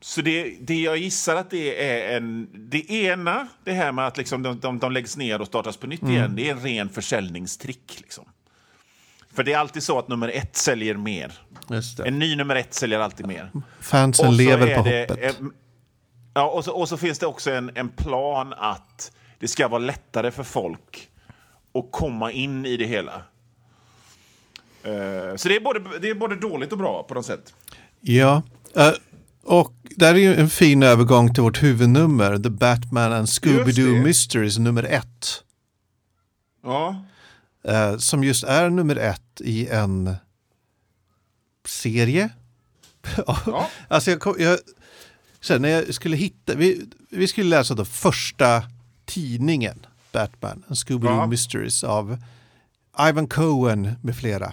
Så 0.00 0.20
det, 0.22 0.56
det 0.60 0.80
jag 0.80 0.96
gissar 0.96 1.36
att 1.36 1.50
det 1.50 1.90
är 1.90 2.16
en... 2.16 2.48
Det 2.54 2.90
ena, 2.90 3.48
det 3.64 3.72
här 3.72 3.92
med 3.92 4.06
att 4.06 4.16
liksom 4.16 4.42
de, 4.42 4.60
de, 4.60 4.78
de 4.78 4.92
läggs 4.92 5.16
ner 5.16 5.40
och 5.40 5.46
startas 5.46 5.76
på 5.76 5.86
nytt 5.86 6.02
igen, 6.02 6.36
det 6.36 6.48
är 6.48 6.52
en 6.52 6.60
ren 6.60 6.88
försäljningstrick. 6.88 8.00
Liksom. 8.00 8.24
För 9.34 9.44
det 9.44 9.52
är 9.52 9.58
alltid 9.58 9.82
så 9.82 9.98
att 9.98 10.08
nummer 10.08 10.28
ett 10.28 10.56
säljer 10.56 10.94
mer. 10.94 11.32
En 12.06 12.18
ny 12.18 12.36
nummer 12.36 12.56
ett 12.56 12.74
säljer 12.74 12.98
alltid 13.00 13.26
mer. 13.26 13.50
Fansen 13.80 14.36
lever 14.36 14.76
på 14.76 14.82
det 14.82 15.10
hoppet. 15.10 15.38
en- 15.40 15.52
ja, 16.34 16.50
och 16.50 16.64
så, 16.64 16.72
och 16.72 16.88
så 16.88 16.96
finns 16.96 17.18
det 17.18 17.26
också 17.26 17.50
en, 17.50 17.70
en 17.74 17.88
plan 17.88 18.54
att 18.56 19.12
det 19.38 19.48
ska 19.48 19.68
vara 19.68 19.78
lättare 19.78 20.30
för 20.30 20.42
folk 20.42 21.08
att 21.74 21.92
komma 21.92 22.32
in 22.32 22.66
i 22.66 22.76
det 22.76 22.86
hela. 22.86 23.22
Eh, 24.82 25.36
så 25.36 25.48
det 25.48 25.56
är, 25.56 25.60
både, 25.60 25.98
det 26.00 26.10
är 26.10 26.14
både 26.14 26.36
dåligt 26.36 26.72
och 26.72 26.78
bra 26.78 27.02
på 27.02 27.14
något 27.14 27.26
sätt. 27.26 27.54
Ja, 28.00 28.42
eh, 28.76 28.90
och 29.48 29.74
där 29.96 30.14
är 30.14 30.18
ju 30.18 30.34
en 30.34 30.50
fin 30.50 30.82
övergång 30.82 31.34
till 31.34 31.42
vårt 31.42 31.62
huvudnummer, 31.62 32.38
The 32.38 32.50
Batman 32.50 33.12
and 33.12 33.26
Scooby-Doo. 33.26 34.02
Mysteries 34.02 34.58
nummer 34.58 34.82
ett. 34.82 35.44
Ja, 36.62 37.04
eh, 37.64 37.96
som 37.96 38.24
just 38.24 38.44
är 38.44 38.70
nummer 38.70 38.96
ett 38.96 39.40
i 39.40 39.68
en 39.68 40.14
serie. 41.66 42.28
Ja. 43.46 43.68
Alltså 43.88 44.10
jag, 44.10 44.20
kom- 44.20 44.36
jag, 44.38 44.58
sen 45.40 45.62
när 45.62 45.68
jag 45.68 45.94
skulle 45.94 46.16
hitta, 46.16 46.54
vi, 46.54 46.86
vi 47.10 47.28
skulle 47.28 47.48
läsa 47.50 47.74
då 47.74 47.84
första 47.84 48.62
tidningen 49.04 49.86
Batman 50.12 50.64
and 50.68 50.76
Scooby-Doo 50.76 51.06
Ja. 51.16 51.26
Mysteries 51.26 51.84
av 51.84 52.18
Ivan 53.08 53.28
Cohen 53.28 53.94
med 54.02 54.16
flera. 54.16 54.52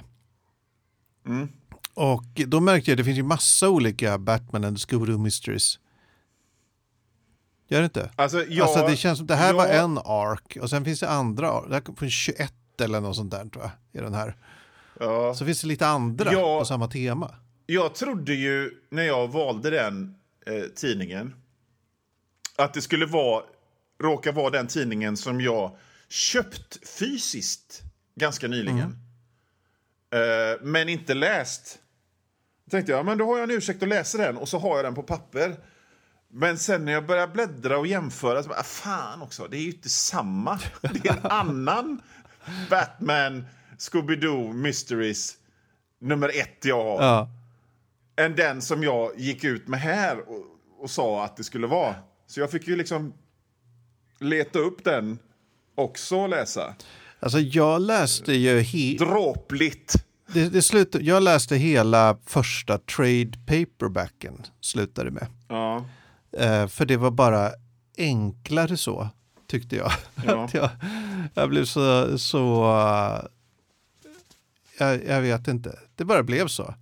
Mm. 1.26 1.48
Och 1.98 2.24
då 2.48 2.60
märkte 2.60 2.92
jag 2.92 2.94
att 2.96 2.98
det 2.98 3.04
finns 3.04 3.18
ju 3.18 3.24
massa 3.24 3.70
olika 3.70 4.18
Batman 4.18 4.64
and 4.64 4.78
Scooby-Doo 4.78 5.18
Mysteries. 5.18 5.80
Gör 7.68 7.80
det 7.80 7.86
inte? 7.86 8.12
alltså, 8.16 8.46
jag, 8.46 8.68
alltså 8.68 8.88
det 8.88 8.96
känns 8.98 9.18
som 9.18 9.28
det 9.28 9.36
här 9.36 9.54
var 9.54 9.68
jag- 9.68 9.84
en 9.84 9.98
ark 9.98 10.58
och 10.62 10.70
sen 10.70 10.86
finns 10.86 11.00
det 11.00 11.10
andra. 11.10 11.68
Det 11.68 11.74
här 11.74 11.96
från 11.98 12.10
21 12.10 12.54
eller 12.82 13.02
något 13.02 13.16
sånt 13.16 13.32
där 13.32 13.46
tror 13.50 13.64
jag. 13.64 14.02
I 14.02 14.04
den 14.04 14.14
här. 14.14 14.36
Ja. 15.00 15.34
Så 15.36 15.46
finns 15.46 15.62
det 15.62 15.68
lite 15.68 15.88
andra 15.88 16.34
Ja. 16.34 16.60
på 16.60 16.66
samma 16.66 16.88
tema. 16.88 17.36
Jag 17.66 17.96
trodde 17.96 18.34
ju 18.34 18.72
när 18.90 19.04
jag 19.04 19.28
valde 19.28 19.70
den 19.70 20.16
eh, 20.46 20.64
tidningen 20.76 21.34
att 22.56 22.74
det 22.74 22.82
skulle 22.82 23.06
vara, 23.06 23.44
råka 24.04 24.32
vara 24.32 24.50
den 24.50 24.68
tidningen 24.68 25.18
som 25.18 25.42
jag 25.42 25.78
köpt 26.10 26.90
fysiskt 27.00 27.82
ganska 28.16 28.48
nyligen. 28.48 28.98
Eh, 30.14 30.62
men 30.62 30.90
inte 30.90 31.14
läst. 31.14 31.80
Tänkte 32.72 32.92
jag, 32.92 33.06
men 33.06 33.18
då 33.18 33.26
har 33.26 33.38
jag 33.38 33.44
en 33.52 33.58
ursäkt 33.58 33.84
att 33.84 33.90
läsa 33.90 34.18
den 34.18 34.38
och 34.38 34.50
så 34.50 34.60
har 34.60 34.76
jag 34.76 34.86
den 34.86 34.96
på 34.96 35.04
papper. 35.04 35.56
Men 36.32 36.58
sen 36.58 36.86
när 36.86 36.92
jag 36.92 37.06
började 37.06 37.34
bläddra 37.34 37.78
och 37.78 37.88
jämföra 37.88 38.44
så 38.44 38.50
bara, 38.50 38.60
"Ah, 38.60 38.64
fan 38.64 39.22
också, 39.22 39.48
det 39.52 39.58
är 39.58 39.62
ju 39.62 39.68
inte 39.72 39.90
samma. 39.90 40.60
Det 40.82 41.10
är 41.10 41.14
en 41.14 41.26
annan 41.32 42.02
Batman, 42.70 43.46
Scooby-Doo, 43.78 44.54
Mysteries, 44.54 45.34
nummer 46.02 46.30
ett 46.40 46.66
jag 46.66 46.84
har 46.84 47.04
Ja. 47.06 47.30
än 48.24 48.36
den 48.36 48.62
som 48.62 48.84
jag 48.84 49.20
gick 49.20 49.44
ut 49.44 49.68
med 49.68 49.80
här 49.80 50.30
och, 50.30 50.46
och 50.80 50.90
sa 50.90 51.26
att 51.26 51.38
det 51.38 51.44
skulle 51.44 51.68
vara. 51.68 51.96
Så 52.28 52.40
jag 52.40 52.52
fick 52.52 52.68
ju 52.68 52.76
liksom 52.76 53.14
leta 54.20 54.60
upp 54.60 54.84
den 54.84 55.20
också 55.76 56.16
och 56.18 56.30
läsa. 56.30 56.76
Alltså 57.20 57.40
jag 57.40 57.82
läste 57.82 58.34
ju 58.34 58.60
he- 58.60 58.98
Dråpligt. 58.98 59.96
Det, 60.34 60.50
det 60.50 60.62
slut, 60.62 60.96
jag 61.02 61.24
läste 61.24 61.56
hela 61.56 62.18
första 62.26 62.78
trade 62.78 63.32
paperbacken 63.46 64.42
slutade 64.62 65.12
med. 65.12 65.28
Ja. 65.48 65.86
Eh, 66.38 66.68
för 66.68 66.86
det 66.86 66.98
var 66.98 67.12
bara 67.12 67.52
enklare 67.98 68.78
så, 68.78 69.10
tyckte 69.48 69.76
jag. 69.76 69.92
Ja. 70.26 70.50
Jag, 70.54 70.70
jag 71.34 71.50
blev 71.50 71.66
så, 71.66 72.18
så 72.20 72.64
eh, 72.66 73.26
jag, 74.80 75.06
jag 75.06 75.22
vet 75.22 75.48
inte, 75.48 75.80
det 75.96 76.06
bara 76.06 76.24
blev 76.24 76.48
så. 76.48 76.74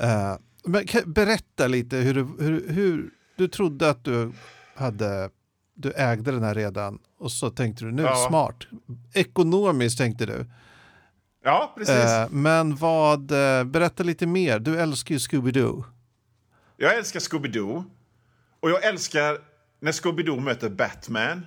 Eh, 0.00 0.34
men 0.64 0.86
berätta 1.06 1.66
lite 1.66 1.96
hur 1.96 2.14
du, 2.14 2.44
hur, 2.44 2.68
hur 2.68 3.10
du 3.36 3.48
trodde 3.48 3.90
att 3.90 4.04
du 4.04 4.32
hade, 4.76 5.30
du 5.74 5.92
ägde 5.92 6.32
den 6.32 6.42
här 6.42 6.54
redan 6.54 6.98
och 7.18 7.32
så 7.32 7.50
tänkte 7.50 7.84
du 7.84 7.92
nu, 7.92 8.02
Ja. 8.02 8.26
smart. 8.28 8.56
Ekonomiskt 9.12 9.98
tänkte 9.98 10.26
du. 10.26 10.46
Ja, 11.42 11.74
precis. 11.76 11.94
Eh, 11.94 12.28
men 12.30 12.76
vad, 12.76 13.30
eh, 13.30 13.64
berätta 13.64 14.02
lite 14.02 14.26
mer. 14.26 14.58
Du 14.58 14.80
älskar 14.80 15.14
ju 15.14 15.18
Scooby-Doo. 15.18 15.84
Jag 16.76 16.96
älskar 16.96 17.20
Scooby-Doo. 17.20 17.84
Och 18.60 18.70
jag 18.70 18.84
älskar 18.84 19.38
när 19.80 19.92
Scooby-Doo 19.92 20.40
möter 20.40 20.68
Batman. 20.70 21.46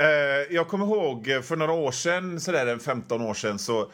Eh, 0.00 0.54
jag 0.54 0.68
kommer 0.68 0.86
ihåg 0.86 1.30
för 1.42 1.56
några 1.56 1.72
år 1.72 1.92
sedan, 1.92 2.40
sådär 2.40 2.66
en 2.66 2.80
15 2.80 3.20
år 3.20 3.34
sedan, 3.34 3.58
så 3.58 3.90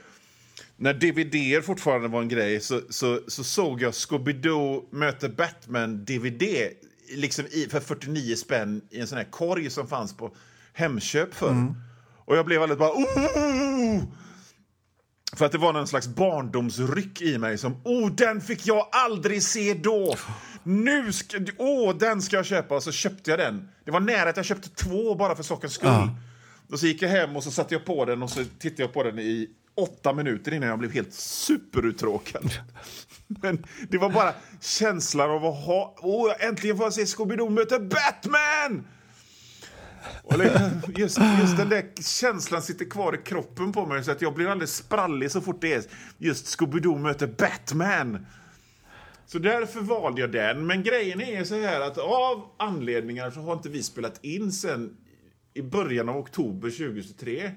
när 0.76 0.94
DVD 0.94 1.64
fortfarande 1.64 2.08
var 2.08 2.22
en 2.22 2.28
grej 2.28 2.60
så, 2.60 2.80
så, 2.90 3.20
så 3.28 3.44
såg 3.44 3.82
jag 3.82 3.92
Scooby-Doo 3.92 4.84
möter 4.90 5.28
Batman-DVD 5.28 6.68
liksom 7.14 7.46
i, 7.46 7.66
för 7.70 7.80
49 7.80 8.36
spänn 8.36 8.82
i 8.90 9.00
en 9.00 9.06
sån 9.06 9.18
här 9.18 9.24
korg 9.30 9.70
som 9.70 9.88
fanns 9.88 10.16
på 10.16 10.34
Hemköp 10.72 11.34
förr. 11.34 11.74
Och 12.24 12.36
jag 12.36 12.46
blev 12.46 12.62
alldeles 12.62 12.78
bara... 12.78 12.90
Oh! 12.92 14.02
För 15.36 15.46
att 15.46 15.52
det 15.52 15.58
var 15.58 15.72
någon 15.72 15.86
slags 15.86 16.08
barndomsryck 16.08 17.22
i 17.22 17.38
mig 17.38 17.58
som 17.58 17.80
oh, 17.84 18.10
den 18.10 18.40
fick 18.40 18.66
jag 18.66 18.88
aldrig 18.92 19.42
se 19.42 19.74
då. 19.74 20.16
Nu 20.62 21.12
ska, 21.12 21.38
åh, 21.56 21.96
den 21.96 22.22
ska 22.22 22.36
jag 22.36 22.46
köpa. 22.46 22.74
Och 22.74 22.82
så 22.82 22.92
köpte 22.92 23.30
jag 23.30 23.38
den. 23.38 23.68
Det 23.84 23.90
var 23.90 24.00
nära 24.00 24.30
att 24.30 24.36
jag 24.36 24.46
köpte 24.46 24.68
två 24.68 25.14
bara 25.14 25.36
för 25.36 25.42
sakens 25.42 25.72
skull. 25.72 25.88
Ja. 25.88 26.16
Och 26.72 26.80
så 26.80 26.86
gick 26.86 27.02
jag 27.02 27.08
hem 27.08 27.36
och 27.36 27.44
så 27.44 27.50
satte 27.50 27.74
jag 27.74 27.84
på 27.84 28.04
den 28.04 28.22
och 28.22 28.30
så 28.30 28.44
tittade 28.58 28.82
jag 28.82 28.92
på 28.92 29.02
den 29.02 29.18
i 29.18 29.48
åtta 29.74 30.12
minuter 30.12 30.54
innan 30.54 30.68
jag 30.68 30.78
blev 30.78 30.92
helt 30.92 31.14
superuttråkad. 31.14 32.50
Men 33.26 33.64
det 33.88 33.98
var 33.98 34.10
bara 34.10 34.34
känslan 34.60 35.30
av 35.30 35.44
att 35.44 35.64
ha... 35.64 35.96
Åh, 35.98 36.32
äntligen 36.38 36.76
får 36.76 36.86
jag 36.86 36.92
se 36.92 37.04
Scooby-Doo 37.04 37.50
möta 37.50 37.78
Batman! 37.78 38.86
Och 40.22 40.34
just, 40.98 41.18
just 41.40 41.56
den 41.56 41.68
där 41.68 42.02
känslan 42.02 42.62
sitter 42.62 42.84
kvar 42.84 43.14
i 43.14 43.18
kroppen 43.18 43.72
på 43.72 43.86
mig 43.86 44.04
så 44.04 44.10
att 44.10 44.22
jag 44.22 44.34
blir 44.34 44.46
alldeles 44.46 44.76
sprallig 44.76 45.30
så 45.30 45.40
fort 45.40 45.60
det 45.60 45.72
är 45.72 45.82
just 46.18 46.58
Scooby-Doo 46.58 46.98
möter 46.98 47.26
Batman. 47.26 48.26
Så 49.26 49.38
därför 49.38 49.80
valde 49.80 50.20
jag 50.20 50.32
den. 50.32 50.66
Men 50.66 50.82
grejen 50.82 51.20
är 51.20 51.44
så 51.44 51.54
här 51.54 51.80
att 51.80 51.98
av 51.98 52.44
anledningar 52.56 53.30
så 53.30 53.40
har 53.40 53.52
inte 53.52 53.68
vi 53.68 53.82
spelat 53.82 54.24
in 54.24 54.52
sen 54.52 54.96
i 55.54 55.62
början 55.62 56.08
av 56.08 56.16
oktober 56.16 56.70
2023. 56.70 57.50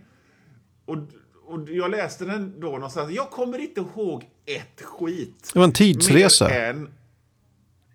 Och, 0.85 0.97
och 1.45 1.69
jag 1.69 1.91
läste 1.91 2.25
den 2.25 2.59
då 2.59 2.67
någonstans. 2.67 3.11
Jag 3.11 3.29
kommer 3.29 3.59
inte 3.59 3.81
ihåg 3.81 4.29
ett 4.45 4.81
skit. 4.81 5.51
Det 5.53 5.59
var 5.59 5.65
en 5.65 5.73
tidsresa. 5.73 6.49
Än, 6.49 6.89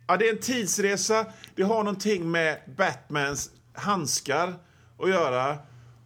ja, 0.09 0.17
det 0.17 0.29
är 0.29 0.33
en 0.33 0.41
tidsresa. 0.41 1.27
Det 1.55 1.63
har 1.63 1.85
någonting 1.85 2.31
med 2.31 2.59
Batmans 2.77 3.51
handskar 3.77 4.55
att 4.99 5.09
göra. 5.09 5.59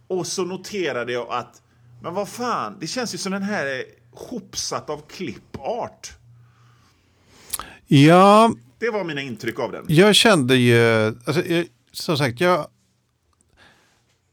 Och 0.07 0.27
så 0.27 0.45
noterade 0.45 1.11
jag 1.13 1.27
att, 1.29 1.61
men 2.01 2.13
vad 2.13 2.29
fan, 2.29 2.77
det 2.79 2.87
känns 2.87 3.13
ju 3.13 3.17
som 3.17 3.31
den 3.31 3.43
här 3.43 3.65
är 3.65 3.83
hopsatt 4.11 4.89
av 4.89 5.01
klippart. 5.07 6.11
Ja, 7.87 8.53
Det 8.79 8.89
var 8.89 9.03
mina 9.03 9.21
intryck 9.21 9.59
av 9.59 9.71
den. 9.71 9.85
jag 9.87 10.15
kände 10.15 10.55
ju, 10.55 11.05
alltså, 11.25 11.45
jag, 11.45 11.65
som 11.91 12.17
sagt, 12.17 12.39
jag, 12.41 12.67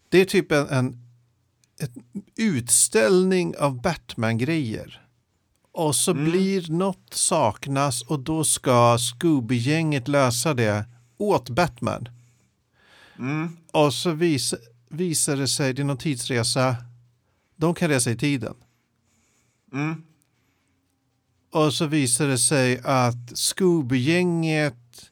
det 0.09 0.20
är 0.20 0.24
typ 0.24 0.53
en, 0.53 0.68
en 0.68 0.99
utställning 2.36 3.57
av 3.57 3.82
Batman-grejer. 3.82 5.05
Och 5.72 5.97
så 5.97 6.14
blir 6.14 6.72
något 6.72 7.14
saknas 7.14 8.03
och 8.03 8.20
då 8.20 8.45
ska 8.45 8.99
Scooby-gänget 8.99 10.09
lösa 10.09 10.55
det 10.55 10.84
åt 11.18 11.49
Batman. 11.49 12.09
Och 13.73 13.95
så 13.95 14.12
vis, 14.12 14.55
visar 14.89 15.37
det 15.37 15.49
sig, 15.49 15.75
det 15.75 15.83
är 15.83 15.85
någon 15.85 15.99
tidsresa, 15.99 16.77
de 17.57 17.75
kan 17.75 17.89
resa 17.89 18.11
i 18.11 18.16
tiden. 18.16 18.55
Mm. 19.73 20.03
Och 21.51 21.75
så 21.75 21.87
visar 21.87 22.27
det 22.27 22.39
sig 22.39 22.81
att 22.85 23.39
Scooby-gänget, 23.39 25.11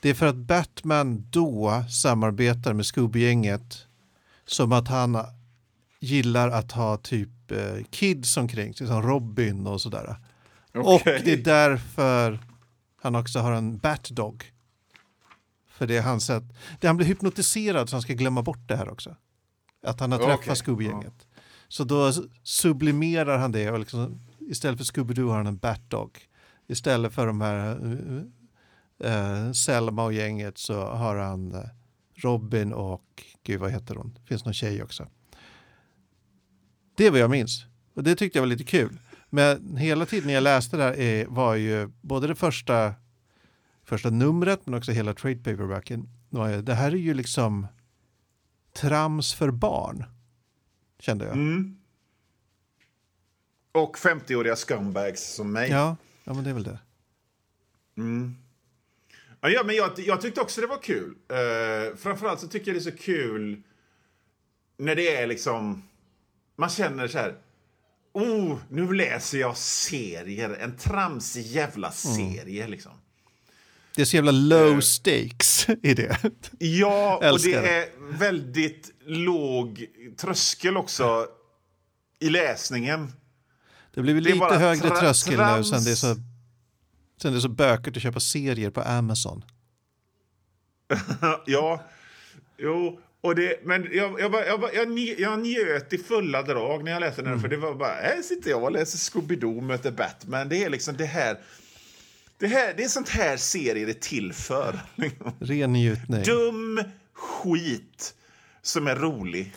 det 0.00 0.10
är 0.10 0.14
för 0.14 0.26
att 0.26 0.36
Batman 0.36 1.26
då 1.30 1.84
samarbetar 1.90 2.72
med 2.72 2.86
Scooby-gänget 2.86 3.86
som 4.44 4.72
att 4.72 4.88
han 4.88 5.18
gillar 6.00 6.50
att 6.50 6.72
ha 6.72 6.96
typ 6.96 7.50
eh, 7.50 7.84
kids 7.90 8.36
omkring 8.36 8.74
sig, 8.74 8.86
som 8.86 9.02
Robin 9.02 9.66
och 9.66 9.80
sådär. 9.80 10.16
Och 10.74 10.94
Okej. 10.94 11.22
det 11.24 11.32
är 11.32 11.36
därför 11.36 12.38
han 13.02 13.14
också 13.14 13.38
har 13.38 13.52
en 13.52 13.78
Batdog. 13.78 14.52
För 15.76 15.86
det 15.86 15.96
är 15.96 16.02
hans 16.02 16.26
sätt. 16.26 16.44
Det 16.80 16.86
han 16.86 16.96
blir 16.96 17.06
hypnotiserad 17.06 17.88
så 17.88 17.96
han 17.96 18.02
ska 18.02 18.12
glömma 18.12 18.42
bort 18.42 18.68
det 18.68 18.76
här 18.76 18.88
också. 18.88 19.16
Att 19.82 20.00
han 20.00 20.12
har 20.12 20.18
träffat 20.18 20.58
Scooby-gänget. 20.58 21.26
Så 21.68 21.84
då 21.84 22.12
sublimerar 22.42 23.38
han 23.38 23.52
det 23.52 23.70
och 23.70 23.78
liksom, 23.78 24.20
istället 24.40 24.78
för 24.78 24.84
Scooby-Doo 24.84 25.28
har 25.28 25.36
han 25.36 25.46
en 25.46 25.58
Batdog. 25.58 26.18
Istället 26.68 27.12
för 27.12 27.26
de 27.26 27.40
här 27.40 27.84
uh, 27.84 28.22
uh, 29.04 29.52
Selma 29.52 30.04
och 30.04 30.12
gänget 30.12 30.58
så 30.58 30.84
har 30.84 31.16
han 31.16 31.54
uh, 31.54 31.60
Robin 32.14 32.72
och, 32.72 33.22
gud 33.42 33.60
vad 33.60 33.70
heter 33.70 33.94
hon, 33.94 34.18
finns 34.24 34.44
någon 34.44 34.54
tjej 34.54 34.82
också. 34.82 35.08
Det 36.96 37.06
är 37.06 37.10
vad 37.10 37.20
jag 37.20 37.30
minns. 37.30 37.64
Och 37.94 38.02
det 38.02 38.16
tyckte 38.16 38.38
jag 38.38 38.42
var 38.42 38.48
lite 38.48 38.64
kul. 38.64 38.98
Men 39.30 39.76
hela 39.76 40.06
tiden 40.06 40.30
jag 40.30 40.42
läste 40.42 40.76
det 40.76 40.82
här 40.82 40.98
är, 40.98 41.26
var 41.26 41.54
ju 41.54 41.88
både 42.00 42.26
det 42.26 42.34
första, 42.34 42.94
första 43.86 44.10
numret 44.10 44.66
men 44.66 44.74
också 44.74 44.92
hela 44.92 45.14
trade 45.14 45.36
paperbacken. 45.36 46.08
ju- 46.30 46.62
Det 46.62 46.74
här 46.74 46.92
är 46.92 46.96
ju 46.96 47.14
liksom 47.14 47.66
trams 48.72 49.34
för 49.34 49.50
barn. 49.50 50.04
Kände 50.98 51.24
jag. 51.24 51.34
Mm. 51.34 51.76
Och 53.72 53.96
50-åriga 53.98 54.56
scumbags 54.56 55.34
som 55.34 55.52
mig. 55.52 55.70
Ja, 55.70 55.96
ja, 56.24 56.34
men 56.34 56.44
det 56.44 56.50
är 56.50 56.54
väl 56.54 56.64
det. 56.64 56.78
Ja, 59.40 59.48
ja, 59.48 59.62
men 59.64 59.76
jag, 59.76 59.90
jag 59.96 60.20
tyckte 60.20 60.40
också 60.40 60.60
det 60.60 60.66
var 60.66 60.82
kul. 60.82 61.10
Uh, 61.10 61.96
framförallt 61.96 62.40
så 62.40 62.48
tycker 62.48 62.66
jag 62.66 62.74
det 62.74 62.88
är 62.88 62.90
så 62.92 62.96
kul 62.96 63.62
när 64.78 64.94
det 64.96 65.16
är 65.16 65.26
liksom... 65.26 65.82
Man 66.56 66.68
känner 66.68 67.08
så 67.08 67.18
här... 67.18 67.38
Oh, 68.12 68.58
nu 68.68 68.92
läser 68.92 69.38
jag 69.38 69.56
serier. 69.56 70.50
En 70.50 70.76
tramsig 70.76 71.42
jävla 71.46 71.90
serie, 71.90 72.68
liksom. 72.68 72.92
Det 73.96 74.02
är 74.02 74.04
så 74.06 74.16
jävla 74.16 74.30
low 74.32 74.72
Eh. 74.74 74.80
stakes 74.80 75.66
i 75.82 75.94
det. 75.94 76.18
Ja, 76.58 77.16
och 77.32 77.38
det 77.38 77.60
det. 77.60 77.68
är 77.68 77.88
väldigt 78.18 78.90
låg 79.06 79.86
tröskel 80.16 80.76
också 80.76 81.26
i 82.20 82.28
läsningen. 82.30 83.12
Det 83.94 84.02
blir 84.02 84.14
Det 84.14 84.20
lite 84.20 84.38
bara 84.38 84.58
högre 84.58 84.90
tröskel 84.90 85.38
nu 85.56 85.64
sen 85.64 85.84
det, 85.84 85.90
är 85.90 85.94
så, 85.94 86.14
sen 87.22 87.32
det 87.32 87.38
är 87.38 87.40
så 87.40 87.48
bökigt 87.48 87.96
att 87.96 88.02
köpa 88.02 88.20
serier 88.20 88.70
på 88.70 88.80
Amazon. 88.82 89.44
ja, 91.46 91.84
jo. 92.58 93.00
Och 93.20 93.34
det, 93.34 93.60
men 93.64 93.88
jag, 93.92 94.20
jag, 94.20 94.32
bara- 94.32 94.46
jag, 94.46 94.60
bara- 94.60 94.72
jag, 94.72 94.98
jag 95.18 95.38
njöt 95.40 95.92
i 95.92 95.98
fulla 95.98 96.42
drag 96.42 96.84
när 96.84 96.92
jag 96.92 97.00
läste 97.00 97.22
den. 97.22 97.40
För 97.40 97.48
det 97.48 97.56
var 97.56 97.74
bara, 97.74 97.94
här 97.94 98.22
sitter 98.22 98.50
jag 98.50 98.62
och 98.62 98.72
läser 98.72 98.98
Scooby-Doo 98.98 99.60
möter 99.60 99.90
Batman. 99.90 100.48
Det 100.48 100.64
är 100.64 100.70
liksom 100.70 100.96
det 100.96 101.04
här... 101.06 101.38
Det, 102.38 102.46
här, 102.46 102.74
det 102.76 102.84
är 102.84 102.88
sånt 102.88 103.08
här 103.08 103.36
serier 103.36 103.88
är 103.88 103.92
till 103.92 104.32
för. 104.32 104.80
Ren 105.40 105.72
njutning. 105.72 106.22
Dum 106.22 106.80
skit 107.12 108.14
som 108.62 108.86
är 108.86 108.96
rolig. 108.96 109.54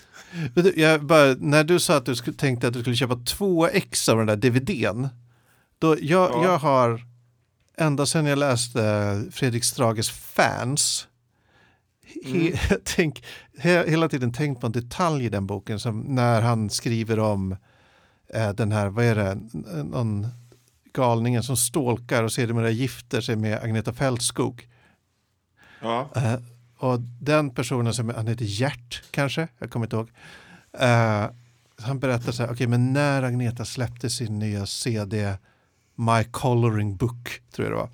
Bara, 1.01 1.35
när 1.39 1.63
du 1.63 1.79
sa 1.79 1.97
att 1.97 2.05
du 2.05 2.15
skulle, 2.15 2.37
tänkte 2.37 2.67
att 2.67 2.73
du 2.73 2.81
skulle 2.81 2.95
köpa 2.95 3.15
två 3.15 3.67
ex 3.67 4.09
av 4.09 4.17
den 4.17 4.27
där 4.27 4.35
DVDn. 4.35 5.07
Då 5.79 5.95
jag, 6.01 6.31
Ja. 6.31 6.43
jag 6.43 6.57
har, 6.57 7.01
ända 7.77 8.05
sedan 8.05 8.25
jag 8.25 8.39
läste 8.39 9.23
Fredrik 9.31 9.63
Strages 9.63 10.09
Fans, 10.09 11.07
he, 12.25 12.59
tänk, 12.83 13.23
he, 13.57 13.89
hela 13.89 14.09
tiden 14.09 14.33
tänkt 14.33 14.61
på 14.61 14.67
en 14.67 14.71
detalj 14.71 15.25
i 15.25 15.29
den 15.29 15.47
boken 15.47 15.79
som 15.79 15.99
när 16.01 16.41
han 16.41 16.69
skriver 16.69 17.19
om 17.19 17.55
eh, 18.33 18.49
den 18.49 18.71
här, 18.71 18.89
vad 18.89 19.05
är 19.05 19.15
det, 19.15 19.37
någon 19.83 20.27
galningen 20.99 21.43
som 21.43 21.57
stålkar 21.57 22.23
och 22.23 22.31
sedermera 22.31 22.69
gifter 22.69 23.21
sig 23.21 23.35
med 23.35 23.63
Agneta 23.63 23.93
Fältskog. 23.93 24.67
Ja. 25.81 26.09
Eh, 26.15 26.35
och 26.77 26.99
den 26.99 27.49
personen 27.49 27.93
som 27.93 28.09
han 28.09 28.27
heter 28.27 28.45
Gert 28.45 29.03
kanske, 29.11 29.47
jag 29.59 29.71
kommer 29.71 29.85
inte 29.85 29.95
ihåg. 29.95 30.09
Eh, 30.79 31.25
han 31.81 31.99
berättar 31.99 32.31
så 32.31 32.43
här, 32.43 32.51
okej 32.53 32.67
men 32.67 32.93
när 32.93 33.23
Agneta 33.23 33.65
släppte 33.65 34.09
sin 34.09 34.39
nya 34.39 34.65
CD 34.65 35.37
My 35.95 36.23
Coloring 36.23 36.95
Book, 36.95 37.41
tror 37.51 37.67
jag 37.67 37.77
det 37.77 37.81
var. 37.81 37.89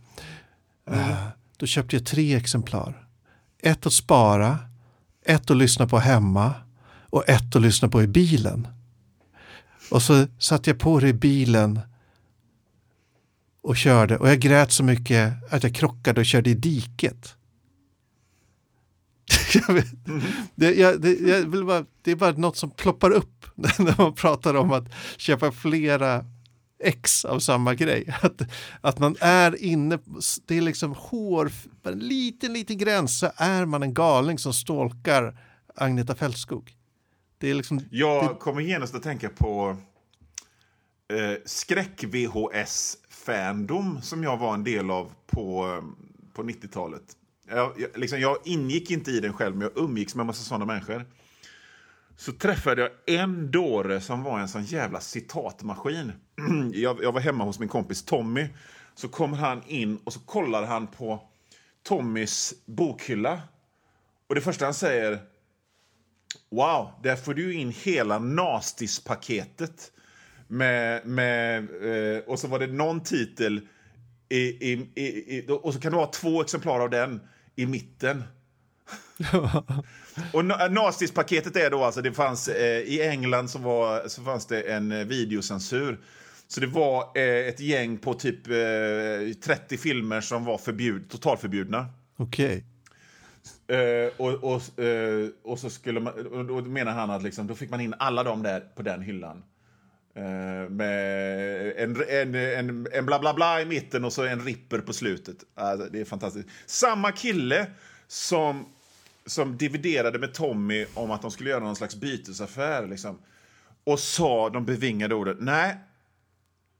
Eh, 0.99 1.28
då 1.58 1.66
köpte 1.66 1.95
jag 1.95 2.06
tre 2.06 2.36
exemplar. 2.36 3.08
Ett 3.60 3.86
att 3.86 3.93
spara, 3.93 4.60
ett 5.26 5.51
att 5.51 5.58
lyssna 5.58 5.88
på 5.88 5.99
hemma 5.99 6.53
och 7.10 7.30
ett 7.30 7.56
att 7.56 7.62
lyssna 7.62 7.89
på 7.89 8.03
i 8.03 8.08
bilen. 8.08 8.68
Och 9.91 10.01
så 10.01 10.28
satte 10.39 10.70
jag 10.70 10.80
på 10.80 10.99
det 10.99 11.08
i 11.08 11.14
bilen 11.14 11.80
och 13.66 13.78
körde 13.78 14.18
och 14.18 14.30
jag 14.30 14.39
grät 14.39 14.72
så 14.72 14.84
mycket 14.84 15.34
att 15.53 15.63
jag 15.63 15.76
krockade 15.76 16.20
och 16.20 16.26
körde 16.26 16.49
i 16.49 16.53
diket. 16.53 17.36
Jag 19.53 19.74
vet, 19.74 19.86
det, 20.55 20.74
jag, 20.74 21.01
det, 21.01 21.13
jag 21.13 21.41
vill 21.41 21.66
bara, 21.66 21.86
det 22.01 22.11
är 22.11 22.16
bara 22.16 22.32
något 22.32 22.57
som 22.57 22.72
ploppar 22.72 23.11
upp 23.11 23.45
när 23.55 24.01
man 24.01 24.13
pratar 24.13 24.53
om 24.53 24.72
att 24.72 24.84
köpa 25.18 25.51
flera 25.51 26.26
ex 26.84 27.26
av 27.26 27.39
samma 27.39 27.74
grej. 27.74 28.16
Att, 28.22 28.41
att 28.82 28.99
man 28.99 29.16
är 29.20 29.63
inne, 29.63 29.99
det 30.45 30.57
är 30.57 30.61
liksom 30.61 30.95
hår, 30.97 31.51
en 31.84 31.99
liten, 31.99 32.53
liten 32.53 32.78
gräns 32.78 33.20
så 33.20 33.32
är 33.36 33.66
man 33.66 33.84
en 33.84 33.93
galning 33.93 34.38
som 34.38 34.53
stalkar 34.53 35.39
Agneta 35.76 36.16
Fältskog. 36.16 36.72
Det 37.38 37.49
är 37.49 37.53
liksom, 37.53 37.82
Jag 37.91 38.39
kommer 38.39 38.61
genast 38.61 38.95
att 38.95 39.03
tänka 39.03 39.30
på 39.30 39.78
eh, 41.13 41.38
fandom 43.26 44.01
som 44.01 44.23
jag 44.23 44.38
var 44.38 44.53
en 44.53 44.63
del 44.63 44.91
av 44.91 45.11
på, 45.28 45.80
på 46.34 46.43
90-talet. 46.43 47.03
Jag, 47.47 47.73
jag, 47.78 47.97
liksom, 47.97 48.19
jag 48.19 48.38
ingick 48.43 48.91
inte 48.91 49.11
i 49.11 49.19
den 49.19 49.34
själv, 49.34 49.55
men 49.55 49.69
jag 49.73 49.84
umgicks 49.84 50.15
med 50.15 50.21
en 50.21 50.28
massa 50.28 50.43
sådana 50.43 50.65
människor. 50.65 51.05
Så 52.17 52.32
träffade 52.32 52.82
jag 52.82 53.19
en 53.19 53.51
dåre 53.51 54.01
som 54.01 54.23
var 54.23 54.39
en 54.39 54.47
sån 54.47 54.63
jävla 54.63 54.99
citatmaskin. 54.99 56.11
jag, 56.73 57.03
jag 57.03 57.11
var 57.11 57.21
hemma 57.21 57.43
hos 57.43 57.59
min 57.59 57.69
kompis 57.69 58.03
Tommy. 58.05 58.47
Så 58.95 59.07
kommer 59.07 59.38
han 59.38 59.63
in 59.67 59.99
och 60.03 60.13
så 60.13 60.19
kollar 60.19 60.65
han 60.65 60.88
på 60.88 61.23
Tommys 61.84 62.53
bokhylla. 62.65 63.41
Och 64.28 64.36
det 64.36 64.41
första 64.41 64.65
han 64.65 64.73
säger 64.73 65.19
Wow, 66.49 66.91
där 67.03 67.15
får 67.15 67.34
du 67.34 67.53
in 67.53 67.71
hela 67.71 68.19
Nastis-paketet. 68.19 69.91
Med, 70.48 71.06
med, 71.06 71.58
eh, 72.18 72.24
och 72.24 72.39
så 72.39 72.48
var 72.48 72.60
det 72.60 72.68
någon 72.68 73.04
titel 73.04 73.62
i, 74.30 74.38
i, 74.38 74.72
i, 74.96 75.46
och 75.50 75.74
så 75.74 75.80
kan 75.80 75.91
du 75.91 75.98
ha 75.98 76.12
två 76.12 76.41
exemplar 76.41 76.80
av 76.80 76.89
den 76.89 77.22
i 77.56 77.66
mitten. 77.66 78.24
och 80.34 80.41
Na- 80.43 80.70
Nastis-paketet 80.70 81.56
är 81.56 81.72
då 81.72 81.84
alltså, 81.84 82.02
det 82.02 82.14
fanns 82.14 82.48
eh, 82.48 82.80
i 82.80 83.02
England 83.02 83.50
så, 83.50 83.60
var, 83.60 84.08
så 84.08 84.24
fanns 84.24 84.46
det 84.46 84.62
en 84.62 84.91
eh, 84.91 85.06
videocensur. 85.06 86.00
Så 86.48 86.60
det 86.60 86.68
var 86.68 87.12
eh, 87.16 87.48
ett 87.48 87.60
gäng 87.60 87.98
på 87.98 88.14
typ 88.14 88.48
eh, 88.48 89.38
30 89.43 89.78
filmer 89.78 90.22
som 90.22 90.46
var 90.46 90.58
förbjud, 90.58 91.10
totalförbjudna. 91.10 91.86
okej. 92.18 92.66
Eh, 93.68 94.14
och, 94.18 94.34
och, 94.43 94.80
eh, 94.84 95.30
och 95.43 95.60
så 95.60 95.70
skulle 95.70 96.00
man, 96.00 96.28
och 96.28 96.46
då 96.46 96.70
menar 96.70 96.91
han 96.91 97.10
att 97.10 97.24
liksom, 97.24 97.48
då 97.48 97.56
fick 97.56 97.70
man 97.70 97.82
in 97.82 97.93
alla 98.00 98.24
dem 98.24 98.43
där 98.43 98.60
på 98.60 98.82
den 98.82 99.02
hyllan. 99.02 99.43
Eh, 100.16 100.70
med 100.70 101.74
en, 101.78 102.03
en, 102.09 102.36
en, 102.36 102.88
en 102.91 103.05
bla 103.05 103.20
bla 103.20 103.34
bla 103.34 103.61
i 103.61 103.66
mitten 103.66 104.05
och 104.05 104.13
så 104.13 104.24
en 104.24 104.41
ripper 104.45 104.80
på 104.80 104.93
slutet. 104.93 105.38
Alltså, 105.55 105.89
det 105.91 106.01
är 106.01 106.05
fantastiskt. 106.05 106.49
Samma 106.66 107.11
kille 107.11 107.68
som 108.07 108.66
som 109.26 109.57
dividerade 109.57 110.20
med 110.20 110.34
Tommy 110.34 110.86
om 110.93 111.11
att 111.11 111.22
de 111.22 111.32
skulle 111.32 111.49
göra 111.49 111.63
någon 111.63 111.76
slags 111.76 111.95
bytesaffär. 111.95 112.88
Liksom, 112.88 113.20
och 113.84 113.99
sa 113.99 114.49
de 114.49 114.66
bevingade 114.66 115.16
orden, 115.16 115.38
nej, 115.39 115.78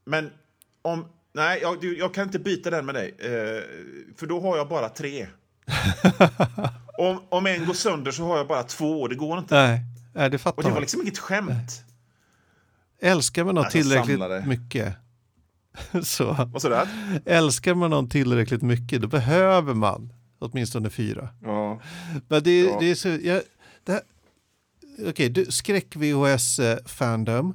men 0.04 0.30
om, 0.82 1.04
nej, 1.32 1.58
jag, 1.62 1.84
jag 1.84 2.14
kan 2.14 2.24
inte 2.24 2.38
byta 2.38 2.70
den 2.70 2.86
med 2.86 2.94
dig, 2.94 3.14
eh, 3.18 3.62
för 4.16 4.26
då 4.26 4.40
har 4.40 4.56
jag 4.56 4.68
bara 4.68 4.88
tre. 4.88 5.26
om, 6.98 7.20
om 7.28 7.46
en 7.46 7.66
går 7.66 7.74
sönder 7.74 8.10
så 8.10 8.22
har 8.22 8.36
jag 8.36 8.48
bara 8.48 8.62
två, 8.62 9.08
det 9.08 9.14
går 9.14 9.38
inte. 9.38 9.54
Nej, 9.54 9.80
nej 10.14 10.30
det 10.30 10.38
fattar 10.38 10.56
och 10.56 10.62
det 10.62 10.70
var 10.70 10.80
liksom 10.80 11.02
inget 11.02 11.18
skämt. 11.18 11.82
Älskar 13.00 13.44
man 13.44 13.54
något 13.54 13.64
Alltså, 13.64 13.78
tillräckligt 13.78 14.46
mycket 14.46 14.94
så 16.02 16.46
älskar 17.24 17.74
man 17.74 17.90
någon 17.90 18.08
tillräckligt 18.08 18.62
mycket 18.62 19.02
då 19.02 19.08
behöver 19.08 19.74
man 19.74 20.12
åtminstone 20.38 20.90
fyra. 20.90 21.28
Ja. 21.42 21.80
Men 22.28 22.42
det, 22.42 22.60
Ja. 22.60 22.76
det 22.80 22.90
är 22.90 22.94
så, 22.94 23.08
jag, 23.08 23.42
det 23.84 23.92
här, 23.92 24.00
okej, 25.08 25.28
du, 25.28 25.44
skräck-VHS-fandom. 26.36 27.54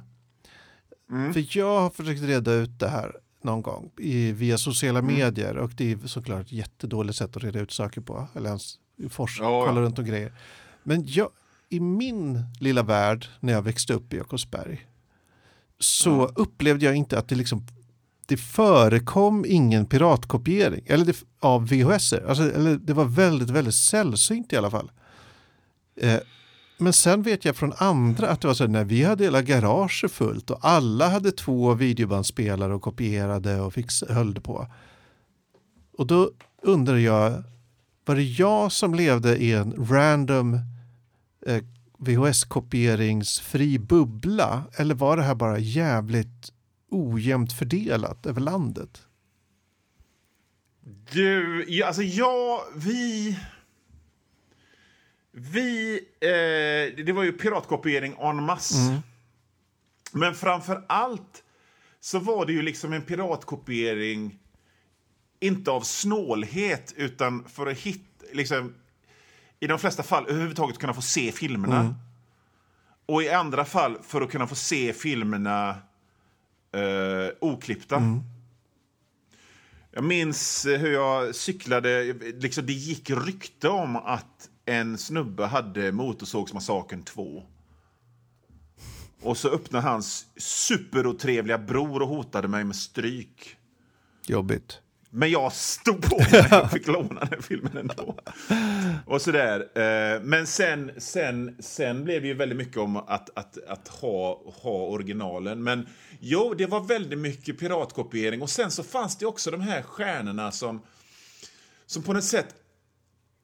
Mm. 1.10 1.32
För 1.32 1.44
jag 1.58 1.80
har 1.80 1.90
försökt 1.90 2.22
reda 2.22 2.52
ut 2.52 2.78
det 2.78 2.88
här 2.88 3.16
någon 3.44 3.62
gång 3.62 3.90
i, 3.98 4.32
via 4.32 4.58
sociala 4.58 4.98
Mm. 4.98 5.14
medier 5.14 5.56
och 5.56 5.70
det 5.76 5.92
är 5.92 5.96
såklart 6.06 6.40
ett 6.46 6.52
jättedåligt 6.52 7.18
sätt 7.18 7.36
att 7.36 7.44
reda 7.44 7.60
ut 7.60 7.72
saker 7.72 8.00
på. 8.00 8.26
Eller 8.34 8.48
ens 8.48 8.74
forska, 9.10 9.44
Ja, 9.44 9.64
kolla 9.66 9.80
runt 9.80 9.98
och 9.98 10.04
grejer. 10.06 10.32
Men 10.82 11.04
jag, 11.06 11.28
i 11.68 11.80
min 11.80 12.44
lilla 12.60 12.82
värld 12.82 13.26
när 13.40 13.52
jag 13.52 13.62
växte 13.62 13.94
upp 13.94 14.12
i 14.14 14.16
Jakobsberg 14.16 14.86
så 15.82 16.26
upplevde 16.26 16.84
jag 16.84 16.96
inte 16.96 17.18
att 17.18 17.28
det 17.28 17.34
liksom 17.34 17.66
det 18.26 18.36
förekom 18.36 19.44
ingen 19.48 19.86
piratkopiering 19.86 20.82
eller 20.86 21.04
det, 21.04 21.16
av 21.40 21.68
VHS. 21.68 22.12
Alltså, 22.12 22.52
eller 22.52 22.76
det 22.76 22.92
var 22.92 23.04
väldigt, 23.04 23.50
väldigt 23.50 23.74
sällsynt 23.74 24.52
i 24.52 24.56
alla 24.56 24.70
fall. 24.70 24.90
Eh, 25.96 26.18
men 26.78 26.92
sen 26.92 27.22
vet 27.22 27.44
jag 27.44 27.56
från 27.56 27.72
andra 27.76 28.28
att 28.28 28.40
det 28.40 28.46
var 28.46 28.54
så 28.54 28.64
här, 28.64 28.68
när 28.68 28.84
vi 28.84 29.04
hade 29.04 29.24
hela 29.24 29.42
garaget 29.42 30.12
fullt 30.12 30.50
och 30.50 30.58
alla 30.62 31.08
hade 31.08 31.32
två 31.32 31.74
videobandspelare 31.74 32.74
och 32.74 32.82
kopierade 32.82 33.60
och 33.60 33.74
fix, 33.74 34.04
höll 34.08 34.40
på. 34.40 34.66
Och 35.98 36.06
då 36.06 36.30
undrar 36.62 36.96
jag, 36.96 37.42
var 38.04 38.14
det 38.14 38.22
jag 38.22 38.72
som 38.72 38.94
levde 38.94 39.36
i 39.36 39.52
en 39.52 39.86
random 39.90 40.58
eh, 41.46 41.62
VHS-kopieringsfri 42.04 43.78
bubbla 43.78 44.64
eller 44.76 44.94
var 44.94 45.16
det 45.16 45.22
här 45.22 45.34
bara 45.34 45.58
jävligt 45.58 46.52
ojämnt 46.90 47.52
fördelat 47.52 48.26
över 48.26 48.40
landet? 48.40 49.06
Du, 51.12 51.64
ja, 51.68 51.86
alltså 51.86 52.02
jag, 52.02 52.60
vi... 52.76 53.38
Vi, 55.34 56.00
eh, 56.20 57.04
det 57.04 57.12
var 57.12 57.22
ju 57.22 57.32
piratkopiering 57.32 58.14
en 58.20 58.42
masse. 58.42 59.02
Men 60.12 60.34
framför 60.34 60.84
allt 60.88 61.44
så 62.00 62.18
var 62.18 62.46
det 62.46 62.52
ju 62.52 62.62
liksom 62.62 62.92
en 62.92 63.02
piratkopiering 63.02 64.38
inte 65.40 65.70
av 65.70 65.80
snålhet 65.80 66.94
utan 66.96 67.44
för 67.48 67.66
att 67.66 67.78
hitta, 67.78 68.24
liksom, 68.32 68.74
i 69.62 69.66
de 69.66 69.78
flesta 69.78 70.02
fall 70.02 70.26
överhuvudtaget 70.28 70.78
kunna 70.78 70.94
få 70.94 71.02
se 71.02 71.32
filmerna. 71.32 71.94
Och 73.06 73.22
i 73.22 73.30
andra 73.30 73.64
fall 73.64 73.98
för 74.02 74.20
att 74.20 74.30
kunna 74.30 74.46
få 74.46 74.54
se 74.54 74.92
filmerna 74.92 75.68
eh, 76.72 77.34
oklippta. 77.40 78.20
Jag 79.90 80.04
minns 80.04 80.66
hur 80.66 80.92
jag 80.92 81.34
cyklade. 81.34 82.12
Liksom 82.40 82.66
det 82.66 82.72
gick 82.72 83.10
rykte 83.10 83.68
om 83.68 83.96
att 83.96 84.50
en 84.64 84.98
snubbe 84.98 85.46
hade 85.46 85.92
Motorsågsmassakern 85.92 87.02
2. 87.02 87.42
Och 89.20 89.36
så 89.36 89.48
öppnade 89.48 89.88
hans 89.88 90.26
superotrevliga 90.36 91.58
bror 91.58 92.02
och 92.02 92.08
hotade 92.08 92.48
mig 92.48 92.64
med 92.64 92.76
stryk. 92.76 93.56
Jobbigt. 94.26 94.81
Men 95.14 95.30
jag 95.30 95.52
stod 95.52 96.02
på 96.02 96.16
mig 96.18 96.46
jag 96.50 96.70
fick 96.72 96.86
låna 96.86 97.24
den 97.24 97.42
filmen 97.42 97.76
ändå. 97.76 98.18
Och 99.06 99.22
sådär. 99.22 99.60
Eh, 99.60 100.20
Men 100.22 100.46
sen, 100.46 100.90
sen, 100.98 101.56
sen 101.60 102.04
blev 102.04 102.22
det 102.22 102.28
ju 102.28 102.34
väldigt 102.34 102.58
mycket 102.58 102.76
om 102.76 102.96
att, 102.96 103.30
att, 103.38 103.58
att 103.68 103.88
ha, 103.88 104.40
ha 104.62 104.70
originalen. 104.86 105.62
Men 105.62 105.86
jo, 106.20 106.54
det 106.58 106.66
var 106.66 106.80
väldigt 106.80 107.18
mycket 107.18 107.58
piratkopiering. 107.58 108.42
Och 108.42 108.50
sen 108.50 108.70
så 108.70 108.82
fanns 108.82 109.16
det 109.16 109.26
också 109.26 109.50
de 109.50 109.60
här 109.60 109.82
stjärnorna 109.82 110.52
som, 110.52 110.82
som 111.86 112.02
på 112.02 112.12
något 112.12 112.24
sätt 112.24 112.46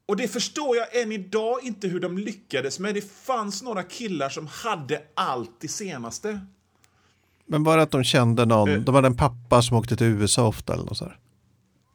och 0.06 0.16
det 0.16 0.28
förstår 0.28 0.76
jag 0.76 1.02
än 1.02 1.12
idag 1.12 1.58
inte 1.62 1.88
hur 1.88 2.00
de 2.00 2.18
lyckades 2.18 2.78
men 2.78 2.94
det 2.94 3.12
fanns 3.12 3.62
några 3.62 3.82
killar 3.82 4.28
som 4.28 4.46
hade 4.46 5.02
allt 5.14 5.50
det 5.60 5.68
senaste. 5.68 6.40
Men 7.46 7.64
bara 7.64 7.82
att 7.82 7.90
de 7.90 8.04
kände 8.04 8.44
någon, 8.46 8.68
Eh. 8.70 8.80
de 8.80 8.94
hade 8.94 9.06
en 9.06 9.16
pappa 9.16 9.62
som 9.62 9.76
åkte 9.76 9.96
till 9.96 10.06
USA 10.06 10.46
ofta 10.48 10.72
eller 10.74 10.84
något 10.84 10.96
så 10.98 11.04
här. 11.04 11.18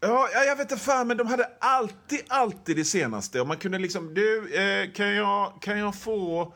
Ja, 0.06 0.30
ja, 0.34 0.44
jag 0.44 0.56
vet 0.56 0.72
inte 0.72 0.84
fan, 0.84 1.08
men 1.08 1.18
de 1.18 1.28
hade 1.28 1.50
alltid, 1.60 2.20
alltid 2.28 2.76
det 2.76 2.86
senaste. 2.86 3.42
Och 3.42 3.48
man 3.48 3.58
kunde 3.58 3.80
liksom, 3.80 4.14
du, 4.14 4.56
eh, 4.56 4.92
kan, 4.92 5.16
jag, 5.16 5.62
kan 5.62 5.80
jag 5.80 5.96
få 5.96 6.54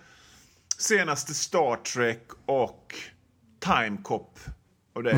senaste 0.77 1.33
Star 1.33 1.75
Trek 1.75 2.23
och 2.45 2.95
Time 3.59 3.97
Cop 4.03 4.39
av 4.95 5.03
dig? 5.03 5.15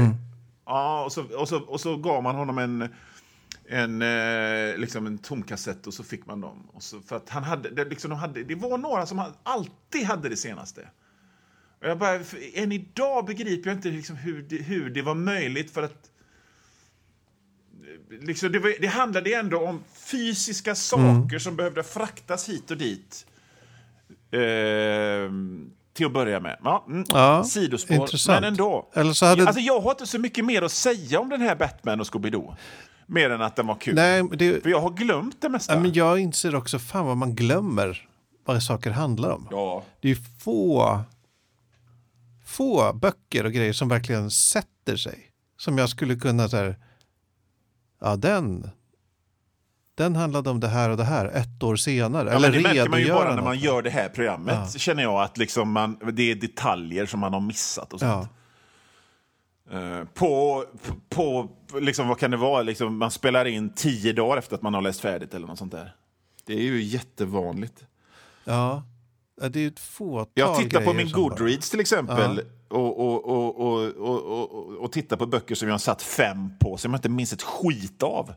Ja, 0.65 1.05
och 1.05 1.11
så, 1.11 1.23
och, 1.23 1.49
så, 1.49 1.59
och 1.59 1.81
så 1.81 1.97
gav 1.97 2.23
man 2.23 2.35
honom 2.35 2.57
en, 2.57 2.89
en, 3.69 4.01
eh, 4.01 4.77
liksom 4.77 5.05
en 5.05 5.17
tom 5.17 5.43
kassett 5.43 5.87
och 5.87 5.93
så 5.93 6.03
fick 6.03 6.25
man 6.25 6.41
dem. 6.41 6.69
Och 6.73 6.83
så, 6.83 7.01
för 7.01 7.15
att 7.15 7.29
han 7.29 7.43
hade, 7.43 7.69
det, 7.69 7.85
liksom, 7.85 8.09
de 8.09 8.19
hade, 8.19 8.43
det 8.43 8.55
var 8.55 8.77
några 8.77 9.05
som 9.05 9.23
alltid 9.43 10.03
hade 10.03 10.29
det 10.29 10.37
senaste. 10.37 10.89
Och 11.81 11.87
jag 11.87 11.97
bara, 11.97 12.19
än 12.53 12.71
idag 12.71 13.25
begriper 13.25 13.69
jag 13.69 13.77
inte 13.77 13.89
liksom 13.89 14.15
hur, 14.15 14.41
det, 14.41 14.55
hur 14.55 14.89
det 14.89 15.01
var 15.01 15.15
möjligt 15.15 15.71
för 15.71 15.83
att 15.83 16.08
liksom, 18.21 18.51
det, 18.51 18.59
var, 18.59 18.73
det 18.81 18.87
handlade 18.87 19.33
ändå 19.33 19.59
om 19.67 19.83
fysiska 20.11 20.75
saker 20.75 21.39
som 21.39 21.55
behövde 21.55 21.83
fraktas 21.83 22.49
hit 22.49 22.71
och 22.71 22.77
dit. 22.77 23.25
Ehm, 24.31 25.69
till 25.93 26.05
att 26.05 26.13
börja 26.13 26.39
med. 26.39 26.57
Ja, 26.63 26.85
mm, 26.87 27.05
Ja, 27.09 27.43
Sidospår, 27.43 27.95
intressant. 27.97 28.41
men 28.41 28.51
ändå. 28.51 28.89
Eller 28.93 29.13
så 29.13 29.25
hade- 29.25 29.45
Alltså, 29.47 29.61
jag 29.61 29.79
har 29.81 29.91
inte 29.91 30.05
så 30.07 30.19
mycket 30.19 30.45
mer 30.45 30.61
att 30.61 30.71
säga 30.71 31.19
om 31.19 31.29
den 31.29 31.41
här 31.41 31.55
Batman 31.55 31.99
och 31.99 32.05
Scooby-Doo. 32.07 32.55
Mer 33.05 33.29
än 33.29 33.41
att 33.41 33.55
den 33.55 33.67
var 33.67 33.75
kul. 33.75 33.95
Nej, 33.95 34.23
det, 34.33 34.63
För 34.63 34.69
jag 34.69 34.81
har 34.81 34.89
glömt 34.89 35.41
det 35.41 35.49
mesta. 35.49 35.73
ja, 35.73 35.79
men 35.79 35.93
jag 35.93 36.19
inser 36.19 36.55
också 36.55 36.79
fan 36.79 37.05
vad 37.05 37.17
man 37.17 37.35
glömmer 37.35 38.07
vad 38.45 38.63
saker 38.63 38.91
handlar 38.91 39.29
om. 39.31 39.47
Ja. 39.51 39.83
Det 40.01 40.11
är 40.11 40.17
få, 40.39 40.99
få 42.45 42.93
böcker 42.93 43.45
och 43.45 43.51
grejer 43.53 43.73
som 43.73 43.89
verkligen 43.89 44.31
sätter 44.31 44.97
sig. 44.97 45.19
Som 45.57 45.77
jag 45.77 45.89
skulle 45.89 46.15
kunna 46.15 46.49
så 46.49 46.57
här, 46.57 46.75
ja 47.99 48.15
den, 48.15 48.69
den 49.95 50.15
handlade 50.15 50.49
om 50.49 50.59
det 50.59 50.67
här 50.67 50.89
och 50.89 50.97
det 50.97 51.03
här 51.03 51.25
ett 51.25 51.63
år 51.63 51.75
senare. 51.75 52.29
Ja, 52.29 52.35
eller 52.35 52.51
det 52.51 52.61
märker 52.61 52.89
man 52.89 52.99
ju 52.99 53.09
bara 53.09 53.35
när 53.35 53.41
man 53.41 53.59
gör 53.59 53.81
det 53.81 53.89
här 53.89 54.09
programmet. 54.09 54.79
Känner 54.79 55.03
jag 55.03 55.21
att 55.21 55.37
liksom 55.37 55.71
man, 55.71 55.99
det 56.13 56.31
är 56.31 56.35
detaljer 56.35 57.05
som 57.05 57.19
man 57.19 57.33
har 57.33 57.41
missat. 57.41 57.93
och 57.93 57.99
sånt. 57.99 58.11
Ja. 58.11 60.05
På, 60.13 60.65
på, 61.09 61.49
på 61.69 61.79
liksom, 61.79 62.07
vad 62.07 62.19
kan 62.19 62.31
det 62.31 62.37
vara? 62.37 62.61
Liksom, 62.61 62.97
man 62.97 63.11
spelar 63.11 63.45
in 63.45 63.73
tio 63.73 64.13
dagar 64.13 64.37
efter 64.37 64.55
att 64.55 64.61
man 64.61 64.73
har 64.73 64.81
läst 64.81 65.01
färdigt 65.01 65.33
eller 65.33 65.47
något 65.47 65.57
sånt 65.57 65.71
där. 65.71 65.95
Det 66.45 66.53
är 66.53 66.61
ju 66.61 66.81
jättevanligt. 66.83 67.85
Ja. 68.43 68.83
Ja, 69.41 69.49
det 69.49 69.59
är 69.63 69.67
ett 69.67 69.79
fåtal 69.79 70.27
Jag 70.33 70.57
tittar 70.57 70.81
på 70.85 70.93
min 70.93 71.09
som 71.09 71.21
bara- 71.21 71.29
Goodreads 71.35 71.69
till 71.69 71.79
exempel 71.79 72.41
och, 72.67 72.99
och, 72.99 73.25
och, 73.25 73.59
och, 73.59 73.87
och, 73.99 74.21
och, 74.31 74.57
och, 74.81 74.91
och 75.09 75.19
på 75.19 75.25
böcker 75.25 75.55
som 75.55 75.67
jag 75.67 75.73
har 75.73 75.79
satt 75.79 76.01
fem 76.01 76.57
på 76.59 76.77
som 76.77 76.91
jag 76.91 76.97
inte 76.97 77.09
minns 77.09 77.33
ett 77.33 77.41
skit 77.41 78.03
av. 78.03 78.33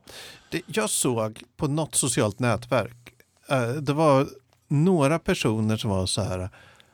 Det, 0.51 0.63
jag 0.67 0.91
såg 0.91 1.43
på 1.57 1.67
något 1.69 1.95
socialt 1.95 2.39
nätverk, 2.39 3.15
eh, 3.49 3.69
det 3.69 3.93
var 3.93 4.29
några 4.69 5.19
personer 5.19 5.77
som 5.77 5.91
var 5.91 6.07
så 6.07 6.23
här, 6.23 6.51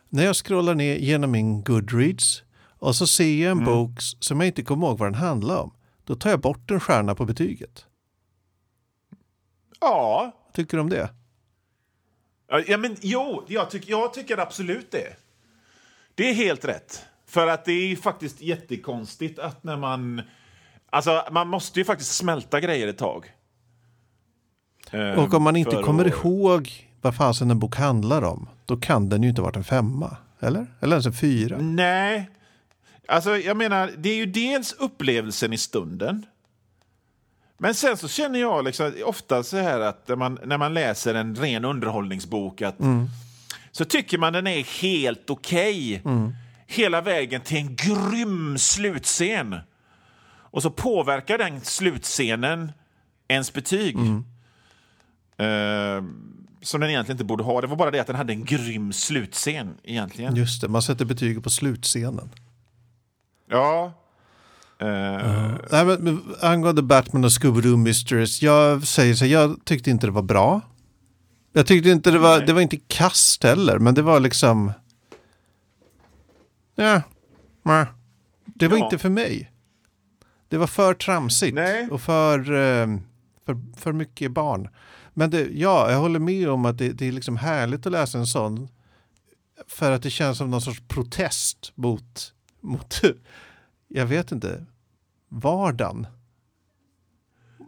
när 0.09 0.25
jag 0.25 0.37
scrollar 0.37 0.75
ner 0.75 0.97
genom 0.97 1.31
min 1.31 1.63
Goodreads 1.63 2.43
och 2.81 2.97
så 2.97 3.07
ser 3.07 3.43
jag 3.43 3.53
Mm. 3.53 3.59
en 3.59 3.65
bok 3.65 3.91
som 4.21 4.41
jag 4.41 4.47
inte 4.47 4.63
kommer 4.63 4.87
ihåg 4.87 4.99
vad 4.99 5.07
den 5.09 5.15
handlar 5.21 5.57
om, 5.57 5.75
då 6.05 6.15
tar 6.15 6.31
jag 6.31 6.41
bort 6.41 6.71
en 6.71 6.81
stjärna 6.81 7.15
på 7.15 7.25
betyget. 7.25 7.85
Ja, 9.81 10.33
Vad 10.47 10.55
tycker 10.55 10.77
du 10.77 10.81
om 10.81 10.89
det? 10.91 11.09
Ja, 12.67 12.77
men 12.79 12.97
jo, 13.01 13.45
jag, 13.49 13.71
tyck, 13.71 13.89
jag 13.89 14.15
tycker 14.15 14.39
absolut 14.39 14.91
det. 14.91 15.17
Det 16.15 16.31
är 16.31 16.35
helt 16.35 16.65
rätt. 16.65 17.05
För 17.27 17.47
att 17.47 17.65
det 17.65 17.73
är 17.73 17.87
ju 17.87 17.97
faktiskt 17.97 18.41
jättekonstigt 18.41 19.39
att 19.39 19.65
när 19.65 19.77
man... 19.77 20.23
Alltså, 20.91 21.25
man 21.31 21.49
måste 21.49 21.81
ju 21.81 21.85
faktiskt 21.85 22.17
smälta 22.17 22.61
grejer 22.61 22.89
ett 22.89 22.99
tag. 22.99 23.33
Eh, 24.91 25.11
Och 25.25 25.35
om 25.35 25.43
man 25.43 25.57
inte 25.57 25.83
kommer 25.83 26.05
att- 26.05 26.25
ihåg 26.25 26.89
vad 27.01 27.17
fasen 27.17 27.51
en 27.51 27.59
bok 27.59 27.77
handlar 27.77 28.23
om, 28.23 28.49
då 28.65 28.77
kan 28.77 29.09
den 29.09 29.23
ju 29.23 29.29
inte 29.29 29.43
varit 29.43 29.57
en 29.57 29.65
femma. 29.65 30.17
Eller? 30.41 30.67
Eller 30.81 30.93
ens 30.97 31.07
en 31.07 31.13
fyra. 31.13 31.59
Nej. 31.59 32.31
Alltså, 33.09 33.37
jag 33.37 33.57
menar, 33.57 33.91
det 33.99 34.09
är 34.11 34.17
ju 34.17 34.27
dels 34.27 34.73
upplevelsen 34.73 35.53
i 35.53 35.59
stunden. 35.59 36.27
Men 37.59 37.75
sen 37.75 37.97
så 37.97 38.09
känner 38.09 38.41
jag 38.41 38.65
liksom, 38.65 38.93
ofta 39.05 39.43
så 39.43 39.57
här 39.57 39.81
att 39.81 40.09
när 40.09 40.17
man, 40.17 40.39
när 40.45 40.59
man 40.59 40.75
läser 40.75 41.15
en 41.15 41.35
ren 41.35 41.65
underhållningsbok 41.65 42.63
att 42.63 42.77
så 43.73 43.85
tycker 43.85 44.19
man 44.19 44.33
den 44.33 44.47
är 44.47 44.83
helt 44.83 45.31
okej 45.31 46.03
hela 46.67 47.01
vägen 47.01 47.41
till 47.41 47.57
en 47.57 47.77
grym 47.77 48.59
slutscen. 48.59 49.57
Och 50.51 50.63
så 50.63 50.71
påverkar 50.71 51.39
den 51.39 51.61
slutscenen 51.61 52.73
ens 53.29 53.53
betyg. 53.53 53.97
Eh, 55.37 56.03
som 56.63 56.81
den 56.81 56.91
egentligen 56.91 57.15
inte 57.15 57.25
borde 57.25 57.45
ha. 57.45 57.61
Det 57.61 57.67
var 57.67 57.77
bara 57.77 57.91
det 57.91 58.01
att 58.01 58.07
den 58.07 58.17
hade 58.17 58.33
en 58.33 58.45
grym 58.45 58.93
slutscen 58.93 59.75
egentligen. 59.85 60.37
Just 60.37 60.61
det, 60.61 60.69
man 60.69 60.83
sätter 60.83 61.05
betyg 61.05 61.43
på 61.43 61.51
slutscenen. 61.51 62.31
Ja. 63.51 63.93
Eh, 64.81 65.55
Nej, 65.71 65.85
men, 65.85 66.05
men, 66.05 66.23
angående 66.41 66.83
Batman 66.83 67.25
och 67.25 67.31
Scooby-Doo 67.31 67.77
Mysteries, 67.77 68.43
jag 68.43 68.87
säger 68.87 69.15
så 69.15 69.27
jag 69.27 69.65
tyckte 69.65 69.91
inte 69.91 70.07
det 70.07 70.11
var 70.11 70.23
bra. 70.23 70.61
Jag 71.53 71.67
tyckte 71.67 71.91
inte 71.91 72.11
det 72.11 72.19
var, 72.19 72.37
Nej. 72.39 72.47
det 72.47 72.53
var 72.53 72.61
inte 72.61 72.77
kast 72.77 73.43
heller, 73.45 73.79
men 73.79 73.95
det 73.95 74.03
var 74.03 74.21
liksom... 74.21 74.73
Ja, 76.75 77.03
nej. 77.63 77.87
det 78.45 78.69
var 78.69 78.79
Ja. 78.79 78.85
inte 78.85 78.99
för 78.99 79.09
mig. 79.09 79.53
Det 80.49 80.57
var 80.57 80.67
för 80.67 80.95
tramsigt 80.95 81.55
Nej. 81.55 81.89
och 81.91 82.01
för, 82.01 82.39
eh, 82.39 82.99
för, 83.47 83.61
för 83.77 83.93
mycket 83.93 84.33
barn. 84.33 84.69
Men 85.15 85.31
det, 85.31 85.49
ja, 85.53 85.91
jag 85.91 85.99
håller 85.99 86.19
med 86.21 86.49
om 86.49 86.65
att 86.65 86.79
det, 86.79 86.93
det 86.93 87.09
är 87.09 87.13
liksom 87.13 87.37
härligt 87.37 87.87
att 87.87 87.93
läsa 87.93 88.19
en 88.19 88.27
sån. 88.27 88.69
För 89.69 89.93
att 89.93 90.03
det 90.03 90.11
känns 90.11 90.39
som 90.39 90.51
någon 90.51 90.61
sorts 90.63 90.83
protest 90.89 91.73
mot, 91.75 92.33
mot 92.61 93.01
jag 93.89 94.07
vet 94.07 94.33
inte, 94.33 94.65
vardagen. 95.29 96.07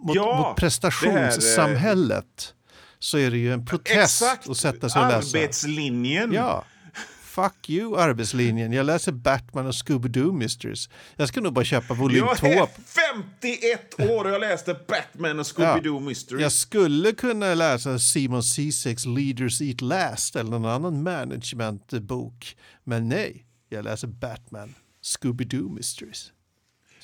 Mot, 0.03 0.17
Ja, 0.17 0.49
mot 0.49 0.57
prestationssamhället. 0.57 2.55
Så 2.99 3.19
är 3.19 3.31
det 3.31 3.39
ju 3.39 3.53
en 3.53 3.67
protest 3.67 4.23
exakt. 4.23 4.49
att 4.49 4.57
sätta 4.57 4.89
sig 4.89 5.03
och 5.03 5.09
läsa. 5.09 5.39
Arbetslinjen. 5.39 6.33
Ja. 6.33 6.65
Fuck 7.23 7.71
you 7.71 7.99
arbetslinjen. 8.01 8.73
Jag 8.73 8.87
läser 8.87 9.13
Batman 9.13 9.67
och 9.67 9.73
Scooby-Doo 9.73 10.33
Mysteries. 10.33 10.89
Jag 11.17 11.29
ska 11.29 11.41
nog 11.41 11.53
bara 11.53 11.65
köpa 11.65 11.95
volym 11.95 12.25
Jag 12.27 12.37
2. 12.37 12.47
är 12.47 12.67
51 13.41 14.01
år 14.11 14.25
och 14.25 14.31
jag 14.31 14.41
läste 14.41 14.77
Batman 14.89 15.39
och 15.41 15.47
Scooby-Doo 15.47 16.01
Mystery. 16.01 16.43
Jag 16.43 16.53
skulle 16.53 17.13
kunna 17.13 17.55
läsa 17.55 17.99
Simon 17.99 18.43
Zizeks 18.43 19.07
Leaders 19.07 19.61
Eat 19.61 19.81
Last 19.81 20.37
eller 20.37 20.51
någon 20.51 20.65
annan 20.71 21.03
managementbok. 21.03 22.57
Men 22.85 23.09
nej, 23.09 23.47
jag 23.69 23.85
läser 23.85 24.09
Batman, 24.09 24.75
Scooby-Doo 25.03 25.75
Mysteries. 25.75 26.33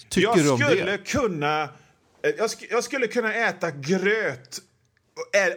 Tycker 0.08 0.28
jag 0.28 0.38
du 0.38 0.50
om 0.50 0.58
skulle 0.58 0.84
det? 0.90 0.98
kunna... 0.98 1.62
eh, 2.22 2.30
Jag, 2.38 2.50
sk 2.50 2.64
jag 2.70 2.84
skulle 2.84 3.06
kunna 3.06 3.34
äta 3.34 3.70
gröt 3.70 4.58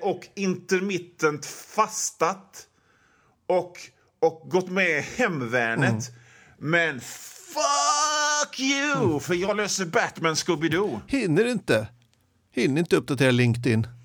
och, 0.01 0.09
och 0.09 0.27
intermittent 0.35 1.45
fastat 1.45 2.67
och, 3.47 3.77
och 4.19 4.49
gått 4.49 4.69
med 4.69 5.03
hemvärnet. 5.03 5.89
Mm. 5.89 6.01
Men 6.57 7.01
fuck 7.01 8.59
you! 8.59 9.19
För 9.19 9.33
jag 9.33 9.57
löser 9.57 9.85
Batman 9.85 10.33
Scooby-Doo. 10.33 10.99
Hinner 11.07 11.45
inte. 11.45 11.87
Hinner 12.51 12.79
inte 12.79 12.95
uppdatera 12.95 13.31
LinkedIn. 13.31 13.87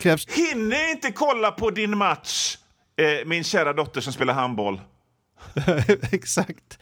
Krävs 0.00 0.26
Hinner 0.28 0.90
inte 0.90 1.12
kolla 1.12 1.50
på 1.52 1.70
din 1.70 1.98
match, 1.98 2.58
eh, 2.96 3.26
min 3.26 3.44
kära 3.44 3.72
dotter 3.72 4.00
som 4.00 4.12
spelar 4.12 4.34
handboll. 4.34 4.80
Exakt. 6.12 6.78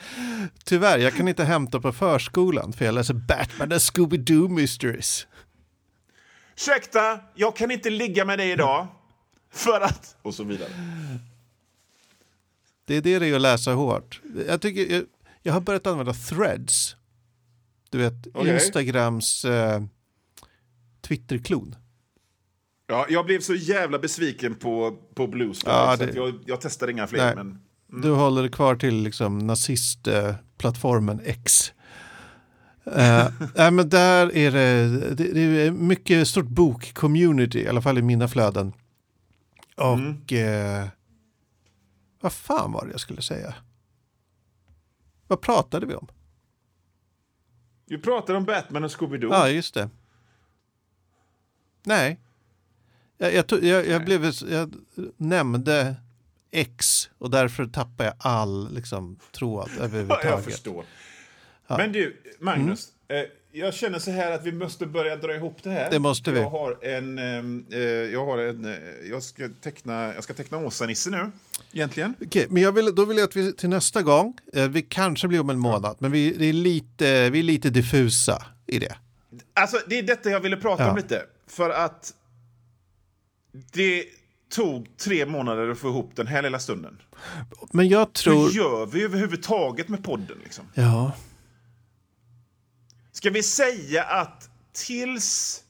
Tyvärr, 0.64 0.98
jag 0.98 1.14
kan 1.14 1.28
inte 1.28 1.44
hämta 1.44 1.80
på 1.80 1.92
förskolan 1.92 2.72
för 2.72 2.84
jag 2.84 2.94
läser 2.94 3.14
Batman 3.14 3.72
och 3.72 3.78
Scooby-Doo 3.78 4.48
Mysteries. 4.48 5.26
Ursäkta, 6.56 7.20
jag 7.34 7.56
kan 7.56 7.70
inte 7.70 7.90
ligga 7.90 8.24
med 8.24 8.38
dig 8.38 8.50
idag. 8.50 8.86
För 9.52 9.80
att... 9.80 10.16
Och 10.22 10.34
så 10.34 10.44
vidare. 10.44 10.68
Det 12.84 12.94
är 12.96 13.00
det 13.00 13.18
det 13.18 13.26
är 13.28 13.34
att 13.34 13.40
läsa 13.40 13.72
hårt. 13.72 14.20
Jag, 14.48 14.60
tycker, 14.62 14.94
jag, 14.94 15.04
jag 15.42 15.52
har 15.52 15.60
börjat 15.60 15.86
använda 15.86 16.12
threads. 16.14 16.96
Du 17.90 17.98
vet, 17.98 18.26
Okej. 18.34 18.54
Instagrams 18.54 19.44
eh, 19.44 19.82
Twitterklon. 21.00 21.76
Ja, 22.86 23.06
jag 23.08 23.26
blev 23.26 23.40
så 23.40 23.54
jävla 23.54 23.98
besviken 23.98 24.54
på, 24.54 24.98
på 25.14 25.26
Bluesky. 25.26 25.68
Ja, 25.70 25.96
det- 25.96 26.14
jag, 26.14 26.34
jag 26.46 26.60
testar 26.60 26.88
inga 26.88 27.06
fler. 27.06 27.26
Nej. 27.26 27.34
Men... 27.34 27.60
Du 27.92 28.10
håller 28.10 28.48
kvar 28.48 28.76
till 28.76 29.02
liksom 29.02 29.38
nazistplattformen 29.38 31.20
X. 31.24 31.72
Eh, 32.84 33.28
nej, 33.54 33.70
men 33.70 33.88
där 33.88 34.36
är 34.36 34.50
det, 34.50 35.14
det, 35.14 35.32
det 35.32 35.40
är 35.40 35.70
mycket 35.70 36.28
stort 36.28 36.46
bok-community, 36.46 37.58
i 37.58 37.68
alla 37.68 37.82
fall 37.82 37.98
i 37.98 38.02
mina 38.02 38.28
flöden. 38.28 38.72
Och 39.76 40.32
eh, 40.32 40.88
vad 42.20 42.32
fan 42.32 42.72
var 42.72 42.86
det 42.86 42.90
jag 42.90 43.00
skulle 43.00 43.22
säga? 43.22 43.54
Vad 45.26 45.40
pratade 45.40 45.86
vi 45.86 45.94
om? 45.94 46.06
Vi 47.86 47.98
pratade 47.98 48.38
om 48.38 48.44
Batman 48.44 48.84
och 48.84 48.90
Scooby-Doo. 48.90 49.28
Ja, 49.30 49.48
just 49.48 49.74
det. 49.74 49.90
Nej. 51.82 52.20
Jag, 53.18 53.34
jag, 53.34 53.64
jag, 53.64 53.86
jag, 53.86 54.04
blev, 54.04 54.32
jag 54.50 54.74
nämnde 55.16 55.96
X 56.50 57.10
och 57.18 57.30
därför 57.30 57.66
tappade 57.66 58.04
jag 58.04 58.14
all 58.18 58.74
liksom, 58.74 59.18
tråd 59.32 59.68
Ja, 59.70 59.74
jag 59.76 59.84
överhuvudtaget. 59.84 60.44
förstår. 60.44 60.84
Men 61.68 61.92
du, 61.92 62.16
Magnus. 62.38 62.88
Mm. 63.08 63.22
Eh, 63.24 63.30
jag 63.52 63.74
känner 63.74 63.98
så 63.98 64.10
här 64.10 64.32
att 64.32 64.44
vi 64.46 64.52
måste 64.52 64.86
börja 64.86 65.16
dra 65.16 65.34
ihop 65.34 65.56
det 65.62 65.70
här. 65.70 65.90
Det 65.90 65.98
måste 65.98 66.32
vi. 66.32 66.40
Jag 66.40 66.50
har 66.50 66.84
en... 66.84 67.18
ehm, 67.18 67.66
Eh, 67.70 67.78
jag, 67.80 68.26
har 68.26 68.38
en 68.38 68.64
eh, 68.64 68.78
jag, 69.10 69.22
ska 69.22 69.48
teckna, 69.60 70.14
jag 70.14 70.24
ska 70.24 70.34
teckna 70.34 70.58
Åsa-Nisse 70.58 71.10
nu, 71.10 71.30
egentligen. 71.72 72.14
Okej, 72.22 72.46
men 72.50 72.62
jag 72.62 72.72
vill, 72.72 72.94
då 72.94 73.04
vill 73.04 73.16
jag 73.16 73.24
att 73.24 73.36
vi 73.36 73.52
till 73.52 73.68
nästa 73.68 74.02
gång, 74.02 74.38
eh, 74.52 74.68
vi 74.68 74.82
kanske 74.82 75.28
blir 75.28 75.40
om 75.40 75.50
en 75.50 75.58
månad, 75.58 75.96
men 75.98 76.12
vi, 76.12 76.32
det 76.32 76.44
är 76.46 76.52
lite, 76.52 77.30
vi 77.30 77.38
är 77.38 77.42
lite 77.42 77.70
diffusa 77.70 78.46
i 78.66 78.78
det. 78.78 78.96
Alltså, 79.54 79.80
det 79.86 79.98
är 79.98 80.02
detta 80.02 80.30
jag 80.30 80.40
ville 80.40 80.56
prata 80.56 80.82
Ja. 80.82 80.90
om 80.90 80.96
lite. 80.96 81.22
För 81.46 81.70
att 81.70 82.14
det 83.52 84.04
tog 84.50 84.96
tre 84.96 85.26
månader 85.26 85.68
att 85.68 85.78
få 85.78 85.88
ihop 85.88 86.10
den 86.16 86.26
här 86.26 86.42
lilla 86.42 86.58
stunden. 86.58 86.98
Men 87.72 87.88
jag 87.88 88.12
tror... 88.12 88.44
Hur 88.44 88.50
gör 88.50 88.86
vi 88.86 89.02
överhuvudtaget 89.04 89.88
med 89.88 90.04
podden? 90.04 90.38
Liksom? 90.44 90.64
Ja, 90.74 91.12
Ska 93.20 93.30
vi 93.30 93.42
säga 93.42 94.04
att 94.04 94.50
tills, 94.72 95.62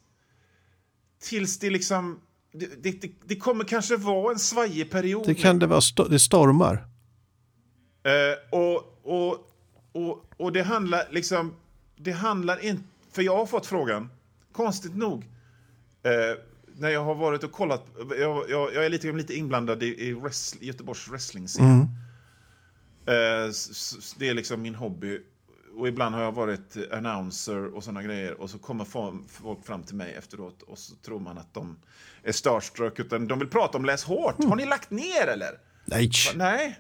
tills 1.22 1.59
det 1.59 1.70
liksom... 1.70 2.20
Det, 2.53 2.83
det, 2.83 3.11
det, 3.24 3.37
kommer 3.37 3.64
kanske 3.64 3.97
vara 3.97 4.33
en 4.33 4.39
svajig 4.39 4.91
period. 4.91 5.26
det 5.26 5.35
kan 5.35 5.59
det 5.59 5.66
vara, 5.66 5.81
sto- 5.81 6.09
det 6.09 6.18
stormar. 6.18 6.87
Eh, 8.03 8.59
och, 8.59 9.01
och, 9.03 9.51
och, 9.93 10.24
och 10.37 10.53
det 10.53 10.62
handlar 10.62 11.09
liksom... 11.11 11.55
Det 11.97 12.12
handlar 12.12 12.64
inte... 12.64 12.83
För 13.12 13.22
jag 13.22 13.37
har 13.37 13.47
fått 13.47 13.66
frågan, 13.66 14.11
konstigt 14.53 14.97
nog, 14.97 15.24
eh, 16.03 16.11
när 16.81 16.89
jag 16.91 17.05
har 17.05 17.14
varit 17.14 17.45
och 17.45 17.53
kollat... 17.53 17.87
Jag, 18.18 18.51
jag, 18.51 18.74
jag 18.74 18.85
är 18.85 18.89
lite, 18.89 19.12
lite 19.12 19.35
inblandad 19.35 19.83
i, 19.83 19.87
i 20.09 20.12
wrestl, 20.12 20.59
Göteborgs 20.61 21.09
wrestling-scen. 21.09 21.87
Eh, 23.07 23.49
s- 23.49 23.70
s- 23.99 24.14
det 24.18 24.28
är 24.28 24.35
liksom 24.35 24.62
min 24.62 24.74
hobby. 24.74 25.20
Och 25.76 25.89
ibland 25.89 26.14
har 26.14 26.22
jag 26.22 26.33
varit 26.33 26.76
announcer 26.93 27.74
och 27.74 27.85
såna 27.85 28.03
grejer. 28.03 28.41
Och 28.41 28.51
så 28.51 28.59
kommer 28.59 28.85
fo- 28.85 29.24
folk 29.28 29.66
fram 29.66 29.83
till 29.83 29.95
mig 29.97 30.14
efteråt 30.18 30.62
och 30.62 30.78
så 30.78 30.95
tror 30.97 31.20
man 31.20 31.39
att 31.39 31.55
de 31.55 31.76
är 32.22 32.33
starstruck. 32.33 32.99
Utan 32.99 33.28
de 33.28 33.39
vill 33.39 33.49
prata 33.49 33.78
om 33.78 33.85
Läs 33.85 34.05
hårt. 34.05 34.45
Har 34.45 34.57
ni 34.57 34.66
lagt 34.66 34.91
ner 34.91 35.26
eller? 35.26 35.59
Nej, 35.85 36.11
Nej. 36.35 36.78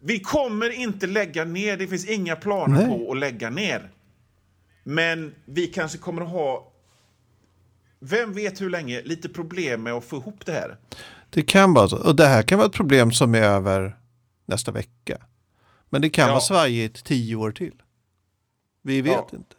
Vi 0.00 0.20
kommer 0.20 0.70
inte 0.70 1.06
lägga 1.06 1.44
ner. 1.44 1.76
Det 1.76 1.86
finns 1.86 2.06
inga 2.08 2.36
planer 2.36 2.86
Nej. 2.86 2.86
på 3.06 3.12
att 3.12 3.18
lägga 3.18 3.50
ner. 3.50 3.90
Men 4.84 5.34
vi 5.44 5.66
kanske 5.66 5.98
kommer 5.98 6.22
att 6.22 6.28
ha, 6.30 6.72
vem 8.00 8.32
vet 8.32 8.60
hur 8.60 8.70
länge, 8.70 9.02
lite 9.02 9.28
problem 9.28 9.82
med 9.82 9.92
att 9.92 10.04
få 10.04 10.16
ihop 10.16 10.46
det 10.46 10.52
här. 10.52 10.76
det 11.30 11.42
kan 11.42 11.74
vara 11.74 11.88
så. 11.88 11.96
Och 11.96 12.16
det 12.16 12.26
här 12.26 12.42
kan 12.42 12.58
vara 12.58 12.66
ett 12.68 12.74
problem 12.74 13.12
som 13.12 13.34
är 13.34 13.42
över 13.42 13.96
nästa 14.46 14.72
vecka. 14.72 15.18
Men 15.90 16.02
det 16.02 16.10
kan 16.10 16.26
Ja. 16.26 16.30
vara 16.32 16.40
svajigt 16.40 17.04
tio 17.04 17.36
år 17.36 17.50
till. 17.52 17.82
Vi 18.82 19.00
vet 19.02 19.12
Ja. 19.12 19.28
inte. 19.32 19.54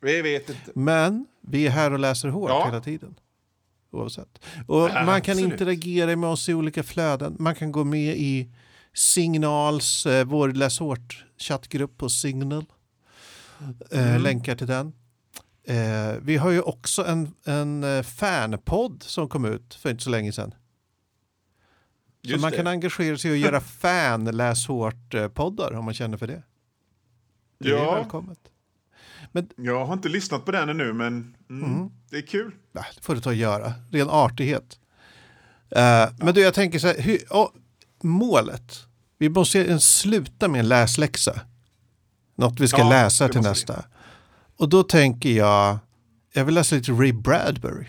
Vi 0.00 0.22
vet 0.22 0.48
inte. 0.48 0.70
Men 0.74 1.26
vi 1.40 1.66
är 1.66 1.70
här 1.70 1.92
och 1.92 1.98
läser 1.98 2.28
hårt 2.28 2.50
Ja. 2.50 2.66
hela 2.66 2.80
tiden. 2.80 3.14
Oavsett. 3.90 4.38
Och 4.66 4.78
Ja, 4.80 5.04
man 5.04 5.20
kan 5.22 5.32
absolut. 5.32 5.52
interagera 5.52 6.16
med 6.16 6.30
oss 6.30 6.48
i 6.48 6.54
olika 6.54 6.82
flöden. 6.82 7.36
Man 7.38 7.54
kan 7.54 7.72
gå 7.72 7.84
med 7.84 8.16
i 8.16 8.50
Signals, 8.92 10.06
eh, 10.06 10.24
vår 10.24 10.48
läs 10.48 10.78
hårt 10.78 11.24
chattgrupp 11.38 11.98
på 11.98 12.08
Signal. 12.08 12.64
Eh, 13.90 14.08
Mm. 14.08 14.22
Länkar 14.22 14.54
till 14.56 14.66
den. 14.66 14.92
Eh, 15.66 16.12
vi 16.22 16.36
har 16.36 16.50
ju 16.50 16.60
också 16.60 17.06
en, 17.06 17.34
en 17.44 17.84
eh, 17.84 18.02
fanpodd 18.02 19.02
som 19.02 19.28
kom 19.28 19.44
ut 19.44 19.74
för 19.74 19.90
inte 19.90 20.02
så 20.04 20.10
länge 20.10 20.32
sedan. 20.32 20.54
Så 22.24 22.30
Just 22.30 22.42
man 22.42 22.50
det. 22.50 22.56
kan 22.56 22.66
engagera 22.66 23.18
sig 23.18 23.30
och 23.30 23.36
göra 23.36 23.60
fan 23.80 24.24
läs 24.24 24.66
hårt 24.66 25.14
eh, 25.14 25.28
poddar 25.28 25.72
om 25.72 25.84
man 25.84 25.94
känner 25.94 26.16
för 26.16 26.26
det. 26.26 26.42
Det 27.58 27.68
är 27.68 27.72
Ja. 27.72 27.94
välkommet. 27.94 28.38
Men, 29.32 29.48
Jag 29.56 29.86
har 29.86 29.92
inte 29.94 30.08
lyssnat 30.08 30.44
på 30.44 30.52
den 30.52 30.68
ännu, 30.68 30.92
men 30.92 31.36
mm, 31.50 31.90
det 32.10 32.16
är 32.16 32.22
kul. 32.26 32.52
nej, 32.72 32.84
det 32.94 33.00
får 33.04 33.14
du 33.14 33.20
ta 33.20 33.30
och 33.30 33.34
göra. 33.36 33.72
Ren 33.92 34.10
artighet. 34.10 34.78
Eh, 35.70 36.08
Men 36.18 36.34
du, 36.34 36.40
jag 36.40 36.54
tänker 36.54 36.78
så 36.78 36.86
här, 36.86 36.98
hur, 36.98 37.18
ja, 37.30 37.52
målet. 38.02 38.86
Vi 39.18 39.28
måste 39.28 39.80
sluta 39.80 40.48
med 40.48 40.58
en 40.60 40.68
läsläxa. 40.68 41.40
Något 42.34 42.60
vi 42.60 42.68
ska 42.68 42.78
Ja, 42.78 42.88
läsa 42.90 43.28
till 43.28 43.40
nästa. 43.40 43.84
Och 44.56 44.68
då 44.68 44.82
tänker 44.82 45.30
jag, 45.30 45.78
jag 46.32 46.44
vill 46.44 46.54
läsa 46.54 46.76
lite 46.76 46.92
Ray 46.92 47.12
Bradbury. 47.12 47.86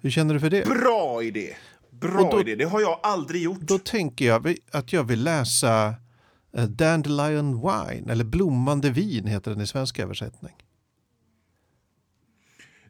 Hur 0.00 0.10
känner 0.10 0.34
du 0.34 0.40
för 0.40 0.50
det? 0.50 0.66
Bra 0.66 1.22
idé! 1.22 1.56
Bra 1.90 2.30
då- 2.30 2.40
idé. 2.40 2.54
Det 2.54 2.64
har 2.64 2.80
jag 2.80 3.00
aldrig 3.02 3.42
gjort. 3.42 3.60
Då 3.60 3.78
tänker 3.78 4.24
jag 4.24 4.56
att 4.72 4.92
jag 4.92 5.04
vill 5.04 5.22
läsa 5.24 5.94
eh, 6.56 6.64
Dandelion 6.64 7.54
Wine, 7.60 8.12
eller 8.12 8.24
Blommande 8.24 8.90
vin 8.90 9.26
heter 9.26 9.50
den 9.50 9.60
i 9.60 9.66
svensk 9.66 9.98
översättning. 9.98 10.52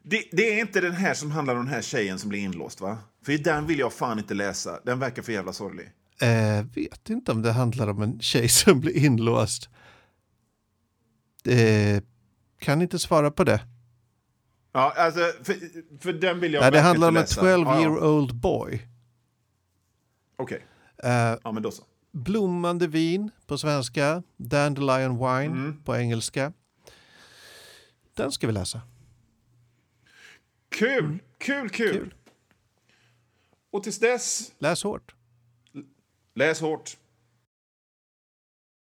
Det, 0.03 0.23
det 0.31 0.53
är 0.53 0.61
inte 0.61 0.81
den 0.81 0.93
här 0.95 1.13
som 1.13 1.31
handlar 1.31 1.55
om 1.55 1.65
den 1.65 1.73
här 1.73 1.81
tjejen 1.81 2.19
som 2.19 2.29
blir 2.29 2.39
inlåst, 2.39 2.81
va? 2.81 2.97
För 3.25 3.37
den 3.37 3.67
vill 3.67 3.79
jag 3.79 3.93
fan 3.93 4.19
inte 4.19 4.33
läsa. 4.33 4.79
Den 4.85 4.99
verkar 4.99 5.21
för 5.21 5.31
jävla 5.31 5.53
sorglig. 5.53 5.91
Eh, 6.21 6.65
vet 6.75 7.09
inte 7.09 7.31
om 7.31 7.41
det 7.41 7.51
handlar 7.51 7.87
om 7.87 8.01
en 8.01 8.19
tjej 8.19 8.49
som 8.49 8.79
blir 8.79 8.97
inlåst. 9.05 9.69
Eh, 11.47 12.01
kan 12.59 12.81
inte 12.81 12.99
svara 12.99 13.31
på 13.31 13.43
det. 13.43 13.61
Ja, 14.71 14.93
alltså, 14.97 15.19
för, 15.43 15.55
för 15.99 16.13
den 16.13 16.39
vill 16.39 16.53
jag 16.53 16.61
Nej, 16.61 16.71
det 16.71 16.79
handlar 16.79 17.07
om 17.07 17.15
en 17.15 17.21
läsa. 17.21 17.41
12 17.41 17.67
Ja, 17.67 17.79
year 17.81 17.91
ja. 18.01 18.07
old 18.07 18.35
boy. 18.35 18.87
Okej, 20.37 20.65
Eh, 21.03 21.11
ja 21.43 21.51
men 21.51 21.63
då 21.63 21.71
så. 21.71 21.83
blommande 22.11 22.87
vin 22.87 23.31
på 23.47 23.57
svenska, 23.57 24.23
Dandelion 24.37 25.17
Wine 25.17 25.45
Mm. 25.59 25.83
på 25.83 25.95
engelska. 25.95 26.53
Den 28.13 28.31
ska 28.31 28.47
vi 28.47 28.53
läsa. 28.53 28.81
Kul, 30.69 31.19
kul, 31.37 31.69
kul, 31.69 31.93
Kul. 31.93 32.13
Och 33.71 33.83
tills 33.83 33.99
dess, 33.99 34.51
Läs 34.59 34.83
hårt. 34.83 35.15
läs 36.35 36.61
hårt. 36.61 36.97